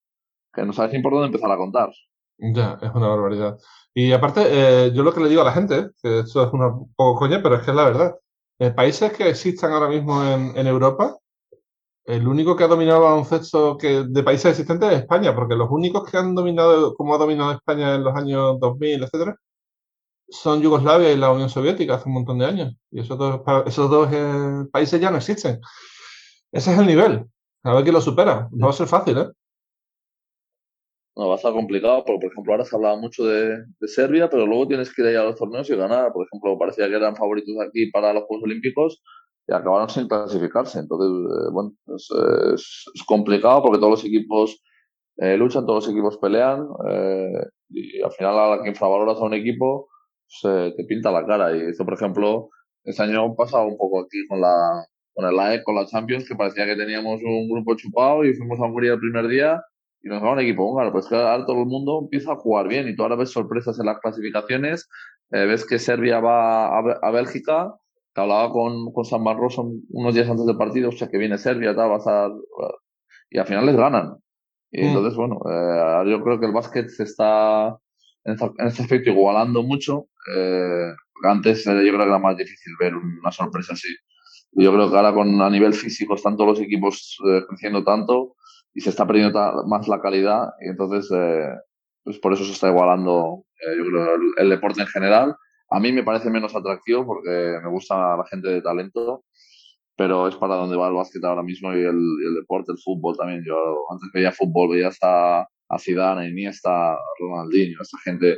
que 0.53 0.63
no 0.63 0.73
sabes 0.73 0.93
ni 0.93 1.01
por 1.01 1.13
dónde 1.13 1.27
empezar 1.27 1.51
a 1.51 1.57
contar. 1.57 1.89
Ya, 2.38 2.77
es 2.81 2.91
una 2.93 3.07
barbaridad. 3.07 3.57
Y 3.93 4.12
aparte, 4.12 4.41
eh, 4.45 4.91
yo 4.93 5.03
lo 5.03 5.13
que 5.13 5.21
le 5.21 5.29
digo 5.29 5.41
a 5.41 5.45
la 5.45 5.53
gente, 5.53 5.89
que 6.01 6.19
esto 6.19 6.43
es 6.45 6.53
una 6.53 6.71
poco 6.95 7.19
coña, 7.19 7.41
pero 7.41 7.55
es 7.55 7.63
que 7.63 7.71
es 7.71 7.75
la 7.75 7.85
verdad. 7.85 8.15
En 8.59 8.75
países 8.75 9.13
que 9.13 9.29
existan 9.29 9.71
ahora 9.71 9.88
mismo 9.88 10.23
en, 10.23 10.57
en 10.57 10.67
Europa, 10.67 11.17
el 12.05 12.27
único 12.27 12.55
que 12.55 12.63
ha 12.63 12.67
dominado 12.67 12.97
el 12.99 13.03
baloncesto 13.03 13.77
que, 13.77 14.03
de 14.07 14.23
países 14.23 14.51
existentes 14.51 14.91
es 14.91 14.99
España, 14.99 15.33
porque 15.35 15.55
los 15.55 15.69
únicos 15.69 16.09
que 16.09 16.17
han 16.17 16.35
dominado, 16.35 16.93
como 16.95 17.15
ha 17.15 17.17
dominado 17.17 17.53
España 17.53 17.95
en 17.95 18.03
los 18.03 18.15
años 18.15 18.59
2000, 18.59 19.03
etcétera, 19.03 19.35
son 20.29 20.62
Yugoslavia 20.62 21.12
y 21.12 21.17
la 21.17 21.31
Unión 21.31 21.49
Soviética 21.49 21.95
hace 21.95 22.07
un 22.07 22.15
montón 22.15 22.39
de 22.39 22.45
años. 22.45 22.75
Y 22.91 23.01
esos 23.01 23.17
dos, 23.17 23.41
esos 23.65 23.89
dos 23.89 24.09
eh, 24.12 24.65
países 24.71 24.99
ya 24.99 25.12
no 25.12 25.17
existen. 25.17 25.59
Ese 26.51 26.73
es 26.73 26.79
el 26.79 26.88
nivel. 26.88 27.25
A 27.63 27.73
ver 27.73 27.83
quién 27.83 27.93
lo 27.93 28.01
supera. 28.01 28.47
No 28.51 28.67
va 28.67 28.71
a 28.71 28.75
ser 28.75 28.88
fácil, 28.88 29.17
¿eh? 29.17 29.27
No, 31.15 31.27
va 31.27 31.33
a 31.33 31.38
estar 31.38 31.51
complicado, 31.51 32.05
porque 32.05 32.21
por 32.21 32.31
ejemplo 32.31 32.53
ahora 32.53 32.65
se 32.65 32.75
hablaba 32.75 32.95
mucho 32.95 33.25
de, 33.25 33.65
Serbia, 33.81 34.29
pero 34.29 34.45
luego 34.45 34.67
tienes 34.67 34.93
que 34.93 35.01
ir 35.01 35.17
a 35.17 35.25
los 35.25 35.35
torneos 35.35 35.69
y 35.69 35.75
ganar. 35.75 36.13
Por 36.13 36.25
ejemplo, 36.25 36.57
parecía 36.57 36.88
que 36.88 36.95
eran 36.95 37.15
favoritos 37.15 37.55
aquí 37.59 37.91
para 37.91 38.13
los 38.13 38.23
Juegos 38.23 38.45
Olímpicos 38.45 39.01
y 39.47 39.53
acabaron 39.53 39.89
sin 39.89 40.07
clasificarse. 40.07 40.79
Entonces, 40.79 41.09
eh, 41.09 41.49
bueno, 41.51 41.73
es, 41.95 42.85
complicado 43.05 43.62
porque 43.63 43.79
todos 43.79 43.91
los 43.91 44.05
equipos 44.05 44.62
eh, 45.17 45.35
luchan, 45.38 45.65
todos 45.65 45.85
los 45.85 45.93
equipos 45.93 46.17
pelean 46.19 46.65
eh, 46.89 47.47
y 47.69 48.01
al 48.01 48.12
final 48.12 48.39
a 48.39 48.55
la 48.55 48.63
que 48.63 48.69
infravaloras 48.69 49.17
a 49.17 49.25
un 49.25 49.33
equipo 49.33 49.89
se 50.25 50.71
te 50.77 50.85
pinta 50.85 51.12
la 51.12 51.25
cara. 51.25 51.55
Y 51.55 51.62
esto, 51.69 51.83
por 51.83 51.95
ejemplo, 51.95 52.49
este 52.83 53.03
año 53.03 53.35
pasado 53.35 53.65
un 53.67 53.77
poco 53.77 54.01
aquí 54.01 54.25
con 54.27 54.39
la 54.39 54.85
con 55.13 55.26
el 55.26 55.39
AEC, 55.39 55.63
con 55.63 55.76
la 55.76 55.86
Champions, 55.86 56.28
que 56.28 56.36
parecía 56.36 56.65
que 56.65 56.76
teníamos 56.76 57.22
un 57.24 57.50
grupo 57.50 57.76
chupado 57.76 58.24
y 58.26 58.34
fuimos 58.34 58.60
a 58.60 58.67
morir 58.67 58.91
el 58.91 59.00
primer 59.00 59.28
día 59.28 59.62
y 60.02 60.08
nos 60.08 60.24
va 60.24 60.34
un 60.34 60.39
equipo 60.39 60.63
húngaro. 60.63 60.91
Pues 60.91 61.08
que 61.08 61.15
ahora 61.15 61.45
todo 61.45 61.62
el 61.62 61.67
mundo 61.67 62.00
empieza 62.04 62.34
a 62.34 62.36
jugar 62.36 62.67
bien 62.67 62.88
y 62.88 62.95
tú 62.95 63.04
ahora 63.04 63.15
ves 63.15 63.32
sorpresas 63.32 63.80
en 63.80 63.86
las 63.86 64.00
clasificaciones, 64.00 64.89
eh, 65.32 65.45
ves 65.45 65.65
que 65.65 65.80
Serbia 65.80 66.19
va 66.19 66.80
a, 66.80 67.12
Bélgica, 67.12 67.76
que 68.13 68.22
hablaba 68.22 68.52
con, 68.52 68.91
con 68.93 69.06
San 69.06 69.24
Barros 69.24 69.58
unos 69.58 70.13
días 70.13 70.30
antes 70.30 70.45
del 70.45 70.58
partido, 70.58 70.89
o 70.89 70.91
sea, 70.91 71.10
que 71.10 71.17
viene 71.17 71.38
Serbia, 71.38 71.76
tal, 71.76 71.91
va 71.91 71.95
a 71.95 71.98
estar, 71.98 72.32
y 73.30 73.38
al 73.38 73.45
final 73.45 73.65
les 73.65 73.76
ganan. 73.76 74.17
Y 74.72 74.84
mm. 74.84 74.88
entonces, 74.88 75.15
bueno, 75.15 75.39
eh, 75.50 76.10
yo 76.10 76.24
creo 76.24 76.39
que 76.39 76.45
el 76.45 76.54
básquet 76.54 76.89
se 76.89 77.04
está 77.04 77.78
en, 78.24 78.34
este 78.67 78.84
aspecto 78.84 79.10
igualando 79.10 79.63
mucho. 79.63 80.08
Eh, 80.36 80.91
antes 81.24 81.65
yo 81.65 81.72
creo 81.72 81.98
que 81.98 82.04
era 82.04 82.19
más 82.19 82.38
difícil 82.38 82.74
ver 82.80 82.95
una 82.95 83.32
sorpresa 83.32 83.74
así. 83.74 83.89
Y 84.51 84.63
yo 84.63 84.73
creo 84.73 84.89
que 84.89 84.95
ahora 84.95 85.13
con 85.13 85.41
a 85.41 85.49
nivel 85.49 85.73
físico 85.73 86.15
están 86.15 86.35
todos 86.35 86.51
los 86.51 86.59
equipos 86.59 87.17
creciendo 87.47 87.83
tanto 87.83 88.35
y 88.73 88.81
se 88.81 88.89
está 88.89 89.05
perdiendo 89.05 89.39
más 89.67 89.88
la 89.88 90.01
calidad 90.01 90.49
y 90.62 90.69
entonces 90.69 91.09
eh, 91.12 91.49
pues 92.03 92.19
por 92.19 92.33
eso 92.33 92.43
se 92.45 92.53
está 92.53 92.69
igualando 92.69 93.43
eh, 93.62 93.77
yo 93.77 93.85
creo 93.85 94.15
el, 94.38 94.49
deporte 94.49 94.81
en 94.81 94.88
general. 94.88 95.35
A 95.69 95.79
mí 95.79 95.91
me 95.91 96.03
parece 96.03 96.29
menos 96.29 96.55
atractivo 96.55 97.05
porque 97.05 97.59
me 97.63 97.69
gusta 97.69 98.17
la 98.17 98.25
gente 98.25 98.49
de 98.49 98.62
talento 98.62 99.23
pero 99.99 100.29
es 100.29 100.35
para 100.38 100.55
donde 100.55 100.77
va 100.77 100.88
el 100.88 100.93
básquet 100.93 101.21
ahora 101.25 101.43
mismo 101.43 101.73
y 101.73 101.83
el, 101.83 101.99
deporte 102.33 102.71
el 102.71 102.77
fútbol 102.77 103.17
también. 103.17 103.43
Yo 103.45 103.85
antes 103.91 104.09
veía 104.13 104.31
fútbol 104.31 104.69
veía 104.69 104.88
hasta 104.88 105.41
a 105.41 105.77
Zidane, 105.77 106.29
Iniesta, 106.29 106.97
Ronaldinho, 107.19 107.81
esta 107.81 107.97
gente 107.99 108.38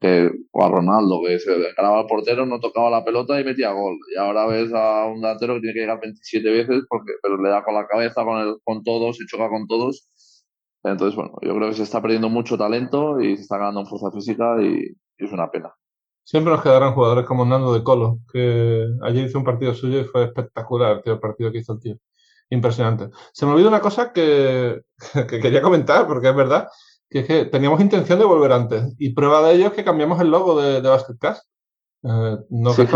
que, 0.00 0.30
o 0.52 0.64
a 0.64 0.68
Ronaldo, 0.68 1.22
que 1.26 1.38
se 1.38 1.72
ganaba 1.76 2.00
al 2.00 2.06
portero, 2.06 2.44
no 2.44 2.60
tocaba 2.60 2.90
la 2.90 3.04
pelota 3.04 3.40
y 3.40 3.44
metía 3.44 3.72
gol. 3.72 3.98
Y 4.14 4.18
ahora 4.18 4.46
ves 4.46 4.72
a 4.72 5.06
un 5.06 5.20
delantero 5.20 5.54
que 5.54 5.60
tiene 5.60 5.74
que 5.74 5.80
llegar 5.80 6.00
27 6.00 6.50
veces, 6.50 6.84
porque, 6.88 7.12
pero 7.22 7.40
le 7.40 7.48
da 7.48 7.64
con 7.64 7.74
la 7.74 7.86
cabeza, 7.86 8.24
con, 8.24 8.38
el, 8.40 8.56
con 8.62 8.82
todos, 8.82 9.16
se 9.16 9.26
choca 9.26 9.48
con 9.48 9.66
todos. 9.66 10.08
Entonces, 10.84 11.16
bueno, 11.16 11.32
yo 11.42 11.54
creo 11.54 11.68
que 11.70 11.76
se 11.76 11.82
está 11.82 12.00
perdiendo 12.00 12.28
mucho 12.28 12.58
talento 12.58 13.20
y 13.20 13.36
se 13.36 13.42
está 13.42 13.58
ganando 13.58 13.86
fuerza 13.86 14.10
física 14.12 14.56
y, 14.62 14.94
es 15.18 15.32
una 15.32 15.50
pena. 15.50 15.72
Siempre 16.22 16.52
nos 16.52 16.62
quedarán 16.62 16.92
jugadores 16.92 17.24
como 17.24 17.46
Nando 17.46 17.72
de 17.72 17.82
Colo, 17.82 18.18
que 18.30 18.86
ayer 19.02 19.26
hizo 19.26 19.38
un 19.38 19.44
partido 19.44 19.72
suyo 19.72 20.00
y 20.00 20.04
fue 20.04 20.24
espectacular 20.24 21.00
el 21.04 21.18
partido 21.18 21.50
que 21.50 21.58
hizo 21.58 21.72
el 21.72 21.80
tío. 21.80 21.96
Impresionante. 22.50 23.08
Se 23.32 23.46
me 23.46 23.52
olvidó 23.52 23.68
una 23.68 23.80
cosa 23.80 24.12
que, 24.12 24.82
que 25.28 25.40
quería 25.40 25.62
comentar, 25.62 26.06
porque 26.06 26.28
es 26.28 26.36
verdad 26.36 26.68
que 27.08 27.20
es 27.20 27.26
que 27.26 27.44
teníamos 27.46 27.80
intención 27.80 28.18
de 28.18 28.24
volver 28.24 28.52
antes. 28.52 28.94
Y 28.98 29.14
prueba 29.14 29.42
de 29.42 29.54
ello 29.54 29.66
es 29.66 29.72
que 29.72 29.84
cambiamos 29.84 30.20
el 30.20 30.30
logo 30.30 30.60
de, 30.60 30.80
de 30.80 30.88
BasketCast. 30.88 31.46
Eh, 32.02 32.36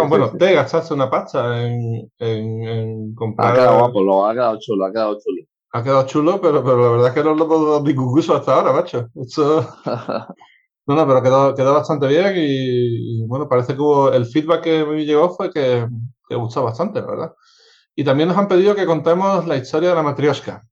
bueno, 0.09 0.31
te 0.39 0.55
gastaste 0.55 0.95
una 0.95 1.11
pasta 1.11 1.63
en, 1.63 2.11
en, 2.19 3.15
comprar. 3.15 3.53
Ha 3.53 3.55
quedado 3.55 3.79
guapo, 3.79 4.27
ha 4.27 4.33
quedado 4.33 4.59
chulo, 4.61 4.85
ha 4.85 4.93
quedado 4.93 5.19
chulo. 5.19 5.43
Ha 5.73 5.83
quedado 5.83 6.07
chulo, 6.07 6.41
pero, 6.41 6.63
pero 6.65 6.83
la 6.83 6.91
verdad 6.91 7.09
es 7.09 7.15
que 7.15 7.25
no 7.25 7.35
lo 7.35 7.49
puedo 7.49 7.81
disgusto 7.81 8.35
hasta 8.35 8.55
ahora, 8.55 8.73
macho. 8.73 9.09
no, 9.15 10.95
no, 10.95 11.07
pero 11.07 11.23
quedó, 11.23 11.55
quedó 11.55 11.75
bastante 11.75 12.07
bien 12.09 12.35
y, 12.37 13.27
bueno, 13.27 13.49
parece 13.49 13.75
que 13.75 13.81
hubo, 13.81 14.13
el 14.13 14.27
feedback 14.27 14.63
que 14.63 14.85
me 14.85 15.05
llegó 15.05 15.31
fue 15.31 15.51
que, 15.51 15.89
que 16.29 16.35
gustó 16.35 16.65
bastante, 16.65 17.01
la 17.01 17.07
verdad. 17.07 17.35
Y 17.95 18.05
también 18.05 18.29
nos 18.29 18.39
han 18.39 18.49
pedido 18.49 18.75
que 18.75 18.87
contemos 18.87 19.47
la 19.47 19.57
historia 19.57 19.91
de 19.91 19.95
la 19.95 20.03
matrioshka. 20.03 20.65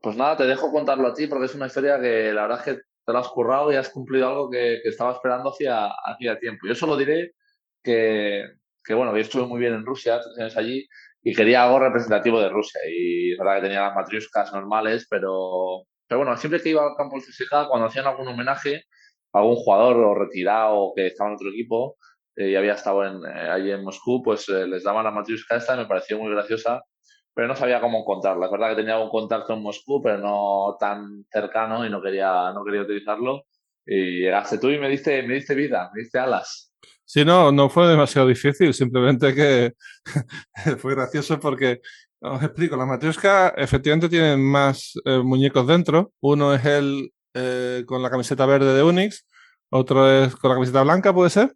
Pues 0.00 0.16
nada, 0.16 0.36
te 0.36 0.44
dejo 0.46 0.70
contarlo 0.70 1.08
a 1.08 1.14
ti 1.14 1.26
porque 1.26 1.46
es 1.46 1.54
una 1.54 1.66
historia 1.66 2.00
que 2.00 2.32
la 2.32 2.42
verdad 2.42 2.58
es 2.58 2.64
que 2.64 2.82
te 3.04 3.12
lo 3.12 3.18
has 3.18 3.28
currado 3.28 3.72
y 3.72 3.76
has 3.76 3.88
cumplido 3.90 4.28
algo 4.28 4.50
que, 4.50 4.80
estaba 4.84 5.12
esperando 5.12 5.50
hacía, 5.50 5.88
hacía 6.04 6.38
tiempo. 6.38 6.66
Yo 6.68 6.74
solo 6.74 6.96
diré 6.96 7.32
que, 7.82 8.44
que, 8.84 8.94
bueno, 8.94 9.12
yo 9.12 9.20
estuve 9.20 9.46
muy 9.46 9.60
bien 9.60 9.74
en 9.74 9.86
Rusia, 9.86 10.20
tres 10.20 10.38
años 10.38 10.56
allí, 10.56 10.88
y 11.22 11.34
quería 11.34 11.64
algo 11.64 11.80
representativo 11.80 12.40
de 12.40 12.48
Rusia. 12.48 12.80
Y 12.88 13.32
es 13.32 13.38
verdad 13.38 13.56
que 13.56 13.62
tenía 13.62 13.82
las 13.82 13.94
matriuscas 13.94 14.52
normales, 14.52 15.06
pero, 15.10 15.84
pero 16.06 16.18
bueno, 16.20 16.36
siempre 16.36 16.60
que 16.60 16.70
iba 16.70 16.82
al 16.82 16.96
campo 16.96 17.16
de 17.18 17.68
cuando 17.68 17.86
hacían 17.86 18.06
algún 18.06 18.28
homenaje 18.28 18.84
a 19.32 19.38
algún 19.40 19.56
jugador 19.56 19.96
o 19.96 20.14
retirado 20.14 20.92
que 20.94 21.06
estaba 21.08 21.30
en 21.30 21.36
otro 21.36 21.50
equipo 21.50 21.96
eh, 22.36 22.50
y 22.50 22.56
había 22.56 22.74
estado 22.74 23.04
en, 23.04 23.24
eh, 23.26 23.50
allí 23.50 23.70
en 23.72 23.84
Moscú, 23.84 24.22
pues 24.22 24.48
eh, 24.48 24.66
les 24.66 24.84
daban 24.84 25.04
la 25.04 25.10
matriusca 25.10 25.56
esta 25.56 25.74
y 25.74 25.78
me 25.78 25.86
pareció 25.86 26.18
muy 26.18 26.30
graciosa 26.30 26.82
pero 27.38 27.46
no 27.46 27.54
sabía 27.54 27.80
cómo 27.80 28.00
encontrarla. 28.00 28.46
Es 28.46 28.50
verdad 28.50 28.70
que 28.70 28.82
tenía 28.82 28.98
un 28.98 29.10
contacto 29.10 29.54
en 29.54 29.62
Moscú, 29.62 30.02
pero 30.02 30.18
no 30.18 30.76
tan 30.80 31.24
cercano 31.30 31.86
y 31.86 31.88
no 31.88 32.02
quería, 32.02 32.50
no 32.52 32.64
quería 32.64 32.82
utilizarlo. 32.82 33.44
Y 33.86 34.22
llegaste 34.22 34.58
tú 34.58 34.70
y 34.70 34.78
me 34.80 34.88
diste, 34.88 35.22
me 35.22 35.34
diste 35.34 35.54
vida, 35.54 35.88
me 35.94 36.00
diste 36.00 36.18
alas. 36.18 36.74
Sí, 37.04 37.24
no, 37.24 37.52
no 37.52 37.68
fue 37.68 37.86
demasiado 37.86 38.26
difícil, 38.26 38.74
simplemente 38.74 39.32
que 39.36 39.74
fue 40.78 40.96
gracioso 40.96 41.38
porque, 41.38 41.80
os 42.18 42.42
explico, 42.42 42.76
la 42.76 42.86
matrioshka 42.86 43.50
efectivamente 43.50 44.08
tiene 44.08 44.36
más 44.36 44.94
eh, 45.04 45.18
muñecos 45.18 45.64
dentro. 45.64 46.10
Uno 46.18 46.52
es 46.52 46.64
el 46.64 47.12
eh, 47.34 47.84
con 47.86 48.02
la 48.02 48.10
camiseta 48.10 48.46
verde 48.46 48.74
de 48.74 48.82
Unix, 48.82 49.28
otro 49.70 50.10
es 50.10 50.34
con 50.34 50.48
la 50.48 50.56
camiseta 50.56 50.82
blanca, 50.82 51.14
¿puede 51.14 51.30
ser? 51.30 51.54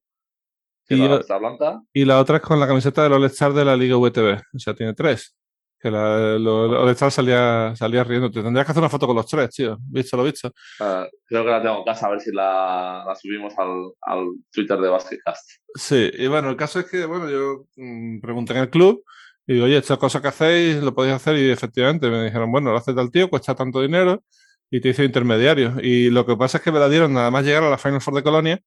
y, 0.88 0.96
la 0.96 1.38
blanca. 1.38 1.82
y 1.92 2.04
la 2.04 2.20
otra 2.20 2.36
es 2.36 2.42
con 2.44 2.60
la 2.60 2.68
camiseta 2.68 3.02
del 3.02 3.14
All-Star 3.14 3.52
de 3.52 3.64
la 3.64 3.74
Liga 3.74 3.96
VTB. 3.96 4.42
O 4.54 4.58
sea, 4.60 4.74
tiene 4.74 4.94
tres. 4.94 5.34
Que 5.82 5.90
la, 5.90 6.38
lo, 6.38 6.94
salía, 6.94 7.74
salía 7.74 8.04
riendo. 8.04 8.30
Te 8.30 8.40
tendrías 8.40 8.64
que 8.64 8.70
hacer 8.70 8.80
una 8.80 8.88
foto 8.88 9.08
con 9.08 9.16
los 9.16 9.26
tres, 9.26 9.50
tío. 9.50 9.76
¿Visto 9.80 10.16
lo 10.16 10.22
visto? 10.22 10.48
Uh, 10.78 11.10
creo 11.26 11.44
que 11.44 11.50
la 11.50 11.60
tengo 11.60 11.78
en 11.78 11.84
casa, 11.84 12.06
a 12.06 12.10
ver 12.10 12.20
si 12.20 12.30
la, 12.30 13.02
la 13.04 13.14
subimos 13.16 13.52
al, 13.58 13.90
al, 14.02 14.28
Twitter 14.52 14.78
de 14.78 14.88
Basketcast. 14.88 15.50
Sí, 15.74 16.08
y 16.14 16.28
bueno, 16.28 16.50
el 16.50 16.56
caso 16.56 16.78
es 16.78 16.86
que, 16.86 17.04
bueno, 17.04 17.28
yo 17.28 17.64
mmm, 17.74 18.20
pregunté 18.20 18.52
en 18.52 18.60
el 18.60 18.70
club 18.70 19.02
y 19.44 19.54
digo, 19.54 19.64
oye, 19.66 19.78
esta 19.78 19.96
cosa 19.96 20.22
que 20.22 20.28
hacéis, 20.28 20.76
lo 20.76 20.94
podéis 20.94 21.16
hacer. 21.16 21.36
Y 21.36 21.50
efectivamente 21.50 22.08
me 22.08 22.24
dijeron, 22.26 22.52
bueno, 22.52 22.70
lo 22.70 22.78
hace 22.78 22.94
tal 22.94 23.10
tío, 23.10 23.28
cuesta 23.28 23.56
tanto 23.56 23.82
dinero 23.82 24.22
y 24.70 24.80
te 24.80 24.90
hizo 24.90 25.02
intermediario. 25.02 25.74
Y 25.82 26.10
lo 26.10 26.24
que 26.24 26.36
pasa 26.36 26.58
es 26.58 26.64
que 26.64 26.70
me 26.70 26.78
la 26.78 26.88
dieron 26.88 27.12
nada 27.12 27.32
más 27.32 27.44
llegar 27.44 27.64
a 27.64 27.70
la 27.70 27.78
Final 27.78 28.00
Four 28.00 28.14
de 28.14 28.22
Colonia 28.22 28.60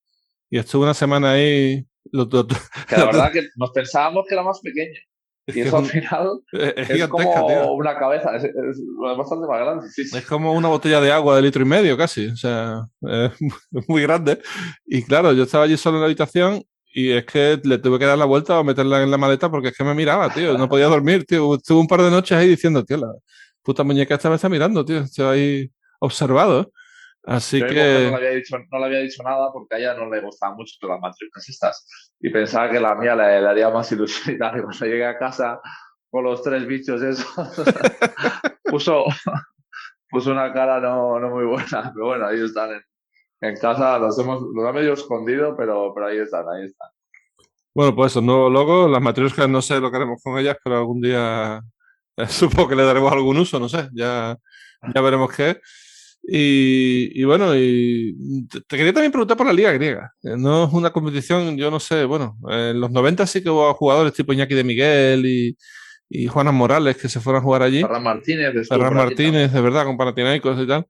y 0.49 0.57
estuve 0.57 0.83
una 0.83 0.93
semana 0.93 1.31
ahí. 1.31 1.85
que 2.11 2.97
la 2.97 3.05
verdad 3.05 3.31
que 3.31 3.47
nos 3.55 3.71
pensábamos 3.71 4.25
que 4.27 4.35
era 4.35 4.43
más 4.43 4.59
pequeña. 4.59 4.99
Y 5.47 5.59
eso 5.59 5.77
al 5.77 5.85
final 5.85 6.41
es, 6.51 7.07
como 7.07 7.73
una 7.73 7.97
cabeza, 7.97 8.35
es, 8.35 8.51
bastante 9.17 9.47
más 9.47 9.59
grande. 9.59 9.87
Es 9.95 10.25
como 10.25 10.53
una 10.53 10.69
botella 10.69 10.99
de 10.99 11.11
agua 11.11 11.35
de 11.35 11.43
litro 11.43 11.61
y 11.61 11.65
medio 11.65 11.95
casi, 11.95 12.27
o 12.27 12.35
sea, 12.35 12.87
es 13.01 13.31
muy 13.87 14.01
grande. 14.01 14.41
Y 14.85 15.03
claro, 15.03 15.33
yo 15.33 15.43
estaba 15.43 15.65
allí 15.65 15.77
solo 15.77 15.97
en 15.97 16.01
la 16.01 16.05
habitación 16.07 16.63
y 16.93 17.11
es 17.11 17.25
que 17.25 17.59
le 17.63 17.77
tuve 17.77 17.99
que 17.99 18.05
dar 18.05 18.17
la 18.17 18.25
vuelta 18.25 18.59
o 18.59 18.63
meterla 18.63 19.03
en 19.03 19.11
la 19.11 19.17
maleta 19.17 19.51
porque 19.51 19.67
es 19.67 19.77
que 19.77 19.83
me 19.83 19.93
miraba, 19.93 20.33
tío. 20.33 20.57
No 20.57 20.69
podía 20.69 20.87
dormir, 20.87 21.25
tío. 21.25 21.55
Estuve 21.55 21.79
un 21.79 21.87
par 21.87 22.01
de 22.01 22.09
noches 22.09 22.37
ahí 22.37 22.47
diciendo, 22.47 22.83
tío, 22.83 22.97
la 22.97 23.11
puta 23.61 23.83
muñeca 23.83 24.15
esta 24.15 24.29
me 24.29 24.35
está 24.35 24.49
mirando, 24.49 24.83
tío. 24.85 24.99
Estoy 24.99 25.25
ahí 25.25 25.71
observado. 25.99 26.71
Así 27.25 27.59
que. 27.59 27.65
No 27.65 27.71
le, 28.11 28.15
había 28.15 28.29
dicho, 28.31 28.57
no 28.71 28.79
le 28.79 28.85
había 28.85 28.99
dicho 28.99 29.23
nada 29.23 29.51
porque 29.51 29.75
a 29.75 29.77
ella 29.79 29.93
no 29.95 30.09
le 30.09 30.21
gustaban 30.21 30.55
mucho 30.55 30.75
las 30.87 30.99
matrices 30.99 31.49
estas. 31.49 32.13
Y 32.19 32.29
pensaba 32.29 32.69
que 32.69 32.79
la 32.79 32.95
mía 32.95 33.15
le, 33.15 33.47
haría 33.47 33.69
más 33.69 33.91
ilusión 33.91 34.35
y 34.35 34.39
tal. 34.39 34.57
Y 34.57 34.61
cuando 34.61 34.85
llegué 34.85 35.05
a 35.05 35.17
casa 35.17 35.59
con 36.09 36.23
los 36.23 36.41
tres 36.43 36.65
bichos 36.67 37.01
esos, 37.01 37.25
puso, 38.63 39.05
puso 40.09 40.31
una 40.31 40.53
cara 40.53 40.79
no, 40.79 41.19
no 41.19 41.29
muy 41.29 41.45
buena. 41.45 41.91
Pero 41.93 42.05
bueno, 42.05 42.27
ahí 42.27 42.39
están 42.39 42.71
en, 42.71 42.81
en 43.41 43.57
casa 43.57 43.97
los 43.97 44.17
hemos, 44.19 44.43
los 44.53 44.65
ha 44.65 44.71
medio 44.71 44.93
escondido, 44.93 45.55
pero, 45.57 45.93
pero 45.93 46.07
ahí 46.07 46.17
están, 46.17 46.45
ahí 46.47 46.65
están. 46.65 46.89
Bueno, 47.73 47.93
pues 47.93 48.13
eso, 48.13 48.21
no 48.21 48.49
luego 48.49 48.87
las 48.87 49.01
matrioscas 49.01 49.49
no 49.49 49.61
sé 49.61 49.79
lo 49.81 49.91
que 49.91 49.97
haremos 49.97 50.21
con 50.23 50.39
ellas, 50.39 50.55
pero 50.63 50.77
algún 50.77 51.01
día 51.01 51.61
eh, 52.15 52.27
supongo 52.27 52.69
que 52.69 52.75
le 52.75 52.83
daremos 52.83 53.11
algún 53.11 53.37
uso, 53.37 53.59
no 53.59 53.67
sé, 53.67 53.89
ya, 53.93 54.37
ya 54.93 55.01
veremos 55.01 55.35
qué. 55.35 55.59
Y, 56.27 57.11
y, 57.13 57.23
bueno, 57.23 57.55
y 57.55 58.47
te 58.67 58.77
quería 58.77 58.93
también 58.93 59.11
preguntar 59.11 59.37
por 59.37 59.45
la 59.45 59.53
Liga 59.53 59.71
Griega. 59.71 60.11
Eh, 60.23 60.35
no 60.37 60.65
es 60.65 60.73
una 60.73 60.91
competición, 60.91 61.55
yo 61.55 61.69
no 61.69 61.79
sé, 61.79 62.03
bueno, 62.05 62.35
en 62.49 62.79
los 62.79 62.89
90 62.89 63.27
sí 63.27 63.43
que 63.43 63.49
hubo 63.49 63.71
jugadores 63.75 64.13
tipo 64.13 64.33
Iñaki 64.33 64.55
de 64.55 64.63
Miguel 64.63 65.25
y, 65.25 65.55
y 66.09 66.27
Juanas 66.27 66.53
Morales 66.53 66.97
que 66.97 67.09
se 67.09 67.19
fueron 67.19 67.41
a 67.41 67.43
jugar 67.43 67.61
allí. 67.61 67.81
Ferran 67.81 68.03
Martínez. 68.03 68.67
Ferran 68.67 68.95
Martínez, 68.95 69.51
de 69.51 69.61
verdad, 69.61 69.85
con 69.85 69.97
Panathinaikos 69.97 70.59
y 70.63 70.67
tal. 70.67 70.87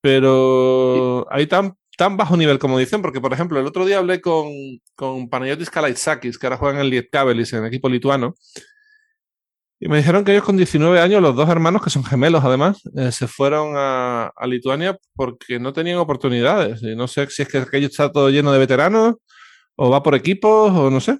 Pero 0.00 1.26
ahí 1.30 1.46
tan, 1.46 1.76
tan 1.98 2.16
bajo 2.16 2.36
nivel 2.36 2.58
como 2.58 2.78
dicen, 2.78 3.02
porque 3.02 3.20
por 3.20 3.32
ejemplo, 3.32 3.60
el 3.60 3.66
otro 3.66 3.84
día 3.84 3.98
hablé 3.98 4.20
con, 4.20 4.48
con 4.94 5.28
Panayotis 5.28 5.70
Kalaitsakis, 5.70 6.38
que 6.38 6.46
ahora 6.46 6.56
juega 6.56 6.76
en 6.76 6.80
el 6.80 6.90
Lietkabelis, 6.90 7.52
en 7.52 7.60
el 7.60 7.66
equipo 7.66 7.88
lituano, 7.88 8.34
y 9.84 9.88
me 9.88 9.96
dijeron 9.96 10.24
que 10.24 10.30
ellos 10.30 10.44
con 10.44 10.56
19 10.56 11.00
años, 11.00 11.20
los 11.20 11.34
dos 11.34 11.48
hermanos, 11.48 11.82
que 11.82 11.90
son 11.90 12.04
gemelos 12.04 12.44
además, 12.44 12.80
eh, 12.96 13.10
se 13.10 13.26
fueron 13.26 13.72
a, 13.76 14.28
a, 14.28 14.46
Lituania 14.46 14.96
porque 15.16 15.58
no 15.58 15.72
tenían 15.72 15.98
oportunidades. 15.98 16.84
Y 16.84 16.94
no 16.94 17.08
sé 17.08 17.26
si 17.30 17.42
es 17.42 17.48
que 17.48 17.58
aquello 17.58 17.88
está 17.88 18.12
todo 18.12 18.30
lleno 18.30 18.52
de 18.52 18.60
veteranos, 18.60 19.16
o 19.74 19.90
va 19.90 20.00
por 20.04 20.14
equipos, 20.14 20.70
o 20.70 20.88
no 20.88 21.00
sé. 21.00 21.18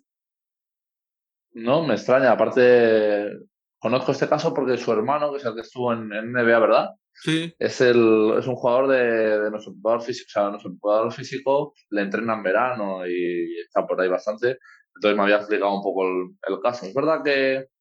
No, 1.54 1.84
me 1.84 1.94
extraña. 1.94 2.30
Aparte, 2.30 3.32
conozco 3.80 4.12
este 4.12 4.28
caso 4.28 4.54
porque 4.54 4.78
su 4.78 4.92
hermano, 4.92 5.32
que 5.32 5.38
es 5.38 5.44
el 5.44 5.56
que 5.56 5.62
estuvo 5.62 5.92
en, 5.92 6.12
en 6.12 6.30
NBA, 6.30 6.60
¿verdad? 6.60 6.90
Sí. 7.14 7.52
Es, 7.58 7.80
el, 7.80 8.34
es 8.38 8.46
un 8.46 8.54
jugador 8.54 8.86
de, 8.86 9.40
de 9.40 9.50
nuestro 9.50 9.72
jugador 9.72 10.02
físico, 10.02 10.28
o 10.28 10.32
sea, 10.34 10.50
nuestro 10.50 10.70
jugador 10.80 11.12
físico 11.12 11.74
le 11.90 12.02
entrena 12.02 12.34
en 12.34 12.44
verano 12.44 13.04
y 13.08 13.58
está 13.58 13.84
por 13.84 14.00
ahí 14.00 14.08
bastante. 14.08 14.58
Entonces 14.94 15.16
me 15.16 15.24
había 15.24 15.38
explicado 15.38 15.74
un 15.74 15.82
poco 15.82 16.04
el, 16.06 16.36
el 16.46 16.60
caso. 16.60 16.86
Es 16.86 16.94
verdad 16.94 17.24
que, 17.24 17.71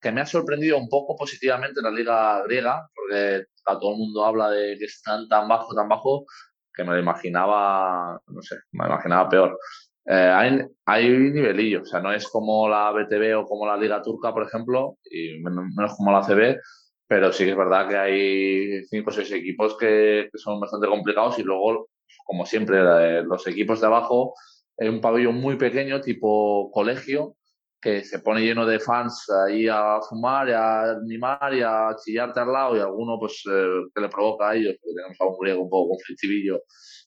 que, 0.00 0.12
me 0.12 0.20
ha 0.20 0.26
sorprendido 0.26 0.78
un 0.78 0.88
poco 0.88 1.16
positivamente 1.16 1.82
la 1.82 1.90
liga 1.90 2.42
griega, 2.44 2.88
porque 2.94 3.44
a 3.66 3.78
todo 3.78 3.92
el 3.92 3.98
mundo 3.98 4.24
habla 4.24 4.50
de 4.50 4.76
que 4.78 4.84
están 4.84 5.28
tan 5.28 5.48
bajo, 5.48 5.74
tan 5.74 5.88
bajo, 5.88 6.26
que 6.74 6.84
me 6.84 6.92
lo 6.92 6.98
imaginaba, 6.98 8.20
no 8.26 8.42
sé, 8.42 8.56
me 8.72 8.86
imaginaba 8.86 9.28
peor. 9.28 9.58
Eh, 10.06 10.14
hay, 10.14 10.60
hay 10.86 11.08
nivelillo, 11.10 11.82
o 11.82 11.84
sea, 11.84 12.00
no 12.00 12.12
es 12.12 12.26
como 12.28 12.68
la 12.68 12.90
BTV 12.92 13.38
o 13.38 13.44
como 13.44 13.66
la 13.66 13.76
Liga 13.76 14.00
Turca, 14.00 14.32
por 14.32 14.46
ejemplo, 14.46 14.96
y 15.04 15.38
menos 15.40 15.96
como 15.96 16.12
la 16.12 16.22
CB, 16.22 16.60
pero 17.06 17.32
sí 17.32 17.44
que 17.44 17.50
es 17.50 17.56
verdad 17.56 17.88
que 17.88 17.96
hay 17.96 18.84
cinco 18.84 19.10
o 19.10 19.12
seis 19.12 19.32
equipos 19.32 19.76
que, 19.76 20.30
son 20.34 20.60
bastante 20.60 20.86
complicados 20.86 21.38
y 21.38 21.42
luego, 21.42 21.88
como 22.24 22.46
siempre, 22.46 22.80
los 23.24 23.46
equipos 23.46 23.80
de 23.80 23.86
abajo, 23.86 24.34
hay 24.78 24.88
un 24.88 25.00
pabellón 25.00 25.36
muy 25.36 25.56
pequeño, 25.56 26.00
tipo 26.00 26.70
colegio, 26.70 27.34
que 27.80 28.04
se 28.04 28.18
pone 28.18 28.40
lleno 28.40 28.66
de 28.66 28.80
fans 28.80 29.26
ahí 29.30 29.68
a 29.68 30.00
fumar 30.08 30.48
y 30.48 30.52
a 30.52 30.90
animar 30.92 31.54
y 31.54 31.62
a 31.62 31.94
chillarte 32.04 32.40
al 32.40 32.52
lado 32.52 32.76
y 32.76 32.80
alguno 32.80 33.18
pues 33.18 33.42
eh, 33.50 33.84
que 33.94 34.00
le 34.00 34.08
provoca 34.08 34.50
a 34.50 34.56
ellos, 34.56 34.76
porque 34.80 34.96
tenemos 34.96 35.20
a 35.20 35.26
un 35.26 35.38
griego 35.38 35.62
un 35.62 35.70
poco 35.70 35.90
conflictivillo, 35.90 36.62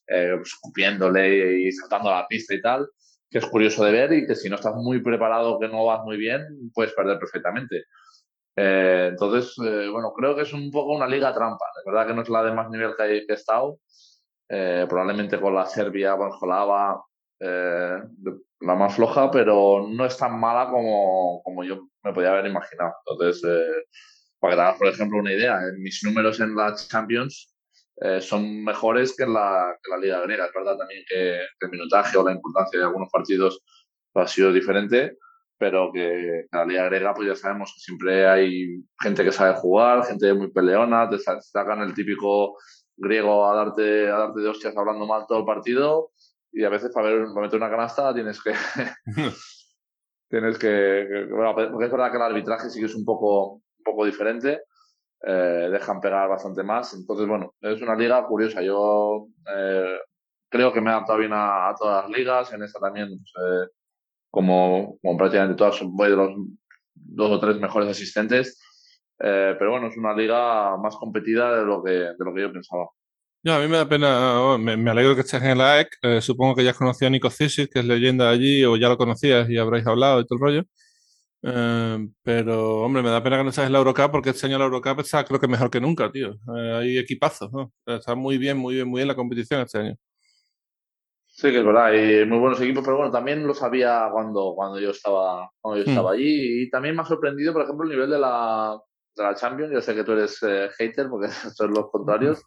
eh, 0.06 0.32
pues, 0.36 0.48
escupiéndole 0.48 1.60
y 1.60 1.72
saltando 1.72 2.10
a 2.10 2.20
la 2.20 2.26
pista 2.26 2.54
y 2.54 2.62
tal, 2.62 2.88
que 3.30 3.38
es 3.38 3.46
curioso 3.46 3.84
de 3.84 3.92
ver 3.92 4.12
y 4.12 4.26
que 4.26 4.34
si 4.34 4.48
no 4.48 4.56
estás 4.56 4.74
muy 4.76 5.02
preparado, 5.02 5.58
que 5.58 5.68
no 5.68 5.84
vas 5.84 6.02
muy 6.04 6.16
bien, 6.16 6.46
puedes 6.74 6.92
perder 6.94 7.18
perfectamente. 7.18 7.84
Eh, 8.56 9.08
entonces, 9.10 9.54
eh, 9.64 9.88
bueno, 9.90 10.12
creo 10.12 10.36
que 10.36 10.42
es 10.42 10.52
un 10.52 10.70
poco 10.70 10.92
una 10.92 11.06
liga 11.06 11.32
trampa. 11.32 11.64
De 11.76 11.90
verdad 11.90 12.06
que 12.06 12.14
no 12.14 12.22
es 12.22 12.28
la 12.28 12.42
de 12.42 12.52
más 12.52 12.70
nivel 12.70 12.94
que, 12.96 13.24
he, 13.28 13.32
estado. 13.32 13.78
Eh, 14.48 14.86
probablemente 14.88 15.40
con 15.40 15.54
la 15.54 15.66
Serbia, 15.66 16.14
Banjolava, 16.14 17.02
eh, 17.40 17.98
la 18.62 18.74
más 18.74 18.94
floja, 18.94 19.30
pero 19.30 19.86
no 19.88 20.04
es 20.04 20.16
tan 20.16 20.38
mala 20.38 20.70
como, 20.70 21.42
como 21.42 21.64
yo 21.64 21.88
me 22.02 22.12
podía 22.12 22.30
haber 22.30 22.46
imaginado. 22.46 22.94
Entonces, 23.06 23.42
eh, 23.44 23.84
para 24.38 24.52
que 24.52 24.56
te 24.56 24.62
hagas, 24.62 24.78
por 24.78 24.88
ejemplo, 24.88 25.18
una 25.18 25.32
idea, 25.32 25.60
mis 25.78 26.02
números 26.04 26.40
en 26.40 26.54
la 26.56 26.74
Champions 26.74 27.48
son 28.20 28.64
mejores 28.64 29.14
que 29.16 29.22
en, 29.22 29.34
la, 29.34 29.76
que 29.80 29.90
la 29.90 29.98
Liga 29.98 30.20
Griega. 30.22 30.46
Es 30.46 30.52
verdad 30.52 30.76
también 30.76 31.04
que 31.08 31.36
el 31.60 31.70
minutaje 31.70 32.16
o 32.16 32.24
la 32.24 32.32
importancia 32.32 32.80
de 32.80 32.86
algunos 32.86 33.08
partidos 33.12 33.62
ha 34.14 34.26
sido 34.26 34.52
diferente 34.52 35.16
pero 35.62 35.92
que 35.92 36.40
en 36.40 36.48
la 36.50 36.64
liga 36.64 36.86
griega 36.86 37.14
pues 37.14 37.28
ya 37.28 37.36
sabemos 37.36 37.72
que 37.72 37.78
siempre 37.78 38.26
hay 38.26 38.84
gente 39.00 39.22
que 39.22 39.30
sabe 39.30 39.54
jugar, 39.54 40.04
gente 40.04 40.34
muy 40.34 40.50
peleona, 40.50 41.08
te 41.08 41.18
sacan 41.20 41.82
el 41.82 41.94
típico 41.94 42.56
griego 42.96 43.48
a 43.48 43.54
darte, 43.54 44.10
a 44.10 44.18
darte 44.18 44.40
de 44.40 44.48
hostias 44.48 44.76
hablando 44.76 45.06
mal 45.06 45.24
todo 45.28 45.38
el 45.38 45.44
partido 45.44 46.10
y 46.52 46.64
a 46.64 46.68
veces 46.68 46.90
para, 46.92 47.08
ver, 47.08 47.26
para 47.28 47.46
meter 47.46 47.58
una 47.58 47.70
canasta 47.70 48.14
tienes 48.14 48.42
que... 48.42 48.52
tienes 50.28 50.58
que, 50.58 51.26
bueno, 51.30 51.54
porque 51.54 51.86
es 51.86 51.92
verdad 51.92 52.10
que 52.10 52.16
el 52.16 52.22
arbitraje 52.22 52.70
sí 52.70 52.80
que 52.80 52.86
es 52.86 52.94
un 52.94 53.04
poco, 53.04 53.54
un 53.54 53.84
poco 53.84 54.06
diferente, 54.06 54.62
eh, 55.22 55.68
dejan 55.70 56.00
pegar 56.00 56.28
bastante 56.28 56.62
más, 56.62 56.94
entonces 56.94 57.26
bueno, 57.28 57.54
es 57.60 57.82
una 57.82 57.94
liga 57.94 58.26
curiosa, 58.26 58.62
yo 58.62 59.26
eh, 59.54 59.98
creo 60.48 60.72
que 60.72 60.80
me 60.80 60.90
he 60.90 60.92
adaptado 60.94 61.18
bien 61.18 61.32
a, 61.34 61.68
a, 61.68 61.74
todas 61.74 62.04
las 62.04 62.18
ligas, 62.18 62.52
en 62.52 62.62
esta 62.62 62.80
también 62.80 63.08
pues, 63.08 63.32
eh, 63.36 63.68
como, 64.30 64.96
como 65.02 65.18
prácticamente 65.18 65.56
todas, 65.56 65.80
voy 65.82 66.10
de 66.10 66.16
los 66.16 66.30
dos 66.94 67.30
o 67.30 67.38
tres 67.38 67.58
mejores 67.58 67.88
asistentes. 67.88 68.58
Eh, 69.18 69.54
pero 69.58 69.72
bueno, 69.72 69.86
es 69.86 69.96
una 69.96 70.14
liga 70.14 70.76
más 70.78 70.96
competida 70.96 71.56
de 71.56 71.64
lo 71.64 71.82
que, 71.82 71.90
de 71.90 72.16
lo 72.18 72.34
que 72.34 72.40
yo 72.40 72.52
pensaba. 72.52 72.88
No, 73.44 73.54
a 73.54 73.58
mí 73.58 73.66
me 73.66 73.76
da 73.76 73.88
pena, 73.88 74.40
oh, 74.40 74.56
me, 74.56 74.76
me, 74.76 74.90
alegro 74.92 75.16
que 75.16 75.22
estés 75.22 75.42
en 75.42 75.58
la 75.58 75.74
AEC. 75.74 75.88
Eh, 76.02 76.20
supongo 76.20 76.54
que 76.54 76.62
ya 76.62 76.70
has 76.70 76.78
conocido 76.78 77.08
a 77.08 77.10
Nico 77.10 77.28
Cisis, 77.28 77.68
que 77.68 77.80
es 77.80 77.84
leyenda 77.84 78.30
allí, 78.30 78.64
o 78.64 78.76
ya 78.76 78.88
lo 78.88 78.96
conocías 78.96 79.50
y 79.50 79.58
habréis 79.58 79.84
hablado 79.86 80.20
y 80.20 80.26
todo 80.26 80.36
el 80.36 80.40
rollo. 80.40 80.64
Eh, 81.42 82.08
pero, 82.22 82.82
hombre, 82.82 83.02
me 83.02 83.10
da 83.10 83.22
pena 83.22 83.38
que 83.38 83.42
no 83.42 83.50
estés 83.50 83.66
en 83.66 83.72
la 83.72 83.78
Eurocup 83.78 84.12
porque 84.12 84.30
este 84.30 84.46
año 84.46 84.58
la 84.58 84.66
Eurocup 84.66 85.00
está 85.00 85.24
creo 85.24 85.40
que 85.40 85.48
mejor 85.48 85.70
que 85.70 85.80
nunca, 85.80 86.10
tío. 86.12 86.34
Eh, 86.56 86.72
hay 86.74 86.98
equipazos, 86.98 87.50
¿no? 87.52 87.72
Está 87.84 88.14
muy 88.14 88.38
bien, 88.38 88.58
muy 88.58 88.76
bien, 88.76 88.88
muy 88.88 89.00
bien 89.00 89.08
la 89.08 89.16
competición 89.16 89.60
este 89.62 89.78
año. 89.78 89.96
Sí, 91.26 91.50
que 91.50 91.58
es 91.58 91.64
verdad, 91.64 91.86
hay 91.86 92.26
muy 92.26 92.38
buenos 92.38 92.60
equipos, 92.60 92.84
pero 92.84 92.98
bueno, 92.98 93.10
también 93.10 93.46
lo 93.46 93.54
sabía 93.54 94.08
cuando, 94.12 94.52
cuando 94.54 94.78
yo 94.78 94.90
estaba, 94.90 95.50
cuando 95.60 95.82
yo 95.82 95.90
estaba 95.90 96.10
mm. 96.10 96.14
allí. 96.14 96.62
Y 96.62 96.70
también 96.70 96.94
me 96.94 97.02
ha 97.02 97.06
sorprendido, 97.06 97.52
por 97.52 97.62
ejemplo, 97.62 97.84
el 97.84 97.90
nivel 97.90 98.10
de 98.10 98.18
la, 98.18 98.78
de 99.16 99.22
la 99.22 99.34
Champions. 99.34 99.72
Yo 99.72 99.80
sé 99.80 99.94
que 99.94 100.04
tú 100.04 100.12
eres 100.12 100.38
eh, 100.42 100.68
hater, 100.78 101.08
porque 101.08 101.28
son 101.56 101.72
los 101.72 101.90
contrarios, 101.90 102.42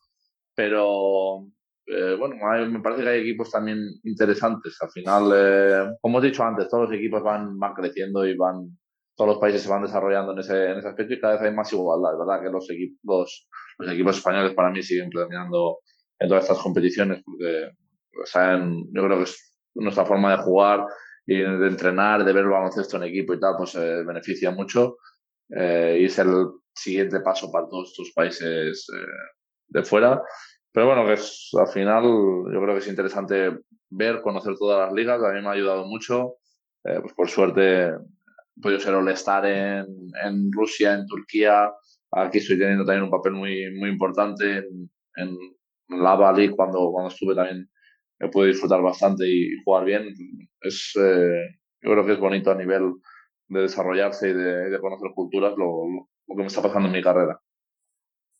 pero 0.55 1.47
eh, 1.85 2.15
bueno, 2.17 2.35
hay, 2.49 2.67
me 2.67 2.79
parece 2.79 3.03
que 3.03 3.09
hay 3.09 3.21
equipos 3.21 3.51
también 3.51 3.79
interesantes. 4.03 4.77
Al 4.81 4.89
final, 4.89 5.31
eh, 5.35 5.95
como 6.01 6.19
he 6.19 6.25
dicho 6.27 6.43
antes, 6.43 6.69
todos 6.69 6.89
los 6.89 6.97
equipos 6.97 7.21
van, 7.21 7.59
van 7.59 7.73
creciendo 7.73 8.25
y 8.25 8.35
van, 8.35 8.77
todos 9.15 9.31
los 9.31 9.39
países 9.39 9.61
se 9.61 9.69
van 9.69 9.83
desarrollando 9.83 10.31
en 10.31 10.39
ese, 10.39 10.71
en 10.71 10.77
ese 10.79 10.87
aspecto 10.87 11.13
y 11.13 11.19
cada 11.19 11.33
vez 11.33 11.43
hay 11.43 11.53
más 11.53 11.71
igualdad. 11.71 12.13
Es 12.13 12.19
verdad 12.19 12.43
que 12.43 12.51
los 12.51 12.69
equipos, 12.69 13.49
los 13.77 13.91
equipos 13.91 14.17
españoles 14.17 14.53
para 14.53 14.71
mí 14.71 14.81
siguen 14.81 15.09
predominando 15.09 15.79
en 16.19 16.29
todas 16.29 16.43
estas 16.43 16.59
competiciones 16.59 17.21
porque 17.23 17.71
o 18.15 18.25
yo 18.93 19.03
creo 19.03 19.17
que 19.17 19.23
es 19.23 19.57
nuestra 19.75 20.05
forma 20.05 20.31
de 20.31 20.43
jugar 20.43 20.85
y 21.25 21.37
de 21.37 21.67
entrenar, 21.67 22.23
de 22.23 22.33
ver 22.33 22.43
el 22.43 22.51
baloncesto 22.51 22.97
en 22.97 23.03
equipo 23.03 23.33
y 23.33 23.39
tal, 23.39 23.55
pues 23.57 23.75
eh, 23.75 24.03
beneficia 24.05 24.51
mucho 24.51 24.97
eh, 25.49 25.97
y 26.01 26.05
es 26.05 26.17
el 26.19 26.47
siguiente 26.73 27.19
paso 27.21 27.51
para 27.51 27.67
todos 27.67 27.89
estos 27.91 28.11
países 28.13 28.87
eh, 28.93 29.05
de 29.67 29.83
fuera. 29.83 30.21
Pero 30.71 30.87
bueno, 30.87 31.05
que 31.05 31.13
es, 31.13 31.49
al 31.57 31.67
final 31.67 32.03
yo 32.03 32.61
creo 32.61 32.73
que 32.73 32.79
es 32.79 32.87
interesante 32.87 33.57
ver, 33.89 34.21
conocer 34.21 34.55
todas 34.57 34.87
las 34.87 34.93
ligas. 34.93 35.21
A 35.23 35.31
mí 35.31 35.41
me 35.41 35.47
ha 35.47 35.51
ayudado 35.51 35.85
mucho. 35.85 36.35
Eh, 36.83 36.99
pues 37.01 37.13
por 37.13 37.29
suerte 37.29 37.87
he 37.87 38.61
podido 38.61 38.79
ser 38.79 38.93
all-star 38.93 39.45
en, 39.45 39.85
en 40.23 40.51
Rusia, 40.51 40.93
en 40.93 41.05
Turquía. 41.07 41.71
Aquí 42.11 42.37
estoy 42.39 42.59
teniendo 42.59 42.85
también 42.85 43.03
un 43.03 43.11
papel 43.11 43.33
muy, 43.33 43.73
muy 43.77 43.89
importante 43.89 44.57
en, 44.57 44.89
en 45.15 45.37
la 45.89 46.31
League 46.31 46.55
cuando, 46.55 46.91
cuando 46.91 47.09
estuve 47.09 47.35
también 47.35 47.69
me 48.19 48.29
puede 48.29 48.49
disfrutar 48.49 48.81
bastante 48.81 49.27
y 49.27 49.49
jugar 49.63 49.85
bien. 49.85 50.13
Es, 50.61 50.93
eh, 50.99 51.57
yo 51.81 51.91
creo 51.91 52.05
que 52.05 52.13
es 52.13 52.19
bonito 52.19 52.51
a 52.51 52.55
nivel 52.55 52.93
de 53.47 53.61
desarrollarse 53.61 54.29
y 54.29 54.33
de, 54.33 54.69
de 54.69 54.79
conocer 54.79 55.11
culturas 55.13 55.53
lo, 55.57 55.85
lo, 55.87 56.35
que 56.35 56.41
me 56.41 56.47
está 56.47 56.61
pasando 56.61 56.87
en 56.87 56.93
mi 56.93 57.01
carrera. 57.01 57.39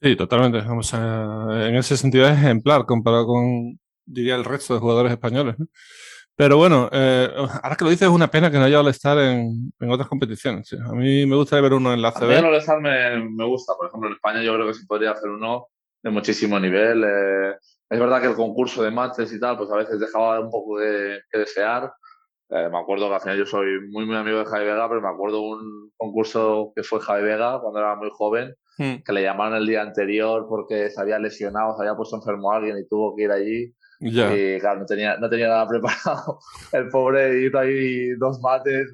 Sí, 0.06 0.16
totalmente. 0.16 0.60
Vamos 0.60 0.94
a, 0.94 1.68
en 1.68 1.76
ese 1.78 1.98
sentido 1.98 2.28
es 2.28 2.34
ejemplar 2.34 2.86
comparado 2.86 3.26
con, 3.26 3.80
diría, 4.06 4.36
el 4.36 4.44
resto 4.44 4.76
de 4.76 4.80
jugadores 4.80 5.12
españoles. 5.12 5.56
Pero 6.36 6.58
bueno, 6.58 6.88
eh, 6.92 7.28
ahora 7.36 7.76
que 7.76 7.86
lo 7.86 7.90
dices, 7.90 8.08
es 8.08 8.14
una 8.14 8.30
pena 8.30 8.52
que 8.52 8.60
no 8.60 8.66
haya 8.66 8.82
All-Star 8.82 9.18
en, 9.18 9.74
en, 9.80 9.90
otras 9.90 10.08
competiciones. 10.08 10.72
A 10.74 10.94
mí 10.94 11.26
me 11.26 11.36
gusta 11.36 11.60
ver 11.60 11.74
uno 11.74 11.92
en 11.92 12.04
la 12.04 12.12
CB. 12.12 12.24
A 12.24 12.28
mí 12.28 12.34
el 12.36 12.46
All-Star 12.46 12.82
me, 12.82 13.32
me, 13.32 13.46
gusta. 13.46 13.74
Por 13.76 13.88
ejemplo, 13.88 14.08
en 14.08 14.14
España 14.14 14.44
yo 14.44 14.54
creo 14.54 14.68
que 14.68 14.76
se 14.76 14.86
podría 14.86 15.10
hacer 15.10 15.28
uno 15.32 15.70
de 16.04 16.12
muchísimo 16.12 16.60
nivel. 16.60 17.04
Eh, 17.04 17.56
es 17.90 18.00
verdad 18.00 18.22
que 18.22 18.28
el 18.28 18.36
concurso 18.36 18.84
de 18.84 18.92
matches 18.92 19.34
y 19.34 19.40
tal, 19.40 19.58
pues 19.58 19.72
a 19.72 19.76
veces 19.76 20.00
dejaba 20.00 20.40
un 20.40 20.52
poco 20.52 20.78
de, 20.78 21.20
que 21.32 21.40
desear. 21.40 21.92
Eh, 22.52 22.70
me 22.72 22.78
acuerdo 22.78 23.08
que 23.08 23.16
al 23.16 23.22
final 23.22 23.40
yo 23.40 23.48
soy 23.48 23.90
muy, 23.90 24.06
muy 24.06 24.18
amigo 24.18 24.38
de 24.38 24.46
Javi 24.46 24.66
Vega, 24.66 24.88
pero 24.88 25.02
me 25.02 25.10
acuerdo 25.10 25.42
un 25.42 25.92
concurso 25.98 26.74
que 26.76 26.84
fue 26.84 27.00
Javi 27.00 27.24
Vega 27.24 27.60
cuando 27.60 27.80
era 27.80 27.96
muy 27.96 28.10
joven, 28.12 28.54
hmm. 28.78 29.04
que 29.04 29.14
le 29.14 29.24
llamaron 29.24 29.58
el 29.58 29.68
día 29.68 29.82
anterior 29.82 30.46
porque 30.48 30.90
se 30.90 31.02
había 31.02 31.20
lesionado, 31.20 31.76
se 31.76 31.84
había 31.84 31.96
puesto 31.96 32.18
enfermo 32.18 32.52
a 32.52 32.58
alguien 32.58 32.78
y 32.78 32.88
tuvo 32.88 33.16
que 33.16 33.24
ir 33.24 33.32
allí. 33.32 33.74
Y 34.00 34.60
claro, 34.60 34.82
no 34.82 34.86
tenía, 34.86 35.18
no 35.18 35.30
tenía 35.30 35.48
nada 35.48 35.68
preparado. 35.68 36.40
El 36.72 36.90
pobre 36.90 37.46
hizo 37.46 37.58
ahí 37.58 38.10
dos 38.18 38.40
mates, 38.42 38.94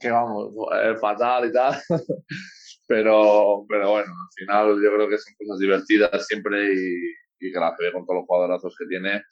que 0.00 0.10
vamos, 0.10 0.52
fatal 1.00 1.48
y 1.48 1.52
tal. 1.52 1.74
pero, 2.86 3.64
pero 3.68 3.90
bueno, 3.90 4.10
al 4.10 4.34
final 4.34 4.82
yo 4.82 4.94
creo 4.94 5.08
que 5.08 5.18
son 5.18 5.34
cosas 5.38 5.58
divertidas 5.58 6.26
siempre 6.26 6.72
y, 6.72 7.46
y 7.46 7.52
que 7.52 7.58
la 7.58 7.74
CB 7.76 7.92
con 7.92 8.06
todos 8.06 8.20
los 8.20 8.26
jugadorazos 8.26 8.74
que 8.78 8.86
tiene, 8.86 9.22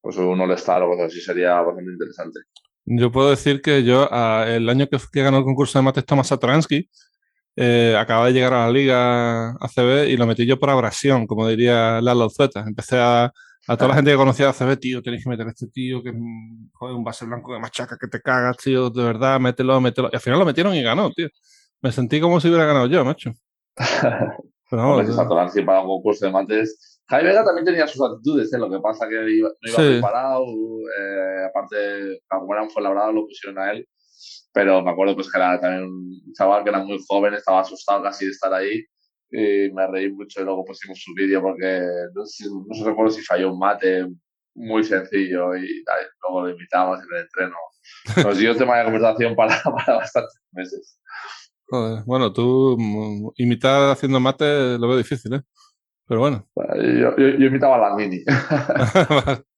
pues 0.00 0.16
uno 0.16 0.46
le 0.46 0.54
está 0.54 0.84
o 0.84 0.90
cosas 0.90 1.06
así 1.06 1.20
sería 1.20 1.60
bastante 1.60 1.90
interesante. 1.90 2.40
Yo 2.84 3.10
puedo 3.10 3.30
decir 3.30 3.60
que 3.62 3.82
yo, 3.82 4.08
el 4.46 4.68
año 4.68 4.86
que, 4.86 5.22
ganó 5.22 5.38
el 5.38 5.44
concurso 5.44 5.78
de 5.78 5.82
mates 5.82 6.06
Tomás 6.06 6.28
Satransky, 6.28 6.88
eh, 7.56 7.96
acaba 7.98 8.26
de 8.26 8.32
llegar 8.32 8.52
a 8.54 8.66
la 8.66 8.72
liga 8.72 9.50
ACB 9.52 10.08
y 10.08 10.16
lo 10.16 10.26
metí 10.26 10.46
yo 10.46 10.58
por 10.58 10.70
abrasión, 10.70 11.26
como 11.26 11.48
diría 11.48 12.00
Lalo 12.00 12.28
Zueta. 12.30 12.60
Empecé 12.66 12.98
a, 12.98 13.32
a 13.66 13.76
toda 13.76 13.88
la 13.88 13.94
gente 13.96 14.10
que 14.10 14.16
conocía 14.16 14.48
a 14.48 14.50
ACB, 14.50 14.78
tío, 14.78 15.02
tenéis 15.02 15.24
que 15.24 15.30
meter 15.30 15.46
a 15.46 15.50
este 15.50 15.66
tío 15.68 16.02
que 16.02 16.10
es 16.10 16.14
un 16.14 17.04
base 17.04 17.24
blanco 17.24 17.54
de 17.54 17.60
machaca 17.60 17.96
que 18.00 18.08
te 18.08 18.20
cagas, 18.20 18.56
tío, 18.58 18.90
de 18.90 19.02
verdad, 19.02 19.40
mételo, 19.40 19.80
mételo. 19.80 20.10
Y 20.12 20.16
al 20.16 20.20
final 20.20 20.38
lo 20.38 20.44
metieron 20.44 20.74
y 20.74 20.82
ganó, 20.82 21.10
tío. 21.10 21.28
Me 21.82 21.92
sentí 21.92 22.20
como 22.20 22.40
si 22.40 22.48
hubiera 22.48 22.66
ganado 22.66 22.86
yo, 22.86 23.04
macho. 23.04 23.32
Pero 24.68 24.82
no, 24.82 25.24
para 25.64 25.80
un 25.80 25.86
concurso 25.86 26.26
de 26.26 26.32
mates 26.32 26.96
Javi 27.08 27.24
Vega 27.24 27.44
también 27.44 27.64
tenía 27.64 27.86
sus 27.86 28.02
actitudes, 28.04 28.52
¿eh? 28.52 28.58
lo 28.58 28.68
que 28.68 28.80
pasa 28.80 29.08
que 29.08 29.14
no 29.14 29.28
iba 29.28 29.50
preparado, 29.76 30.44
eh, 30.44 31.44
aparte, 31.48 32.20
como 32.28 32.52
era 32.52 32.64
un 32.64 32.70
Fuenlabrada, 32.70 33.12
lo 33.12 33.26
pusieron 33.26 33.58
a 33.60 33.70
él, 33.70 33.86
pero 34.52 34.82
me 34.82 34.90
acuerdo 34.90 35.14
pues 35.14 35.30
que 35.30 35.38
era 35.38 35.60
también 35.60 35.84
un 35.84 36.32
chaval 36.34 36.64
que 36.64 36.70
era 36.70 36.82
muy 36.82 36.98
joven, 37.06 37.34
estaba 37.34 37.60
asustado 37.60 38.02
casi 38.02 38.26
de 38.26 38.30
estar 38.30 38.52
ahí, 38.52 38.82
y 39.30 39.70
me 39.72 39.86
reí 39.88 40.12
mucho 40.12 40.40
y 40.40 40.44
luego 40.44 40.64
pusimos 40.64 41.00
su 41.00 41.12
vídeo 41.14 41.42
porque 41.42 41.82
no 42.14 42.24
sé, 42.24 42.44
no 42.48 42.84
recuerdo 42.84 43.10
si 43.10 43.22
falló 43.22 43.52
un 43.52 43.58
mate 43.58 44.06
muy 44.54 44.84
sencillo 44.84 45.54
y 45.56 45.84
luego 46.22 46.42
lo 46.42 46.50
invitamos 46.50 47.00
en 47.00 47.06
el 47.16 47.22
entreno. 47.22 47.56
Nos 48.24 48.38
dio 48.38 48.56
tema 48.56 48.78
de 48.78 48.84
conversación 48.84 49.36
para, 49.36 49.62
para 49.62 49.98
bastantes 49.98 50.40
meses. 50.52 50.98
bueno, 52.06 52.32
tú 52.32 52.76
mm, 52.78 53.30
imitar 53.36 53.90
haciendo 53.90 54.20
mate 54.20 54.78
lo 54.78 54.88
veo 54.88 54.96
difícil, 54.96 55.34
¿eh? 55.34 55.42
Pero 56.08 56.20
bueno. 56.20 56.48
Yo, 56.54 57.16
yo, 57.16 57.46
imitaba 57.46 57.76
a 57.76 57.90
la 57.90 57.96
mini. 57.96 58.22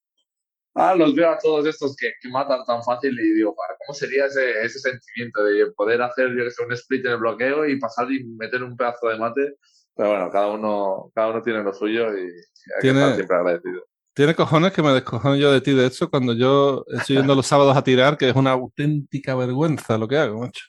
ah, 0.74 0.94
los 0.94 1.14
veo 1.14 1.30
a 1.30 1.38
todos 1.38 1.66
estos 1.66 1.96
que, 1.96 2.12
que, 2.20 2.28
matan 2.28 2.64
tan 2.64 2.82
fácil 2.82 3.18
y 3.18 3.34
digo, 3.34 3.54
¿cómo 3.54 3.94
sería 3.94 4.26
ese, 4.26 4.62
ese 4.62 4.78
sentimiento 4.78 5.44
de 5.44 5.70
poder 5.72 6.02
hacer, 6.02 6.28
yo 6.36 6.44
que 6.44 6.50
sé, 6.50 6.64
un 6.64 6.72
split 6.72 7.04
en 7.06 7.12
el 7.12 7.18
bloqueo 7.18 7.66
y 7.66 7.78
pasar 7.78 8.10
y 8.10 8.24
meter 8.24 8.62
un 8.62 8.76
pedazo 8.76 9.08
de 9.08 9.18
mate? 9.18 9.56
Pero 9.96 10.10
bueno, 10.10 10.30
cada 10.30 10.48
uno, 10.48 11.10
cada 11.14 11.30
uno 11.30 11.42
tiene 11.42 11.62
lo 11.62 11.72
suyo 11.72 12.16
y 12.16 12.22
hay 12.22 12.80
¿Tiene, 12.80 12.98
que 12.98 13.04
estar 13.04 13.14
siempre 13.16 13.36
agradecido. 13.36 13.86
Tiene 14.14 14.34
cojones 14.34 14.72
que 14.72 14.82
me 14.82 14.92
descojono 14.92 15.36
yo 15.36 15.52
de 15.52 15.60
ti, 15.60 15.74
de 15.74 15.86
hecho, 15.86 16.10
cuando 16.10 16.34
yo 16.34 16.84
estoy 16.88 17.16
yendo 17.16 17.34
los 17.34 17.46
sábados 17.46 17.76
a 17.76 17.82
tirar, 17.82 18.16
que 18.16 18.28
es 18.28 18.36
una 18.36 18.52
auténtica 18.52 19.34
vergüenza 19.34 19.98
lo 19.98 20.08
que 20.08 20.16
hago, 20.16 20.40
macho. 20.40 20.64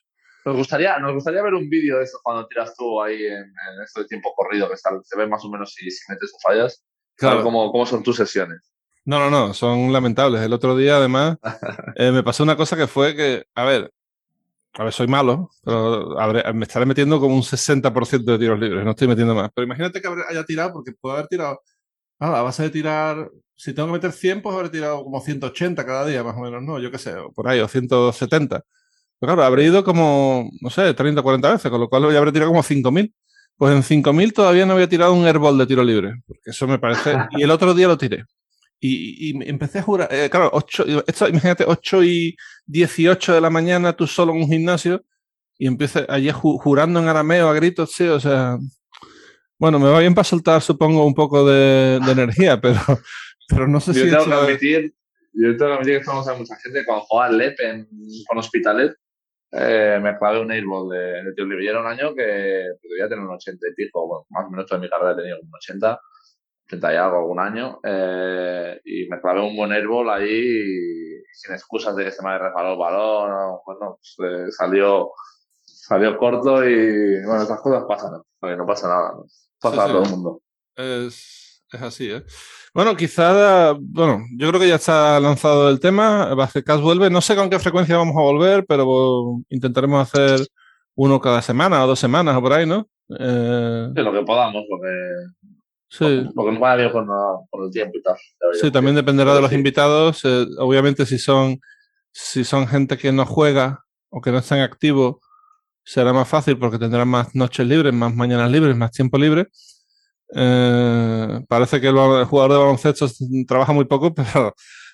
Nos 0.45 0.55
gustaría, 0.55 0.97
nos 0.99 1.13
gustaría 1.13 1.43
ver 1.43 1.53
un 1.53 1.69
vídeo 1.69 1.97
de 1.97 2.05
eso 2.05 2.19
cuando 2.23 2.47
tiras 2.47 2.73
tú 2.75 3.01
ahí 3.01 3.25
en, 3.25 3.43
en 3.43 3.83
esto 3.83 4.01
de 4.01 4.07
tiempo 4.07 4.33
corrido, 4.35 4.69
que 4.69 4.77
se 4.77 5.17
ve 5.17 5.27
más 5.27 5.43
o 5.43 5.49
menos 5.49 5.73
si, 5.73 5.91
si 5.91 6.11
metes 6.11 6.33
o 6.33 6.39
fallas. 6.47 6.83
Claro. 7.15 7.43
Cómo, 7.43 7.71
cómo 7.71 7.85
son 7.85 8.01
tus 8.01 8.15
sesiones. 8.15 8.71
No, 9.09 9.17
no, 9.17 9.31
no, 9.31 9.55
son 9.55 9.91
lamentables. 9.91 10.39
El 10.43 10.53
otro 10.53 10.77
día, 10.77 10.97
además, 10.97 11.39
eh, 11.95 12.11
me 12.11 12.21
pasó 12.21 12.43
una 12.43 12.55
cosa 12.55 12.77
que 12.77 12.85
fue 12.85 13.15
que, 13.15 13.43
a 13.55 13.63
ver, 13.63 13.91
a 14.73 14.83
ver, 14.83 14.93
soy 14.93 15.07
malo, 15.07 15.49
pero 15.63 16.15
me 16.53 16.65
estaré 16.65 16.85
metiendo 16.85 17.19
como 17.19 17.33
un 17.33 17.41
60% 17.41 18.23
de 18.23 18.37
tiros 18.37 18.59
libres, 18.59 18.85
no 18.85 18.91
estoy 18.91 19.07
metiendo 19.07 19.33
más. 19.33 19.49
Pero 19.55 19.65
imagínate 19.65 19.99
que 19.99 20.07
haya 20.29 20.43
tirado, 20.45 20.73
porque 20.73 20.91
puedo 20.91 21.15
haber 21.15 21.27
tirado, 21.27 21.59
ah, 22.19 22.39
a 22.39 22.43
base 22.43 22.61
de 22.61 22.69
tirar, 22.69 23.31
si 23.55 23.73
tengo 23.73 23.87
que 23.87 23.93
meter 23.93 24.11
100, 24.11 24.43
pues 24.43 24.55
haber 24.55 24.69
tirado 24.69 25.03
como 25.03 25.19
180 25.19 25.83
cada 25.87 26.05
día, 26.05 26.23
más 26.23 26.37
o 26.37 26.41
menos, 26.41 26.61
¿no? 26.61 26.77
Yo 26.79 26.91
qué 26.91 26.99
sé, 26.99 27.15
por 27.33 27.47
ahí, 27.47 27.61
o 27.61 27.67
170. 27.67 28.63
Pero 29.19 29.33
claro, 29.33 29.43
habré 29.43 29.63
ido 29.63 29.83
como, 29.83 30.51
no 30.61 30.69
sé, 30.69 30.93
30 30.93 31.21
o 31.21 31.23
40 31.23 31.51
veces, 31.51 31.71
con 31.71 31.81
lo 31.81 31.89
cual 31.89 32.11
ya 32.11 32.19
habré 32.19 32.31
tirado 32.31 32.51
como 32.51 32.61
5.000. 32.61 33.11
Pues 33.57 33.75
en 33.75 34.03
5.000 34.03 34.33
todavía 34.33 34.67
no 34.67 34.73
había 34.73 34.87
tirado 34.87 35.13
un 35.13 35.25
airball 35.25 35.57
de 35.57 35.65
tiro 35.65 35.83
libre, 35.83 36.13
porque 36.27 36.51
eso 36.51 36.67
me 36.67 36.77
parece... 36.77 37.15
Y 37.31 37.41
el 37.41 37.49
otro 37.49 37.73
día 37.73 37.87
lo 37.87 37.97
tiré. 37.97 38.23
Y, 38.79 39.31
y 39.31 39.49
empecé 39.49 39.79
a 39.79 39.83
jurar, 39.83 40.07
eh, 40.11 40.29
claro, 40.29 40.49
8, 40.53 41.03
esto, 41.05 41.27
imagínate, 41.27 41.65
8 41.67 42.03
y 42.03 42.37
18 42.65 43.33
de 43.33 43.41
la 43.41 43.49
mañana, 43.49 43.93
tú 43.93 44.07
solo 44.07 44.33
en 44.33 44.43
un 44.43 44.47
gimnasio, 44.47 45.03
y 45.57 45.67
empiezo 45.67 46.05
allí 46.07 46.31
jurando 46.31 46.99
en 46.99 47.07
arameo 47.07 47.49
a 47.49 47.53
gritos, 47.53 47.91
sí, 47.91 48.07
o 48.07 48.19
sea... 48.19 48.57
Bueno, 49.57 49.77
me 49.77 49.89
va 49.89 49.99
bien 49.99 50.15
para 50.15 50.23
soltar, 50.23 50.61
supongo, 50.61 51.05
un 51.05 51.13
poco 51.13 51.45
de, 51.45 51.99
de 51.99 52.11
energía, 52.13 52.61
pero, 52.61 52.79
pero 53.49 53.67
no 53.67 53.81
sé 53.81 53.93
yo 53.93 54.05
si... 54.05 54.09
Tengo 54.09 54.25
que 54.25 54.33
admitir, 54.33 54.93
yo 55.33 55.57
tengo 55.57 55.71
que 55.71 55.73
admitir 55.73 55.93
que 55.95 55.99
estamos 55.99 56.27
a 56.29 56.35
mucha 56.35 56.55
gente 56.55 56.85
cuando 56.85 57.03
jugaba 57.05 57.33
LEP 57.33 57.59
en, 57.59 57.89
con 58.25 58.37
Hospitalet, 58.37 58.95
eh, 59.51 59.99
me 60.01 60.17
clavé 60.17 60.39
un 60.39 60.51
airball 60.51 60.89
de, 60.89 61.23
de. 61.33 61.63
Y 61.63 61.67
era 61.67 61.81
un 61.81 61.87
año 61.87 62.13
que 62.13 62.21
debía 62.21 63.09
tener 63.09 63.25
un 63.25 63.33
80 63.33 63.67
y 63.67 63.73
pico, 63.73 64.07
bueno, 64.07 64.25
más 64.29 64.45
o 64.45 64.49
menos 64.51 64.67
toda 64.67 64.79
mi 64.79 64.87
carrera 64.87 65.13
he 65.13 65.15
tenido 65.15 65.39
un 65.41 65.49
80, 65.53 65.99
80 66.69 66.93
y 66.93 66.97
algo 66.97 67.17
algún 67.17 67.39
año. 67.39 67.79
Eh, 67.83 68.79
y 68.85 69.07
me 69.09 69.19
clavé 69.19 69.41
un 69.41 69.55
buen 69.55 69.71
airball 69.71 70.09
ahí 70.09 71.21
sin 71.33 71.53
excusas 71.53 71.95
de 71.95 72.05
que 72.05 72.11
se 72.11 72.23
me 72.23 72.37
resbalado 72.37 72.73
el 72.73 72.79
balón. 72.79 73.59
bueno, 73.65 73.99
pues, 74.15 74.15
eh, 74.31 74.51
salió, 74.51 75.11
salió 75.63 76.17
corto 76.17 76.67
y 76.67 77.23
bueno, 77.25 77.43
esas 77.43 77.61
cosas 77.61 77.83
pasan, 77.87 78.11
no 78.41 78.65
pasa 78.65 78.87
nada. 78.87 79.13
Pasa 79.61 79.85
a 79.85 79.87
todo 79.87 80.03
el 80.03 80.09
mundo. 80.09 80.41
Es, 80.75 81.63
es 81.71 81.81
así, 81.81 82.11
¿eh? 82.11 82.23
Bueno, 82.73 82.95
quizá, 82.95 83.73
bueno, 83.73 84.19
yo 84.37 84.47
creo 84.49 84.61
que 84.61 84.67
ya 84.67 84.75
está 84.75 85.19
lanzado 85.19 85.69
el 85.69 85.79
tema. 85.79 86.33
Basketcast 86.35 86.81
vuelve. 86.81 87.09
No 87.09 87.19
sé 87.19 87.35
con 87.35 87.49
qué 87.49 87.59
frecuencia 87.59 87.97
vamos 87.97 88.15
a 88.15 88.21
volver, 88.21 88.65
pero 88.67 89.41
intentaremos 89.49 90.01
hacer 90.01 90.47
uno 90.95 91.19
cada 91.19 91.41
semana 91.41 91.83
o 91.83 91.87
dos 91.87 91.99
semanas 91.99 92.35
o 92.37 92.41
por 92.41 92.53
ahí, 92.53 92.65
¿no? 92.65 92.87
Eh... 93.17 93.89
Sí, 93.95 94.01
lo 94.01 94.13
que 94.13 94.21
podamos, 94.21 94.63
porque, 94.69 94.89
sí. 95.89 96.29
porque 96.35 96.51
nos 96.51 96.59
vaya 96.59 96.75
bien 96.75 96.91
con, 96.91 97.07
con, 97.49 97.65
el 97.65 97.71
tiempo 97.71 97.97
y 97.97 98.01
tal. 98.01 98.15
Sí, 98.53 98.71
también 98.71 98.95
dependerá 98.95 99.33
de 99.33 99.41
los 99.41 99.51
invitados. 99.51 100.23
Eh, 100.23 100.45
obviamente, 100.59 101.05
si 101.05 101.17
son, 101.17 101.59
si 102.11 102.43
son 102.43 102.67
gente 102.67 102.97
que 102.97 103.11
no 103.11 103.25
juega 103.25 103.83
o 104.09 104.21
que 104.21 104.31
no 104.31 104.37
están 104.37 104.59
activos, 104.59 105.17
será 105.83 106.13
más 106.13 106.27
fácil 106.27 106.57
porque 106.57 106.77
tendrán 106.77 107.07
más 107.07 107.33
noches 107.33 107.65
libres, 107.65 107.93
más 107.93 108.13
mañanas 108.13 108.51
libres, 108.51 108.75
más 108.75 108.91
tiempo 108.91 109.17
libre. 109.17 109.47
Eh, 110.35 111.45
parece 111.47 111.81
que 111.81 111.87
el, 111.87 111.95
jugador 112.25 112.51
de 112.51 112.57
baloncesto 112.57 113.07
trabaja 113.47 113.73
muy 113.73 113.85
poco, 113.85 114.13
pero, 114.13 114.53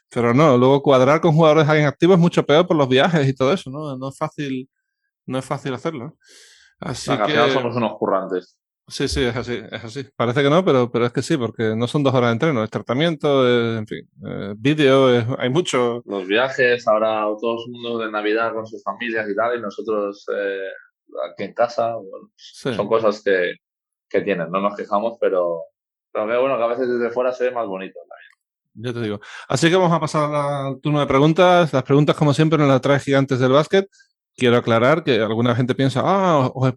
pero 0.09 0.33
no. 0.33 0.57
Luego 0.57 0.81
cuadrar 0.81 1.19
con 1.21 1.33
jugadores 1.33 1.67
activos 1.67 2.15
es 2.15 2.21
mucho 2.21 2.45
peor 2.45 2.65
por 2.65 2.77
los 2.77 2.87
viajes 2.87 3.27
y 3.27 3.33
todo 3.33 3.51
eso, 3.51 3.69
¿no? 3.69 3.97
No 3.97 4.09
es 4.09 4.17
fácil, 4.17 4.69
no 5.25 5.37
es 5.37 5.45
fácil 5.45 5.73
hacerlo. 5.73 6.17
Así 6.79 7.11
que 7.25 7.51
somos 7.51 7.75
unos 7.75 7.97
currantes. 7.97 8.57
Sí, 8.87 9.07
sí, 9.07 9.23
es 9.23 9.35
así, 9.35 9.63
es 9.71 9.83
así. 9.83 10.05
Parece 10.15 10.43
que 10.43 10.49
no, 10.49 10.63
pero, 10.63 10.91
pero 10.91 11.07
es 11.07 11.11
que 11.11 11.23
sí, 11.23 11.37
porque 11.37 11.75
no 11.75 11.87
son 11.87 12.03
dos 12.03 12.13
horas 12.13 12.29
de 12.29 12.33
entreno, 12.33 12.63
es 12.63 12.69
tratamiento, 12.69 13.47
es, 13.47 13.79
en 13.79 13.87
fin, 13.87 14.09
vídeo, 14.57 15.35
hay 15.39 15.49
mucho. 15.49 16.03
Los 16.05 16.27
viajes, 16.27 16.87
ahora 16.87 17.25
todo 17.41 17.65
el 17.65 17.71
mundo 17.71 17.97
de 17.97 18.11
Navidad 18.11 18.53
con 18.53 18.67
sus 18.67 18.83
familias 18.83 19.27
y 19.27 19.35
tal, 19.35 19.57
y 19.57 19.61
nosotros 19.61 20.25
eh, 20.35 20.69
aquí 21.31 21.43
en 21.45 21.53
casa, 21.53 21.95
son 22.35 22.87
cosas 22.87 23.23
que, 23.23 23.55
que 24.07 24.21
tienen. 24.21 24.51
No 24.51 24.61
nos 24.61 24.75
quejamos, 24.75 25.17
pero, 25.19 25.63
pero 26.11 26.27
que 26.27 26.37
bueno, 26.37 26.57
que 26.57 26.63
a 26.63 26.67
veces 26.67 26.87
desde 26.87 27.09
fuera 27.09 27.31
se 27.31 27.45
ve 27.45 27.51
más 27.51 27.67
bonito 27.67 27.99
también. 27.99 28.25
Ya 28.77 28.93
te 28.93 29.01
digo. 29.01 29.19
Así 29.47 29.69
que 29.69 29.75
vamos 29.77 29.93
a 29.93 29.99
pasar 29.99 30.33
al 30.33 30.81
turno 30.81 30.99
de 30.99 31.07
preguntas. 31.07 31.71
Las 31.73 31.83
preguntas, 31.83 32.15
como 32.15 32.33
siempre, 32.33 32.59
nos 32.59 32.67
las 32.67 32.81
trae 32.81 32.99
Gigantes 32.99 33.39
del 33.39 33.53
Básquet. 33.53 33.87
Quiero 34.35 34.57
aclarar 34.57 35.03
que 35.03 35.21
alguna 35.21 35.55
gente 35.55 35.75
piensa, 35.75 36.01
ah, 36.03 36.51
os 36.53 36.73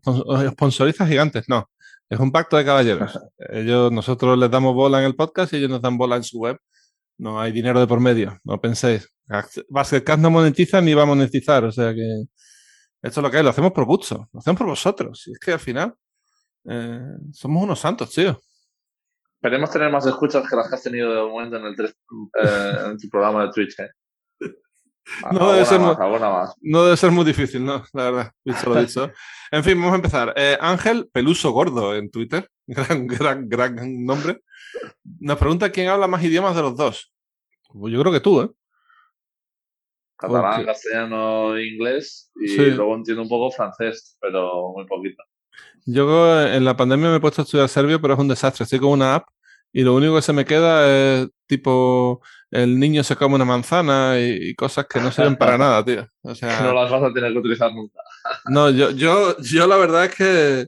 sponsoriza 0.53 1.07
Gigantes. 1.07 1.49
No, 1.49 1.69
es 2.09 2.19
un 2.19 2.33
pacto 2.33 2.57
de 2.57 2.65
caballeros. 2.65 3.19
ellos, 3.51 3.93
nosotros 3.93 4.39
les 4.39 4.51
damos 4.51 4.75
bola 4.75 5.01
en 5.01 5.05
el 5.05 5.15
podcast 5.15 5.53
y 5.53 5.57
ellos 5.57 5.71
nos 5.71 5.83
dan 5.83 5.99
bola 5.99 6.17
en 6.17 6.25
su 6.25 6.39
web. 6.39 6.59
No 7.19 7.41
hay 7.41 7.53
dinero 7.53 7.81
de 7.81 7.87
por 7.87 8.01
medio, 8.01 8.39
no 8.45 8.61
penséis. 8.61 9.09
Basketcast 9.69 10.21
no 10.21 10.31
monetiza 10.31 10.81
ni 10.81 10.95
va 10.95 11.03
a 11.03 11.07
monetizar, 11.07 11.65
o 11.65 11.73
sea 11.73 11.93
que 11.93 12.25
esto 13.03 13.21
es 13.21 13.25
lo 13.25 13.31
que 13.31 13.39
es, 13.39 13.45
lo 13.45 13.51
hacemos 13.51 13.73
por 13.73 13.85
gusto, 13.85 14.29
lo 14.33 14.41
hacemos 14.41 14.59
por 14.59 14.69
vosotros. 14.69 15.27
Y 15.27 15.33
es 15.33 15.39
que 15.39 15.53
al 15.53 15.61
final 15.61 15.95
eh, 16.69 17.01
somos 17.33 17.63
unos 17.63 17.79
santos, 17.79 18.11
tío. 18.11 18.41
Esperemos 19.41 19.71
tener 19.71 19.91
más 19.91 20.07
escuchas 20.07 20.49
que 20.49 20.57
las 20.57 20.69
que 20.69 20.75
has 20.75 20.83
tenido 20.83 21.15
de 21.15 21.23
momento 21.23 21.57
en 21.57 21.67
el, 21.67 21.75
eh, 21.85 22.91
en 22.91 22.99
tu 22.99 23.09
programa 23.09 23.45
de 23.47 23.53
Twitch. 23.53 23.79
¿eh? 23.79 23.91
No 25.33 25.53
debe, 25.53 25.65
ser 25.65 25.81
muy, 25.81 25.95
no 26.61 26.85
debe, 26.85 26.97
ser 26.97 27.11
muy, 27.11 27.25
difícil, 27.25 27.65
¿no? 27.65 27.83
La 27.93 28.05
verdad, 28.05 28.33
dicho 28.45 28.69
lo 28.69 28.75
dicho. 28.81 29.11
En 29.51 29.65
fin, 29.65 29.79
vamos 29.79 29.93
a 29.93 29.97
empezar. 29.97 30.35
Eh, 30.37 30.57
Ángel 30.61 31.09
Peluso 31.13 31.51
Gordo 31.51 31.95
en 31.97 32.11
Twitter, 32.11 32.49
gran, 32.67 33.07
gran, 33.07 33.49
gran 33.49 34.05
nombre. 34.05 34.41
Nos 35.21 35.39
pregunta 35.39 35.71
quién 35.71 35.89
habla 35.89 36.07
más 36.07 36.23
idiomas 36.23 36.55
de 36.55 36.63
los 36.63 36.77
dos. 36.77 37.13
Pues 37.73 37.93
yo 37.93 38.01
creo 38.01 38.13
que 38.13 38.21
tú, 38.21 38.43
¿eh? 38.43 38.51
Catalán, 40.17 40.65
castellano, 40.65 41.59
inglés 41.61 42.33
y 42.35 42.57
luego 42.57 42.97
entiendo 42.97 43.23
un 43.23 43.29
poco 43.29 43.53
francés, 43.53 44.17
pero 44.21 44.73
muy 44.75 44.85
poquito. 44.85 45.23
Yo 45.87 46.43
en 46.43 46.65
la 46.65 46.77
pandemia 46.77 47.09
me 47.09 47.17
he 47.17 47.21
puesto 47.21 47.43
a 47.43 47.45
estudiar 47.45 47.69
serbio, 47.69 48.01
pero 48.01 48.15
es 48.15 48.21
un 48.21 48.29
desastre. 48.29 48.65
Estoy 48.65 48.81
con 48.81 48.91
una 48.91 49.15
app 49.15 49.29
y 49.73 49.83
lo 49.83 49.95
único 49.95 50.17
que 50.17 50.23
se 50.23 50.33
me 50.33 50.45
queda 50.45 50.89
es 50.89 51.29
tipo 51.47 52.21
el 52.51 52.79
niño 52.79 53.03
se 53.05 53.17
come 53.17 53.35
una 53.35 53.45
manzana 53.45 54.19
y, 54.19 54.55
cosas 54.55 54.87
que 54.87 55.01
no 55.01 55.11
sirven 55.11 55.37
para 55.37 55.59
nada, 55.59 55.85
tío. 55.85 56.07
O 56.23 56.35
sea, 56.35 56.63
no 56.63 56.73
las 56.73 56.91
vas 56.91 57.03
a 57.03 57.13
tener 57.13 57.33
que 57.33 57.39
utilizar 57.39 57.73
nunca. 57.73 58.01
no, 58.47 58.71
yo, 58.71 58.91
yo, 58.91 59.37
yo 59.39 59.67
la 59.67 59.77
verdad 59.77 60.07
es 60.07 60.15
que 60.15 60.67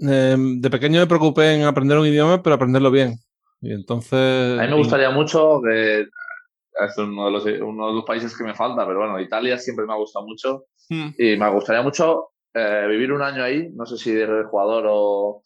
em, 0.00 0.60
de 0.60 0.70
pequeño 0.70 1.00
me 1.00 1.06
preocupé 1.06 1.54
en 1.54 1.64
aprender 1.64 1.98
un 1.98 2.06
idioma, 2.06 2.42
pero 2.42 2.54
aprenderlo 2.56 2.90
bien. 2.90 3.16
Y 3.60 3.72
entonces. 3.72 4.58
A 4.58 4.62
mí 4.62 4.68
me 4.68 4.76
gustaría 4.76 5.10
mucho 5.10 5.60
que 5.64 6.02
es 6.02 6.98
uno 6.98 7.26
de, 7.26 7.32
los, 7.32 7.44
uno 7.44 7.88
de 7.88 7.94
los 7.94 8.04
países 8.04 8.36
que 8.36 8.44
me 8.44 8.54
falta, 8.54 8.86
pero 8.86 9.00
bueno, 9.00 9.18
Italia 9.20 9.58
siempre 9.58 9.84
me 9.84 9.94
ha 9.94 9.96
gustado 9.96 10.26
mucho 10.26 10.66
hmm. 10.88 11.08
y 11.18 11.36
me 11.36 11.50
gustaría 11.50 11.82
mucho 11.82 12.28
eh, 12.54 12.86
vivir 12.88 13.12
un 13.12 13.22
año 13.22 13.42
ahí, 13.42 13.68
no 13.74 13.84
sé 13.84 13.96
si 13.96 14.12
de 14.12 14.44
jugador 14.44 14.84
o 14.88 15.42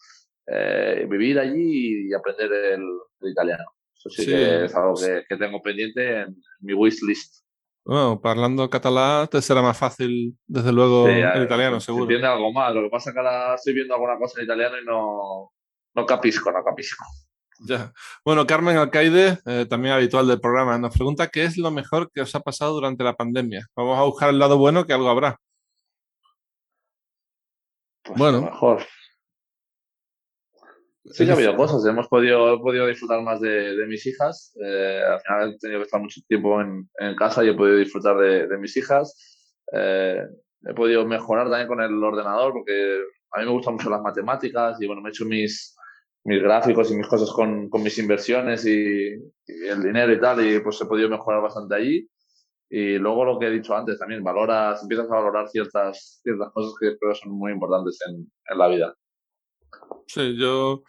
eh, 0.47 1.07
vivir 1.09 1.38
allí 1.38 2.09
y 2.09 2.14
aprender 2.14 2.53
el, 2.53 2.82
italiano. 3.22 3.64
Eso 3.95 4.11
sí, 4.11 4.26
que 4.26 4.64
es 4.64 4.74
algo 4.74 4.95
que, 4.95 5.36
tengo 5.36 5.62
pendiente 5.62 6.22
en 6.22 6.36
mi 6.61 6.74
wishlist. 6.74 7.45
Bueno, 7.84 8.20
hablando 8.22 8.70
catalán 8.70 9.26
te 9.28 9.43
será 9.43 9.61
más 9.61 9.76
fácil, 9.76 10.36
desde 10.47 10.72
luego, 10.72 11.09
el 11.09 11.43
italiano, 11.43 11.80
seguro. 11.80 12.05
Entiende 12.05 12.26
algo 12.26 12.53
más. 12.53 12.74
Lo 12.74 12.82
que 12.82 12.90
pasa 12.90 13.11
es 13.11 13.14
que 13.14 13.20
ahora 13.20 13.55
estoy 13.55 13.74
viendo 13.74 13.95
alguna 13.95 14.18
cosa 14.18 14.40
en 14.40 14.45
italiano 14.45 14.78
y 14.80 14.84
no, 14.84 15.53
no 15.95 16.07
capisco, 16.07 16.51
no 16.53 16.62
capisco. 16.62 17.05
Ya. 17.64 17.93
Bueno, 18.24 18.47
Carmen 18.47 18.76
Alcaide, 18.76 19.38
eh, 19.47 19.66
también 19.68 19.95
habitual 19.95 20.26
del 20.26 20.40
programa, 20.40 20.78
nos 20.78 20.95
pregunta 20.95 21.28
qué 21.28 21.45
es 21.45 21.57
lo 21.57 21.70
mejor 21.70 22.11
que 22.12 22.20
os 22.20 22.34
ha 22.34 22.40
pasado 22.40 22.74
durante 22.74 23.05
la 23.05 23.14
pandemia. 23.14 23.66
Vamos 23.76 23.99
a 23.99 24.03
buscar 24.03 24.30
el 24.30 24.38
lado 24.38 24.59
bueno, 24.59 24.84
que 24.84 24.93
algo 24.93 25.09
habrá. 25.09 25.38
Pues 28.03 28.18
bueno. 28.18 28.43
mejor. 28.43 28.82
Sí 31.05 31.24
que 31.24 31.32
ha 31.32 31.34
habido 31.34 31.57
cosas. 31.57 31.84
Hemos 31.84 32.09
podido, 32.09 32.61
podido 32.61 32.86
disfrutar 32.86 33.22
más 33.22 33.40
de, 33.40 33.84
mis 33.88 34.07
hijas. 34.07 34.55
Eh, 34.64 35.03
al 35.05 35.20
final 35.20 35.55
he 35.55 35.59
tenido 35.59 35.80
que 35.80 35.84
estar 35.84 36.00
mucho 36.00 36.20
tiempo 36.28 36.61
en, 36.61 36.88
casa 37.16 37.44
y 37.44 37.48
he 37.48 37.55
podido 37.55 37.76
disfrutar 37.76 38.16
de, 38.18 38.59
mis 38.59 38.76
hijas. 38.76 39.59
Eh, 39.72 40.22
he 40.64 40.74
podido 40.74 41.05
mejorar 41.05 41.48
también 41.48 41.66
con 41.66 41.80
el 41.80 42.03
ordenador 42.03 42.53
porque 42.53 43.00
a 43.32 43.40
mí 43.40 43.46
me 43.46 43.53
gustan 43.53 43.74
mucho 43.74 43.90
las 43.90 44.03
matemáticas 44.03 44.80
y 44.80 44.86
bueno, 44.86 45.03
me 45.03 45.09
he 45.09 45.11
hecho 45.11 45.24
mis, 45.24 45.74
mis 46.24 46.40
gráficos 46.40 46.90
y 46.90 46.94
mis 46.94 47.09
cosas 47.09 47.30
con, 47.32 47.68
con 47.68 47.82
mis 47.82 47.98
inversiones 47.98 48.64
y, 48.64 49.09
el 49.46 49.82
dinero 49.82 50.12
y 50.12 50.20
tal, 50.20 50.46
y 50.46 50.61
pues 50.61 50.80
he 50.80 50.86
podido 50.86 51.09
mejorar 51.09 51.42
bastante 51.42 51.74
allí. 51.74 52.09
Y 52.70 52.96
luego 52.98 53.24
lo 53.24 53.38
que 53.38 53.46
he 53.46 53.50
dicho 53.50 53.74
antes 53.74 53.98
también, 53.98 54.22
valoras, 54.22 54.82
empiezas 54.82 55.11
a 55.11 55.16
valorar 55.16 55.48
ciertas, 55.48 56.20
ciertas 56.22 56.50
cosas 56.53 56.74
que 56.80 56.96
creo 56.96 57.14
son 57.14 57.32
muy 57.32 57.53
importantes 57.53 57.98
en, 58.09 58.30
en 58.48 58.59
la 58.59 58.68
vida. 58.68 58.94
Sí, 60.07 60.36
yo, 60.36 60.82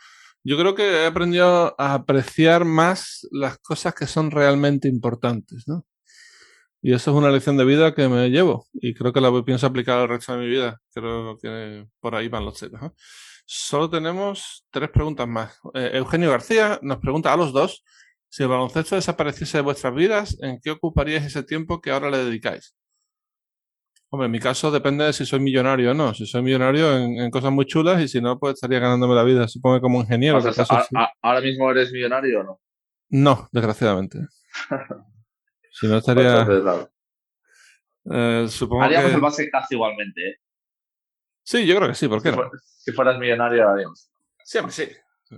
yo 0.43 0.57
creo 0.57 0.75
que 0.75 1.03
he 1.03 1.05
aprendido 1.05 1.75
a 1.77 1.93
apreciar 1.93 2.65
más 2.65 3.27
las 3.31 3.57
cosas 3.59 3.93
que 3.93 4.07
son 4.07 4.31
realmente 4.31 4.87
importantes, 4.87 5.67
¿no? 5.67 5.85
Y 6.81 6.93
eso 6.93 7.11
es 7.11 7.17
una 7.17 7.31
lección 7.31 7.55
de 7.55 7.63
vida 7.63 7.95
que 7.95 8.09
me 8.09 8.29
llevo 8.29 8.67
y 8.73 8.93
creo 8.93 9.13
que 9.13 9.21
la 9.21 9.31
pienso 9.45 9.65
aplicar 9.65 9.99
al 9.99 10.09
resto 10.09 10.33
de 10.33 10.39
mi 10.39 10.49
vida. 10.49 10.81
Creo 10.93 11.37
que 11.37 11.87
por 12.01 12.13
ahí 12.13 12.27
van 12.27 12.43
los. 12.43 12.61
¿no? 12.71 12.93
Solo 13.45 13.89
tenemos 13.89 14.65
tres 14.69 14.89
preguntas 14.89 15.25
más. 15.25 15.57
Eh, 15.75 15.91
Eugenio 15.93 16.29
García 16.29 16.79
nos 16.81 16.97
pregunta 16.97 17.31
a 17.31 17.37
los 17.37 17.53
dos 17.53 17.85
si 18.33 18.41
el 18.41 18.49
baloncesto 18.49 18.95
desapareciese 18.95 19.59
de 19.59 19.61
vuestras 19.61 19.93
vidas, 19.93 20.37
¿en 20.41 20.59
qué 20.59 20.71
ocuparíais 20.71 21.23
ese 21.23 21.43
tiempo 21.43 21.79
que 21.79 21.91
ahora 21.91 22.09
le 22.09 22.17
dedicáis? 22.17 22.75
Hombre, 24.13 24.27
en 24.27 24.31
mi 24.31 24.39
caso 24.39 24.69
depende 24.69 25.05
de 25.05 25.11
si 25.11 25.25
soy 25.25 25.39
millonario 25.39 25.89
o 25.89 25.93
no. 25.95 26.13
Si 26.13 26.27
soy 26.27 26.43
millonario 26.43 26.97
en, 26.99 27.31
cosas 27.31 27.51
muy 27.51 27.65
chulas 27.65 27.99
y 27.99 28.07
si 28.07 28.21
no, 28.21 28.37
pues 28.37 28.53
estaría 28.53 28.77
ganándome 28.77 29.15
la 29.15 29.23
vida, 29.23 29.47
supongo 29.47 29.81
como 29.81 30.01
ingeniero. 30.01 30.39
¿Ahora 31.23 31.41
mismo 31.41 31.71
eres 31.71 31.91
millonario 31.91 32.41
o 32.41 32.43
no? 32.43 32.61
No, 33.09 33.49
desgraciadamente. 33.51 34.19
si 35.71 35.87
no 35.87 35.97
estaría... 35.97 36.45
eh, 38.11 38.45
supongo 38.49 38.83
Haríamos 38.83 39.09
que... 39.09 39.15
el 39.15 39.21
base 39.21 39.49
casi 39.49 39.73
igualmente, 39.73 40.29
¿eh? 40.29 40.35
Sí, 41.41 41.65
yo 41.65 41.75
creo 41.77 41.87
que 41.89 41.95
sí, 41.95 42.07
¿por 42.07 42.21
qué 42.21 42.33
no? 42.33 42.51
Si 42.61 42.91
fueras 42.91 43.17
millonario, 43.17 43.67
haríamos. 43.67 44.11
Siempre 44.43 44.73
sí. 44.73 44.89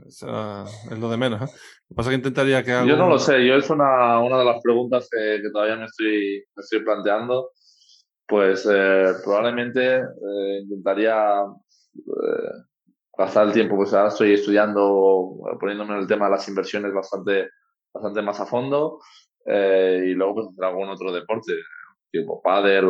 Eso 0.05 0.65
es 0.91 0.99
lo 0.99 1.09
de 1.09 1.15
menos. 1.15 1.43
¿eh? 1.43 1.45
Lo 1.45 1.88
que 1.88 1.95
pasa 1.95 2.09
es 2.09 2.11
que 2.11 2.17
intentaría 2.17 2.61
que 2.61 2.71
Yo 2.86 2.97
no 2.97 3.07
lo 3.07 3.19
sé, 3.19 3.45
yo 3.47 3.55
es 3.55 3.69
una, 3.69 4.19
una 4.19 4.38
de 4.38 4.43
las 4.43 4.61
preguntas 4.61 5.07
que, 5.09 5.41
todavía 5.53 5.78
me 5.78 5.86
estoy, 5.86 6.43
me 6.53 6.61
estoy 6.61 6.82
planteando. 6.82 7.51
Pues 8.28 8.67
eh, 8.71 9.13
probablemente 9.23 9.97
eh, 9.97 10.59
intentaría 10.63 11.43
eh, 11.95 12.51
gastar 13.17 13.47
el 13.47 13.53
tiempo, 13.53 13.76
pues 13.76 13.93
ahora 13.93 14.09
estoy 14.09 14.34
estudiando, 14.34 15.38
poniéndome 15.59 15.93
en 15.93 15.99
el 15.99 16.07
tema 16.07 16.26
de 16.26 16.32
las 16.32 16.47
inversiones 16.47 16.93
bastante, 16.93 17.49
bastante 17.93 18.21
más 18.21 18.39
a 18.39 18.45
fondo 18.45 18.99
y 19.47 20.13
luego 20.13 20.34
pues 20.34 20.47
hacer 20.47 20.65
algún 20.65 20.89
otro 20.89 21.13
deporte, 21.13 21.53
tipo 22.11 22.41
pádel, 22.41 22.88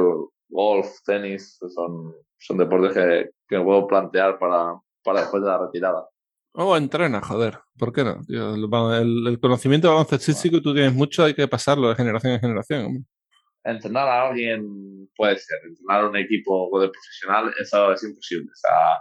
golf, 0.48 0.88
tenis, 1.06 1.60
son, 1.68 2.16
son 2.38 2.58
deportes 2.58 2.94
que, 2.94 3.32
que 3.48 3.60
puedo 3.60 3.86
plantear 3.88 4.40
para, 4.40 4.74
para 5.04 5.22
después 5.22 5.44
de 5.44 5.50
la 5.50 5.58
retirada. 5.58 6.08
O 6.58 6.78
entrena, 6.78 7.20
joder, 7.22 7.60
¿por 7.78 7.92
qué 7.92 8.06
no? 8.06 8.22
el, 8.30 9.40
conocimiento 9.42 9.90
baloncestístico 9.90 10.62
tú 10.62 10.74
tienes 10.74 10.94
mucho, 10.94 11.26
hay 11.26 11.34
que 11.34 11.50
pasarlo 11.50 11.90
de 11.90 11.96
generación 11.96 12.34
en 12.34 12.40
generación. 12.40 13.06
Entrenar 13.66 14.08
a 14.08 14.30
alguien 14.30 15.10
puede 15.16 15.38
ser, 15.38 15.60
entrenar 15.66 16.04
a 16.06 16.10
un 16.10 16.18
equipo 16.18 16.80
de 16.80 16.90
profesional, 16.90 17.54
eso 17.60 17.92
es 17.92 18.04
imposible. 18.04 18.50
O 18.52 18.56
sea, 18.56 18.96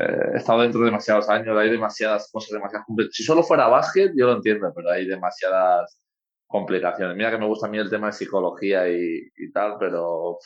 eh, 0.00 0.30
he 0.34 0.36
estado 0.38 0.62
dentro 0.62 0.80
de 0.80 0.86
demasiados 0.86 1.28
años, 1.28 1.56
hay 1.56 1.70
demasiadas 1.70 2.30
cosas, 2.32 2.52
demasiadas 2.52 2.86
Si 3.12 3.24
solo 3.24 3.42
fuera 3.42 3.68
básquet, 3.68 4.12
yo 4.16 4.26
lo 4.26 4.36
entiendo, 4.36 4.72
pero 4.74 4.90
hay 4.90 5.06
demasiadas 5.06 6.00
complicaciones. 6.46 7.16
Mira 7.16 7.30
que 7.30 7.38
me 7.38 7.46
gusta 7.46 7.66
a 7.66 7.70
mí 7.70 7.78
el 7.78 7.90
tema 7.90 8.08
de 8.08 8.12
psicología 8.12 8.88
y, 8.88 9.30
y 9.36 9.52
tal, 9.52 9.76
pero 9.78 10.38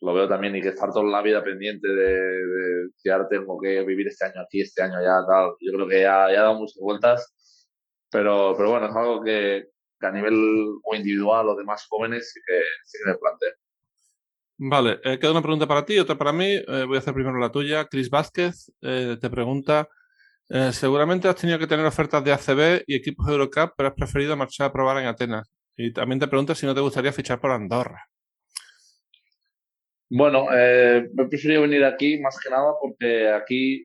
lo 0.00 0.14
veo 0.14 0.28
también 0.28 0.54
y 0.56 0.62
que 0.62 0.68
estar 0.68 0.92
toda 0.92 1.04
la 1.04 1.22
vida 1.22 1.42
pendiente 1.42 1.88
de, 1.88 2.88
que 3.02 3.10
ahora 3.10 3.28
tengo 3.28 3.58
que 3.60 3.82
vivir 3.84 4.08
este 4.08 4.26
año 4.26 4.42
aquí, 4.42 4.60
este 4.60 4.82
año 4.82 5.00
ya, 5.02 5.24
tal. 5.26 5.52
Yo 5.60 5.72
creo 5.72 5.88
que 5.88 6.00
ya, 6.02 6.30
ya 6.32 6.40
ha 6.40 6.42
dado 6.42 6.58
muchas 6.58 6.80
vueltas, 6.80 7.34
pero, 8.10 8.54
pero 8.56 8.70
bueno, 8.70 8.86
es 8.88 8.96
algo 8.96 9.22
que, 9.22 9.66
a 10.06 10.10
nivel 10.10 10.34
o 10.82 10.94
individual 10.94 11.48
o 11.48 11.56
de 11.56 11.64
más 11.64 11.86
jóvenes 11.88 12.32
sí 12.32 12.40
que, 12.46 12.60
sí 12.84 12.98
me 13.06 13.14
planteo. 13.14 13.52
Vale, 14.60 14.98
eh, 15.04 15.20
queda 15.20 15.30
una 15.30 15.42
pregunta 15.42 15.68
para 15.68 15.84
ti, 15.84 15.98
otra 16.00 16.18
para 16.18 16.32
mí. 16.32 16.46
Eh, 16.46 16.84
voy 16.84 16.96
a 16.96 16.98
hacer 16.98 17.14
primero 17.14 17.38
la 17.38 17.52
tuya. 17.52 17.86
Chris 17.86 18.10
Vázquez 18.10 18.72
eh, 18.82 19.16
te 19.20 19.30
pregunta, 19.30 19.88
seguramente 20.72 21.28
has 21.28 21.36
tenido 21.36 21.58
que 21.58 21.66
tener 21.66 21.86
ofertas 21.86 22.24
de 22.24 22.32
ACB 22.32 22.82
y 22.86 22.96
equipos 22.96 23.26
de 23.26 23.32
Eurocup, 23.34 23.74
pero 23.76 23.90
has 23.90 23.94
preferido 23.94 24.36
marchar 24.36 24.68
a 24.68 24.72
probar 24.72 24.98
en 24.98 25.06
Atenas. 25.06 25.48
Y 25.76 25.92
también 25.92 26.18
te 26.18 26.26
pregunta 26.26 26.56
si 26.56 26.66
no 26.66 26.74
te 26.74 26.80
gustaría 26.80 27.12
fichar 27.12 27.38
por 27.38 27.52
Andorra. 27.52 28.04
Bueno, 30.10 30.48
eh, 30.52 31.08
me 31.14 31.22
he 31.22 31.26
preferido 31.26 31.62
venir 31.62 31.84
aquí 31.84 32.18
más 32.18 32.36
que 32.42 32.50
nada 32.50 32.72
porque 32.80 33.30
aquí 33.30 33.84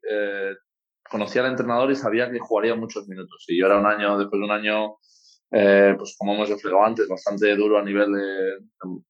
conocía 1.08 1.44
al 1.44 1.52
entrenador 1.52 1.92
y 1.92 1.96
sabía 1.96 2.32
que 2.32 2.40
jugaría 2.40 2.74
muchos 2.74 3.08
minutos. 3.08 3.46
Y 3.48 3.60
yo 3.60 3.68
era 3.68 3.78
un 3.78 3.86
año, 3.86 4.18
después 4.18 4.40
de 4.40 4.46
un 4.46 4.52
año, 4.52 4.98
eh, 5.56 5.96
pues 5.98 6.16
como 6.18 6.34
hemos 6.34 6.50
explicado 6.50 6.84
antes, 6.84 7.08
bastante 7.08 7.56
duro 7.56 7.78
a 7.78 7.84
nivel 7.84 8.12
de. 8.12 8.58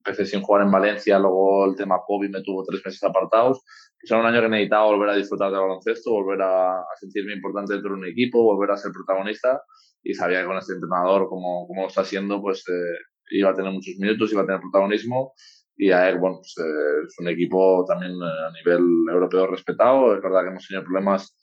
Empecé 0.05 0.25
sin 0.25 0.41
jugar 0.41 0.63
en 0.63 0.71
Valencia, 0.71 1.17
luego 1.17 1.65
el 1.65 1.75
tema 1.75 2.01
COVID 2.05 2.29
me 2.29 2.43
tuvo 2.43 2.63
tres 2.63 2.81
meses 2.85 3.03
apartados. 3.03 3.63
Pues 3.99 4.11
era 4.11 4.19
un 4.19 4.25
año 4.25 4.41
que 4.41 4.49
necesitaba 4.49 4.85
volver 4.87 5.09
a 5.09 5.15
disfrutar 5.15 5.51
del 5.51 5.61
baloncesto, 5.61 6.11
volver 6.11 6.41
a, 6.41 6.83
sentirme 6.99 7.33
importante 7.33 7.73
dentro 7.73 7.91
de 7.91 7.99
un 7.99 8.07
equipo, 8.07 8.43
volver 8.43 8.71
a 8.71 8.77
ser 8.77 8.91
protagonista. 8.91 9.61
Y 10.03 10.13
sabía 10.13 10.41
que 10.41 10.47
con 10.47 10.57
este 10.57 10.73
entrenador, 10.73 11.29
como, 11.29 11.65
como 11.67 11.87
está 11.87 12.01
haciendo, 12.01 12.41
pues 12.41 12.67
eh, 12.67 12.97
iba 13.31 13.51
a 13.51 13.55
tener 13.55 13.71
muchos 13.71 13.95
minutos, 13.97 14.31
iba 14.33 14.41
a 14.41 14.45
tener 14.45 14.59
protagonismo 14.59 15.33
y 15.75 15.91
AEC, 15.91 16.19
bueno, 16.19 16.37
pues, 16.37 16.55
eh, 16.57 17.03
es 17.07 17.19
un 17.19 17.27
equipo 17.27 17.85
también 17.87 18.11
eh, 18.11 18.47
a 18.47 18.51
nivel 18.51 18.83
europeo 19.09 19.47
respetado. 19.47 20.15
Es 20.15 20.21
verdad 20.21 20.43
que 20.43 20.49
hemos 20.49 20.67
tenido 20.67 20.83
problemas, 20.83 21.35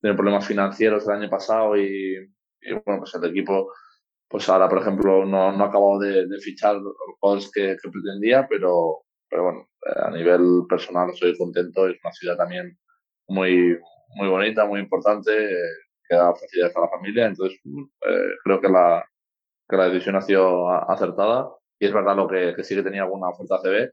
tenido 0.00 0.16
problemas 0.16 0.46
financieros 0.46 1.06
el 1.06 1.14
año 1.14 1.30
pasado 1.30 1.76
y, 1.76 2.16
bueno, 2.84 3.00
pues 3.00 3.14
el 3.14 3.30
equipo, 3.30 3.72
pues 4.28 4.48
ahora, 4.48 4.68
por 4.68 4.78
ejemplo, 4.78 5.24
no, 5.24 5.52
no 5.52 5.64
acabado 5.64 5.98
de, 6.00 6.26
fichar 6.40 6.76
los 6.76 6.94
jugadores 7.20 7.50
que, 7.52 7.76
pretendía, 7.82 8.46
pero, 8.48 9.04
pero 9.28 9.44
bueno, 9.44 9.68
eh, 9.86 10.00
a 10.04 10.10
nivel 10.10 10.62
personal 10.68 11.10
estoy 11.10 11.36
contento. 11.36 11.88
Es 11.88 11.98
una 12.02 12.12
ciudad 12.12 12.36
también 12.36 12.76
muy, 13.28 13.78
muy 14.16 14.28
bonita, 14.28 14.66
muy 14.66 14.80
importante, 14.80 15.32
que 16.08 16.16
da 16.16 16.34
facilidades 16.34 16.76
a 16.76 16.80
la 16.80 16.88
familia. 16.88 17.26
Entonces, 17.26 17.60
creo 18.44 18.60
que 18.60 18.68
la, 18.68 19.04
que 19.68 19.76
la 19.76 19.88
decisión 19.88 20.16
ha 20.16 20.22
sido 20.22 20.68
acertada 20.70 21.48
y 21.78 21.86
es 21.86 21.92
verdad 21.92 22.16
lo 22.16 22.28
que, 22.28 22.54
sí 22.64 22.74
que 22.74 22.82
tenía 22.82 23.02
alguna 23.02 23.28
oferta 23.28 23.60
CB, 23.62 23.92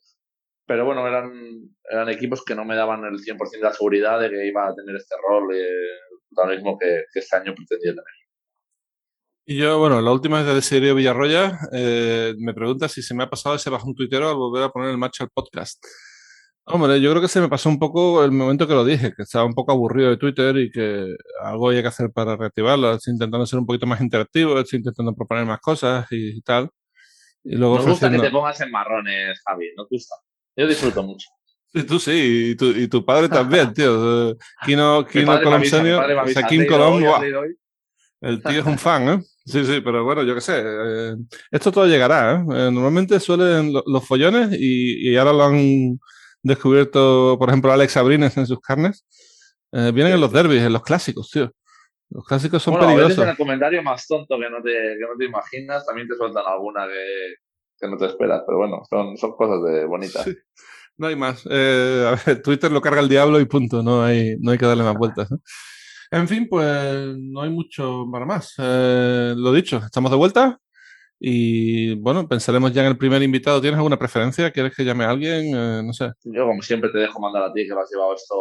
pero 0.65 0.85
bueno, 0.85 1.05
eran, 1.07 1.31
eran 1.89 2.09
equipos 2.09 2.43
que 2.45 2.55
no 2.55 2.63
me 2.65 2.75
daban 2.75 3.03
el 3.03 3.19
100% 3.19 3.67
de 3.67 3.73
seguridad 3.73 4.19
de 4.19 4.29
que 4.29 4.47
iba 4.47 4.67
a 4.67 4.73
tener 4.73 4.95
este 4.95 5.15
rol, 5.27 5.53
eh, 5.53 6.55
mismo 6.55 6.77
que, 6.79 7.03
que 7.11 7.19
este 7.19 7.35
año 7.35 7.53
pretendía 7.53 7.91
tener. 7.91 8.22
Y 9.45 9.57
yo, 9.57 9.77
bueno, 9.77 10.01
la 10.01 10.11
última 10.11 10.37
vez 10.37 10.47
de 10.47 10.55
Desiderio 10.55 10.95
Villarroya, 10.95 11.59
eh, 11.73 12.33
me 12.37 12.53
pregunta 12.53 12.87
si 12.87 13.01
se 13.01 13.13
me 13.13 13.23
ha 13.23 13.29
pasado 13.29 13.55
ese 13.55 13.69
un 13.69 13.93
tuitero 13.93 14.29
al 14.29 14.35
volver 14.35 14.63
a 14.63 14.69
poner 14.69 14.89
el 14.89 14.97
match 14.97 15.19
al 15.19 15.29
podcast. 15.29 15.83
Hombre, 16.65 17.01
yo 17.01 17.11
creo 17.11 17.21
que 17.21 17.27
se 17.27 17.41
me 17.41 17.49
pasó 17.49 17.67
un 17.67 17.77
poco 17.77 18.23
el 18.23 18.31
momento 18.31 18.65
que 18.65 18.73
lo 18.73 18.85
dije, 18.85 19.11
que 19.13 19.23
estaba 19.23 19.43
un 19.43 19.53
poco 19.53 19.73
aburrido 19.73 20.11
de 20.11 20.17
Twitter 20.17 20.55
y 20.55 20.71
que 20.71 21.13
algo 21.41 21.67
había 21.67 21.81
que 21.81 21.89
hacer 21.89 22.09
para 22.11 22.37
reactivarlo. 22.37 22.93
Estoy 22.93 23.11
intentando 23.13 23.45
ser 23.45 23.59
un 23.59 23.65
poquito 23.65 23.85
más 23.85 23.99
interactivo, 23.99 24.57
estoy 24.57 24.77
intentando 24.77 25.13
proponer 25.13 25.45
más 25.45 25.59
cosas 25.59 26.07
y, 26.09 26.41
tal. 26.41 26.69
Y 27.43 27.57
luego 27.57 27.79
me 27.79 27.91
gusta 27.91 28.09
que 28.09 28.19
te 28.19 28.31
pongas 28.31 28.61
en 28.61 28.71
marrones, 28.71 29.41
Javi, 29.45 29.71
¿no 29.75 29.85
te 29.85 29.95
gusta? 29.95 30.15
Yo 30.55 30.67
disfruto 30.67 31.03
mucho. 31.03 31.27
Sí, 31.73 31.83
tú 31.83 31.99
sí, 31.99 32.51
y 32.51 32.55
tu, 32.55 32.67
y 32.67 32.87
tu 32.87 33.03
padre 33.03 33.27
también, 33.27 33.73
tío. 33.73 34.37
Kino, 34.65 35.05
Kino 35.05 35.41
Colom 35.41 35.65
Senior, 35.65 36.09
o 36.09 36.27
sea, 36.29 36.47
Kim 36.47 36.65
Colom, 36.65 37.03
el 38.23 38.41
tío 38.41 38.61
es 38.61 38.65
un 38.65 38.77
fan, 38.77 39.09
¿eh? 39.09 39.21
Sí, 39.45 39.65
sí, 39.65 39.81
pero 39.81 40.05
bueno, 40.05 40.23
yo 40.23 40.33
qué 40.33 40.41
sé. 40.41 40.63
Eh, 40.63 41.15
esto 41.51 41.71
todo 41.71 41.85
llegará, 41.85 42.35
¿eh? 42.35 42.35
¿eh? 42.37 42.71
Normalmente 42.71 43.19
suelen 43.19 43.73
los 43.73 44.07
follones 44.07 44.57
y, 44.57 45.09
y, 45.09 45.17
ahora 45.17 45.33
lo 45.33 45.43
han 45.43 45.99
descubierto, 46.41 47.35
por 47.37 47.49
ejemplo, 47.49 47.73
Alex 47.73 47.97
Abrines 47.97 48.37
en 48.37 48.47
sus 48.47 48.61
carnes. 48.61 49.05
Eh, 49.73 49.91
vienen 49.93 50.13
en 50.13 50.21
los 50.21 50.31
derbis, 50.31 50.61
en 50.61 50.71
los 50.71 50.83
clásicos, 50.83 51.29
tío. 51.29 51.51
Los 52.09 52.25
clásicos 52.25 52.63
son 52.63 52.75
bueno, 52.75 52.87
peligrosos. 52.87 53.19
A 53.19 53.23
en 53.23 53.29
el 53.29 53.37
comentario 53.37 53.83
más 53.83 54.07
tonto 54.07 54.37
que 54.39 54.49
no 54.49 54.61
te, 54.61 54.71
que 54.71 55.01
no 55.01 55.17
te 55.17 55.25
imaginas, 55.25 55.85
también 55.85 56.07
te 56.07 56.15
sueltan 56.15 56.43
alguna 56.47 56.85
que, 56.87 57.35
que, 57.79 57.87
no 57.89 57.97
te 57.97 58.05
esperas, 58.05 58.43
pero 58.45 58.59
bueno, 58.59 58.83
son, 58.89 59.17
son 59.17 59.35
cosas 59.35 59.63
de 59.63 59.85
bonitas. 59.85 60.25
No 60.95 61.07
hay 61.07 61.15
más. 61.15 61.43
Eh, 61.49 62.05
a 62.07 62.23
ver, 62.23 62.41
Twitter 62.43 62.71
lo 62.71 62.79
carga 62.79 63.01
el 63.01 63.09
diablo 63.09 63.39
y 63.39 63.45
punto, 63.45 63.81
no 63.81 64.03
hay, 64.03 64.37
no 64.39 64.51
hay 64.51 64.59
que 64.59 64.65
darle 64.67 64.83
más 64.83 64.95
vueltas. 64.95 65.27
En 66.13 66.27
fin, 66.27 66.47
pues 66.47 67.17
no 67.17 67.41
hay 67.41 67.49
mucho 67.49 68.05
para 68.11 68.23
más. 68.23 68.53
Eh, 68.59 69.33
lo 69.35 69.51
dicho, 69.51 69.77
estamos 69.77 70.11
de 70.11 70.17
vuelta. 70.17 70.59
Y 71.19 71.95
bueno, 71.95 72.27
pensaremos 72.27 72.71
ya 72.71 72.81
en 72.81 72.89
el 72.89 72.97
primer 72.99 73.23
invitado. 73.23 73.59
¿Tienes 73.59 73.79
alguna 73.79 73.97
preferencia? 73.97 74.51
¿Quieres 74.51 74.75
que 74.75 74.85
llame 74.85 75.05
a 75.05 75.09
alguien? 75.09 75.55
Eh, 75.55 75.81
no 75.83 75.91
sé. 75.91 76.11
Yo, 76.23 76.45
como 76.45 76.61
siempre, 76.61 76.91
te 76.91 76.99
dejo 76.99 77.19
mandar 77.19 77.41
a 77.41 77.51
ti 77.51 77.65
que 77.67 77.73
me 77.73 77.81
has 77.81 77.89
llevado 77.91 78.13
esto 78.13 78.35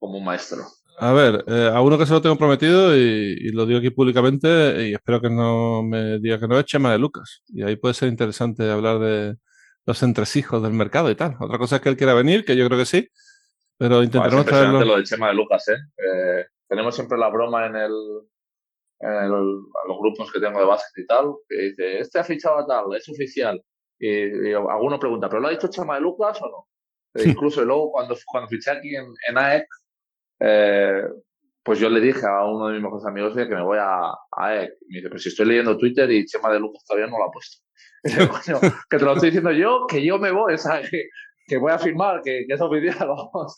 como 0.00 0.18
un 0.18 0.24
maestro. 0.24 0.64
A 0.98 1.12
ver, 1.12 1.44
eh, 1.46 1.70
a 1.72 1.80
uno 1.80 1.96
que 1.96 2.06
se 2.06 2.12
lo 2.12 2.20
tengo 2.20 2.36
prometido 2.36 2.96
y, 2.96 3.52
lo 3.52 3.64
digo 3.64 3.78
aquí 3.78 3.90
públicamente 3.90 4.88
y 4.88 4.94
espero 4.94 5.20
que 5.20 5.30
no 5.30 5.84
me 5.84 6.18
diga 6.18 6.40
que 6.40 6.48
no 6.48 6.58
es 6.58 6.64
Chema 6.64 6.90
de 6.90 6.98
Lucas. 6.98 7.44
Y 7.46 7.62
ahí 7.62 7.76
puede 7.76 7.94
ser 7.94 8.08
interesante 8.08 8.68
hablar 8.68 8.98
de 8.98 9.36
los 9.84 10.02
entresijos 10.02 10.60
del 10.60 10.72
mercado 10.72 11.08
y 11.08 11.14
tal. 11.14 11.36
Otra 11.38 11.56
cosa 11.56 11.76
es 11.76 11.82
que 11.82 11.88
él 11.88 11.96
quiera 11.96 12.14
venir, 12.14 12.44
que 12.44 12.56
yo 12.56 12.66
creo 12.66 12.80
que 12.80 12.86
sí, 12.86 13.10
pero 13.78 14.02
intentaremos 14.02 14.46
traerlo. 14.46 14.84
lo 14.84 14.96
de 14.96 15.04
Chema 15.04 15.28
de 15.28 15.34
Lucas, 15.34 15.68
¿eh? 15.68 15.76
¿eh? 15.98 16.46
Tenemos 16.68 16.94
siempre 16.94 17.18
la 17.18 17.28
broma 17.28 17.66
en 17.66 17.76
el, 17.76 17.92
en 19.00 19.30
los 19.30 19.98
grupos 19.98 20.32
que 20.32 20.40
tengo 20.40 20.58
de 20.58 20.66
básquet 20.66 21.04
y 21.04 21.06
tal, 21.06 21.34
que 21.48 21.56
dice, 21.56 21.98
este 22.00 22.18
ha 22.18 22.24
fichado 22.24 22.58
a 22.58 22.66
tal, 22.66 22.94
es 22.94 23.08
oficial. 23.08 23.62
Y, 23.98 24.52
alguno 24.52 24.98
pregunta, 24.98 25.28
¿pero 25.28 25.40
lo 25.40 25.48
ha 25.48 25.52
dicho 25.52 25.68
Chama 25.68 25.94
de 25.94 26.00
Lucas 26.00 26.40
o 26.42 26.48
no? 26.48 26.68
E 27.14 27.30
incluso 27.30 27.64
luego 27.64 27.92
cuando, 27.92 28.14
cuando 28.26 28.48
fiché 28.48 28.70
aquí 28.70 28.94
en, 28.94 29.06
en 29.28 29.38
AEC, 29.38 29.66
eh, 30.40 31.02
pues 31.62 31.78
yo 31.78 31.88
le 31.88 32.00
dije 32.00 32.26
a 32.26 32.44
uno 32.44 32.68
de 32.68 32.74
mis 32.74 32.82
mejores 32.82 33.06
amigos 33.06 33.34
que 33.34 33.46
me 33.46 33.62
voy 33.62 33.78
a, 33.80 34.12
AEC. 34.32 34.70
Y 34.88 34.92
me 34.92 34.96
dice, 34.98 35.08
pero 35.08 35.18
si 35.18 35.28
estoy 35.30 35.46
leyendo 35.46 35.78
Twitter 35.78 36.10
y 36.10 36.26
Chema 36.26 36.52
de 36.52 36.60
Lucas 36.60 36.84
todavía 36.84 37.10
no 37.10 37.18
lo 37.18 37.24
ha 37.24 37.30
puesto. 37.30 37.62
que 38.90 38.98
te 38.98 39.04
lo 39.04 39.14
estoy 39.14 39.30
diciendo 39.30 39.52
yo, 39.52 39.86
que 39.88 40.04
yo 40.04 40.18
me 40.18 40.30
voy, 40.30 40.56
¿sabes? 40.58 40.90
Que, 41.46 41.56
voy 41.58 41.72
a 41.72 41.78
firmar, 41.78 42.22
que, 42.22 42.44
que 42.46 42.54
es 42.54 42.60
oficial, 42.60 43.08
vamos. 43.08 43.56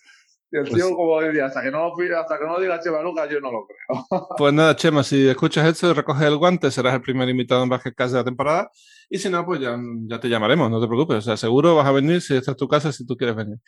Y 0.51 0.57
el 0.57 0.62
pues 0.62 0.74
tío, 0.74 0.97
como 0.97 1.20
decía, 1.20 1.47
hasta 1.47 1.62
que 1.62 1.70
no, 1.70 1.93
hasta 2.18 2.39
que 2.39 2.45
no 2.47 2.59
diga 2.59 2.80
Chema 2.80 3.03
Lucas, 3.03 3.28
yo 3.30 3.39
no 3.41 3.53
lo 3.53 3.66
creo. 3.66 4.28
Pues 4.39 4.55
nada, 4.55 4.74
Chema, 4.76 5.03
si 5.05 5.28
escuchas 5.28 5.66
esto, 5.66 5.93
recoges 5.93 6.22
el 6.22 6.36
guante, 6.39 6.70
serás 6.70 6.95
el 6.95 7.03
primer 7.03 7.28
invitado 7.28 7.62
en 7.62 7.68
Basket 7.68 7.93
Cast 7.95 8.12
de 8.12 8.20
la 8.20 8.24
temporada. 8.24 8.70
Y 9.11 9.18
si 9.18 9.28
no, 9.28 9.45
pues 9.45 9.61
ya, 9.61 9.78
ya, 10.07 10.18
te 10.18 10.28
llamaremos, 10.28 10.70
no 10.70 10.80
te 10.80 10.86
preocupes. 10.86 11.18
O 11.18 11.20
sea, 11.20 11.36
seguro 11.36 11.76
vas 11.76 11.86
a 11.86 11.93
venir 11.93 12.22
si 12.22 12.34
esta 12.34 12.53
es 12.53 12.57
tu 12.57 12.66
casa, 12.66 12.93
si 12.93 13.07
tú 13.07 13.14
quieres 13.14 13.36
venir. 13.36 13.59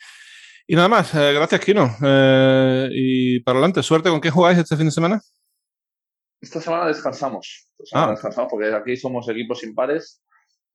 Y 0.65 0.75
nada 0.75 0.87
más, 0.87 1.13
eh, 1.13 1.33
gracias, 1.33 1.61
Kino. 1.61 1.87
Eh, 2.03 2.89
y 2.91 3.39
para 3.41 3.59
adelante, 3.59 3.83
suerte. 3.83 4.09
¿Con 4.09 4.21
qué 4.21 4.31
jugáis 4.31 4.57
este 4.57 4.75
fin 4.75 4.85
de 4.85 4.91
semana? 4.91 5.21
Esta 6.39 6.61
semana 6.61 6.87
descansamos. 6.87 7.69
Esta 7.77 7.89
semana 7.91 8.07
ah. 8.07 8.15
descansamos 8.15 8.49
porque 8.49 8.73
aquí 8.73 8.97
somos 8.97 9.29
equipos 9.29 9.63
impares 9.63 10.23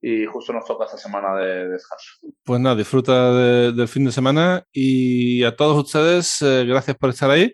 y 0.09 0.25
justo 0.25 0.53
nos 0.53 0.65
toca 0.65 0.85
esta 0.85 0.97
semana 0.97 1.35
de 1.35 1.69
descanso. 1.69 2.07
Pues 2.45 2.61
nada, 2.61 2.77
disfruta 2.77 3.33
del 3.73 3.89
fin 3.89 4.05
de 4.05 4.13
semana 4.13 4.65
y 4.73 5.43
a 5.43 5.57
todos 5.57 5.85
ustedes, 5.85 6.41
eh, 6.43 6.65
gracias 6.65 6.97
por 6.97 7.11
estar 7.11 7.29
ahí. 7.29 7.53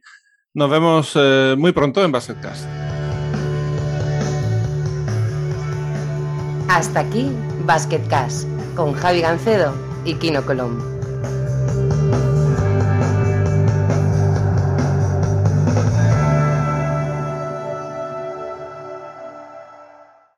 Nos 0.53 0.69
vemos 0.69 1.13
eh, 1.15 1.55
muy 1.57 1.73
pronto 1.73 2.05
en 2.05 2.13
Basketcast. 2.13 2.67
Hasta 6.69 7.01
aquí 7.01 7.31
Basketcast 7.65 8.47
con 8.77 8.93
Javi 8.93 9.23
Gancedo 9.23 9.75
y 10.05 10.17
Kino 10.17 10.45
Colombo. 10.45 10.92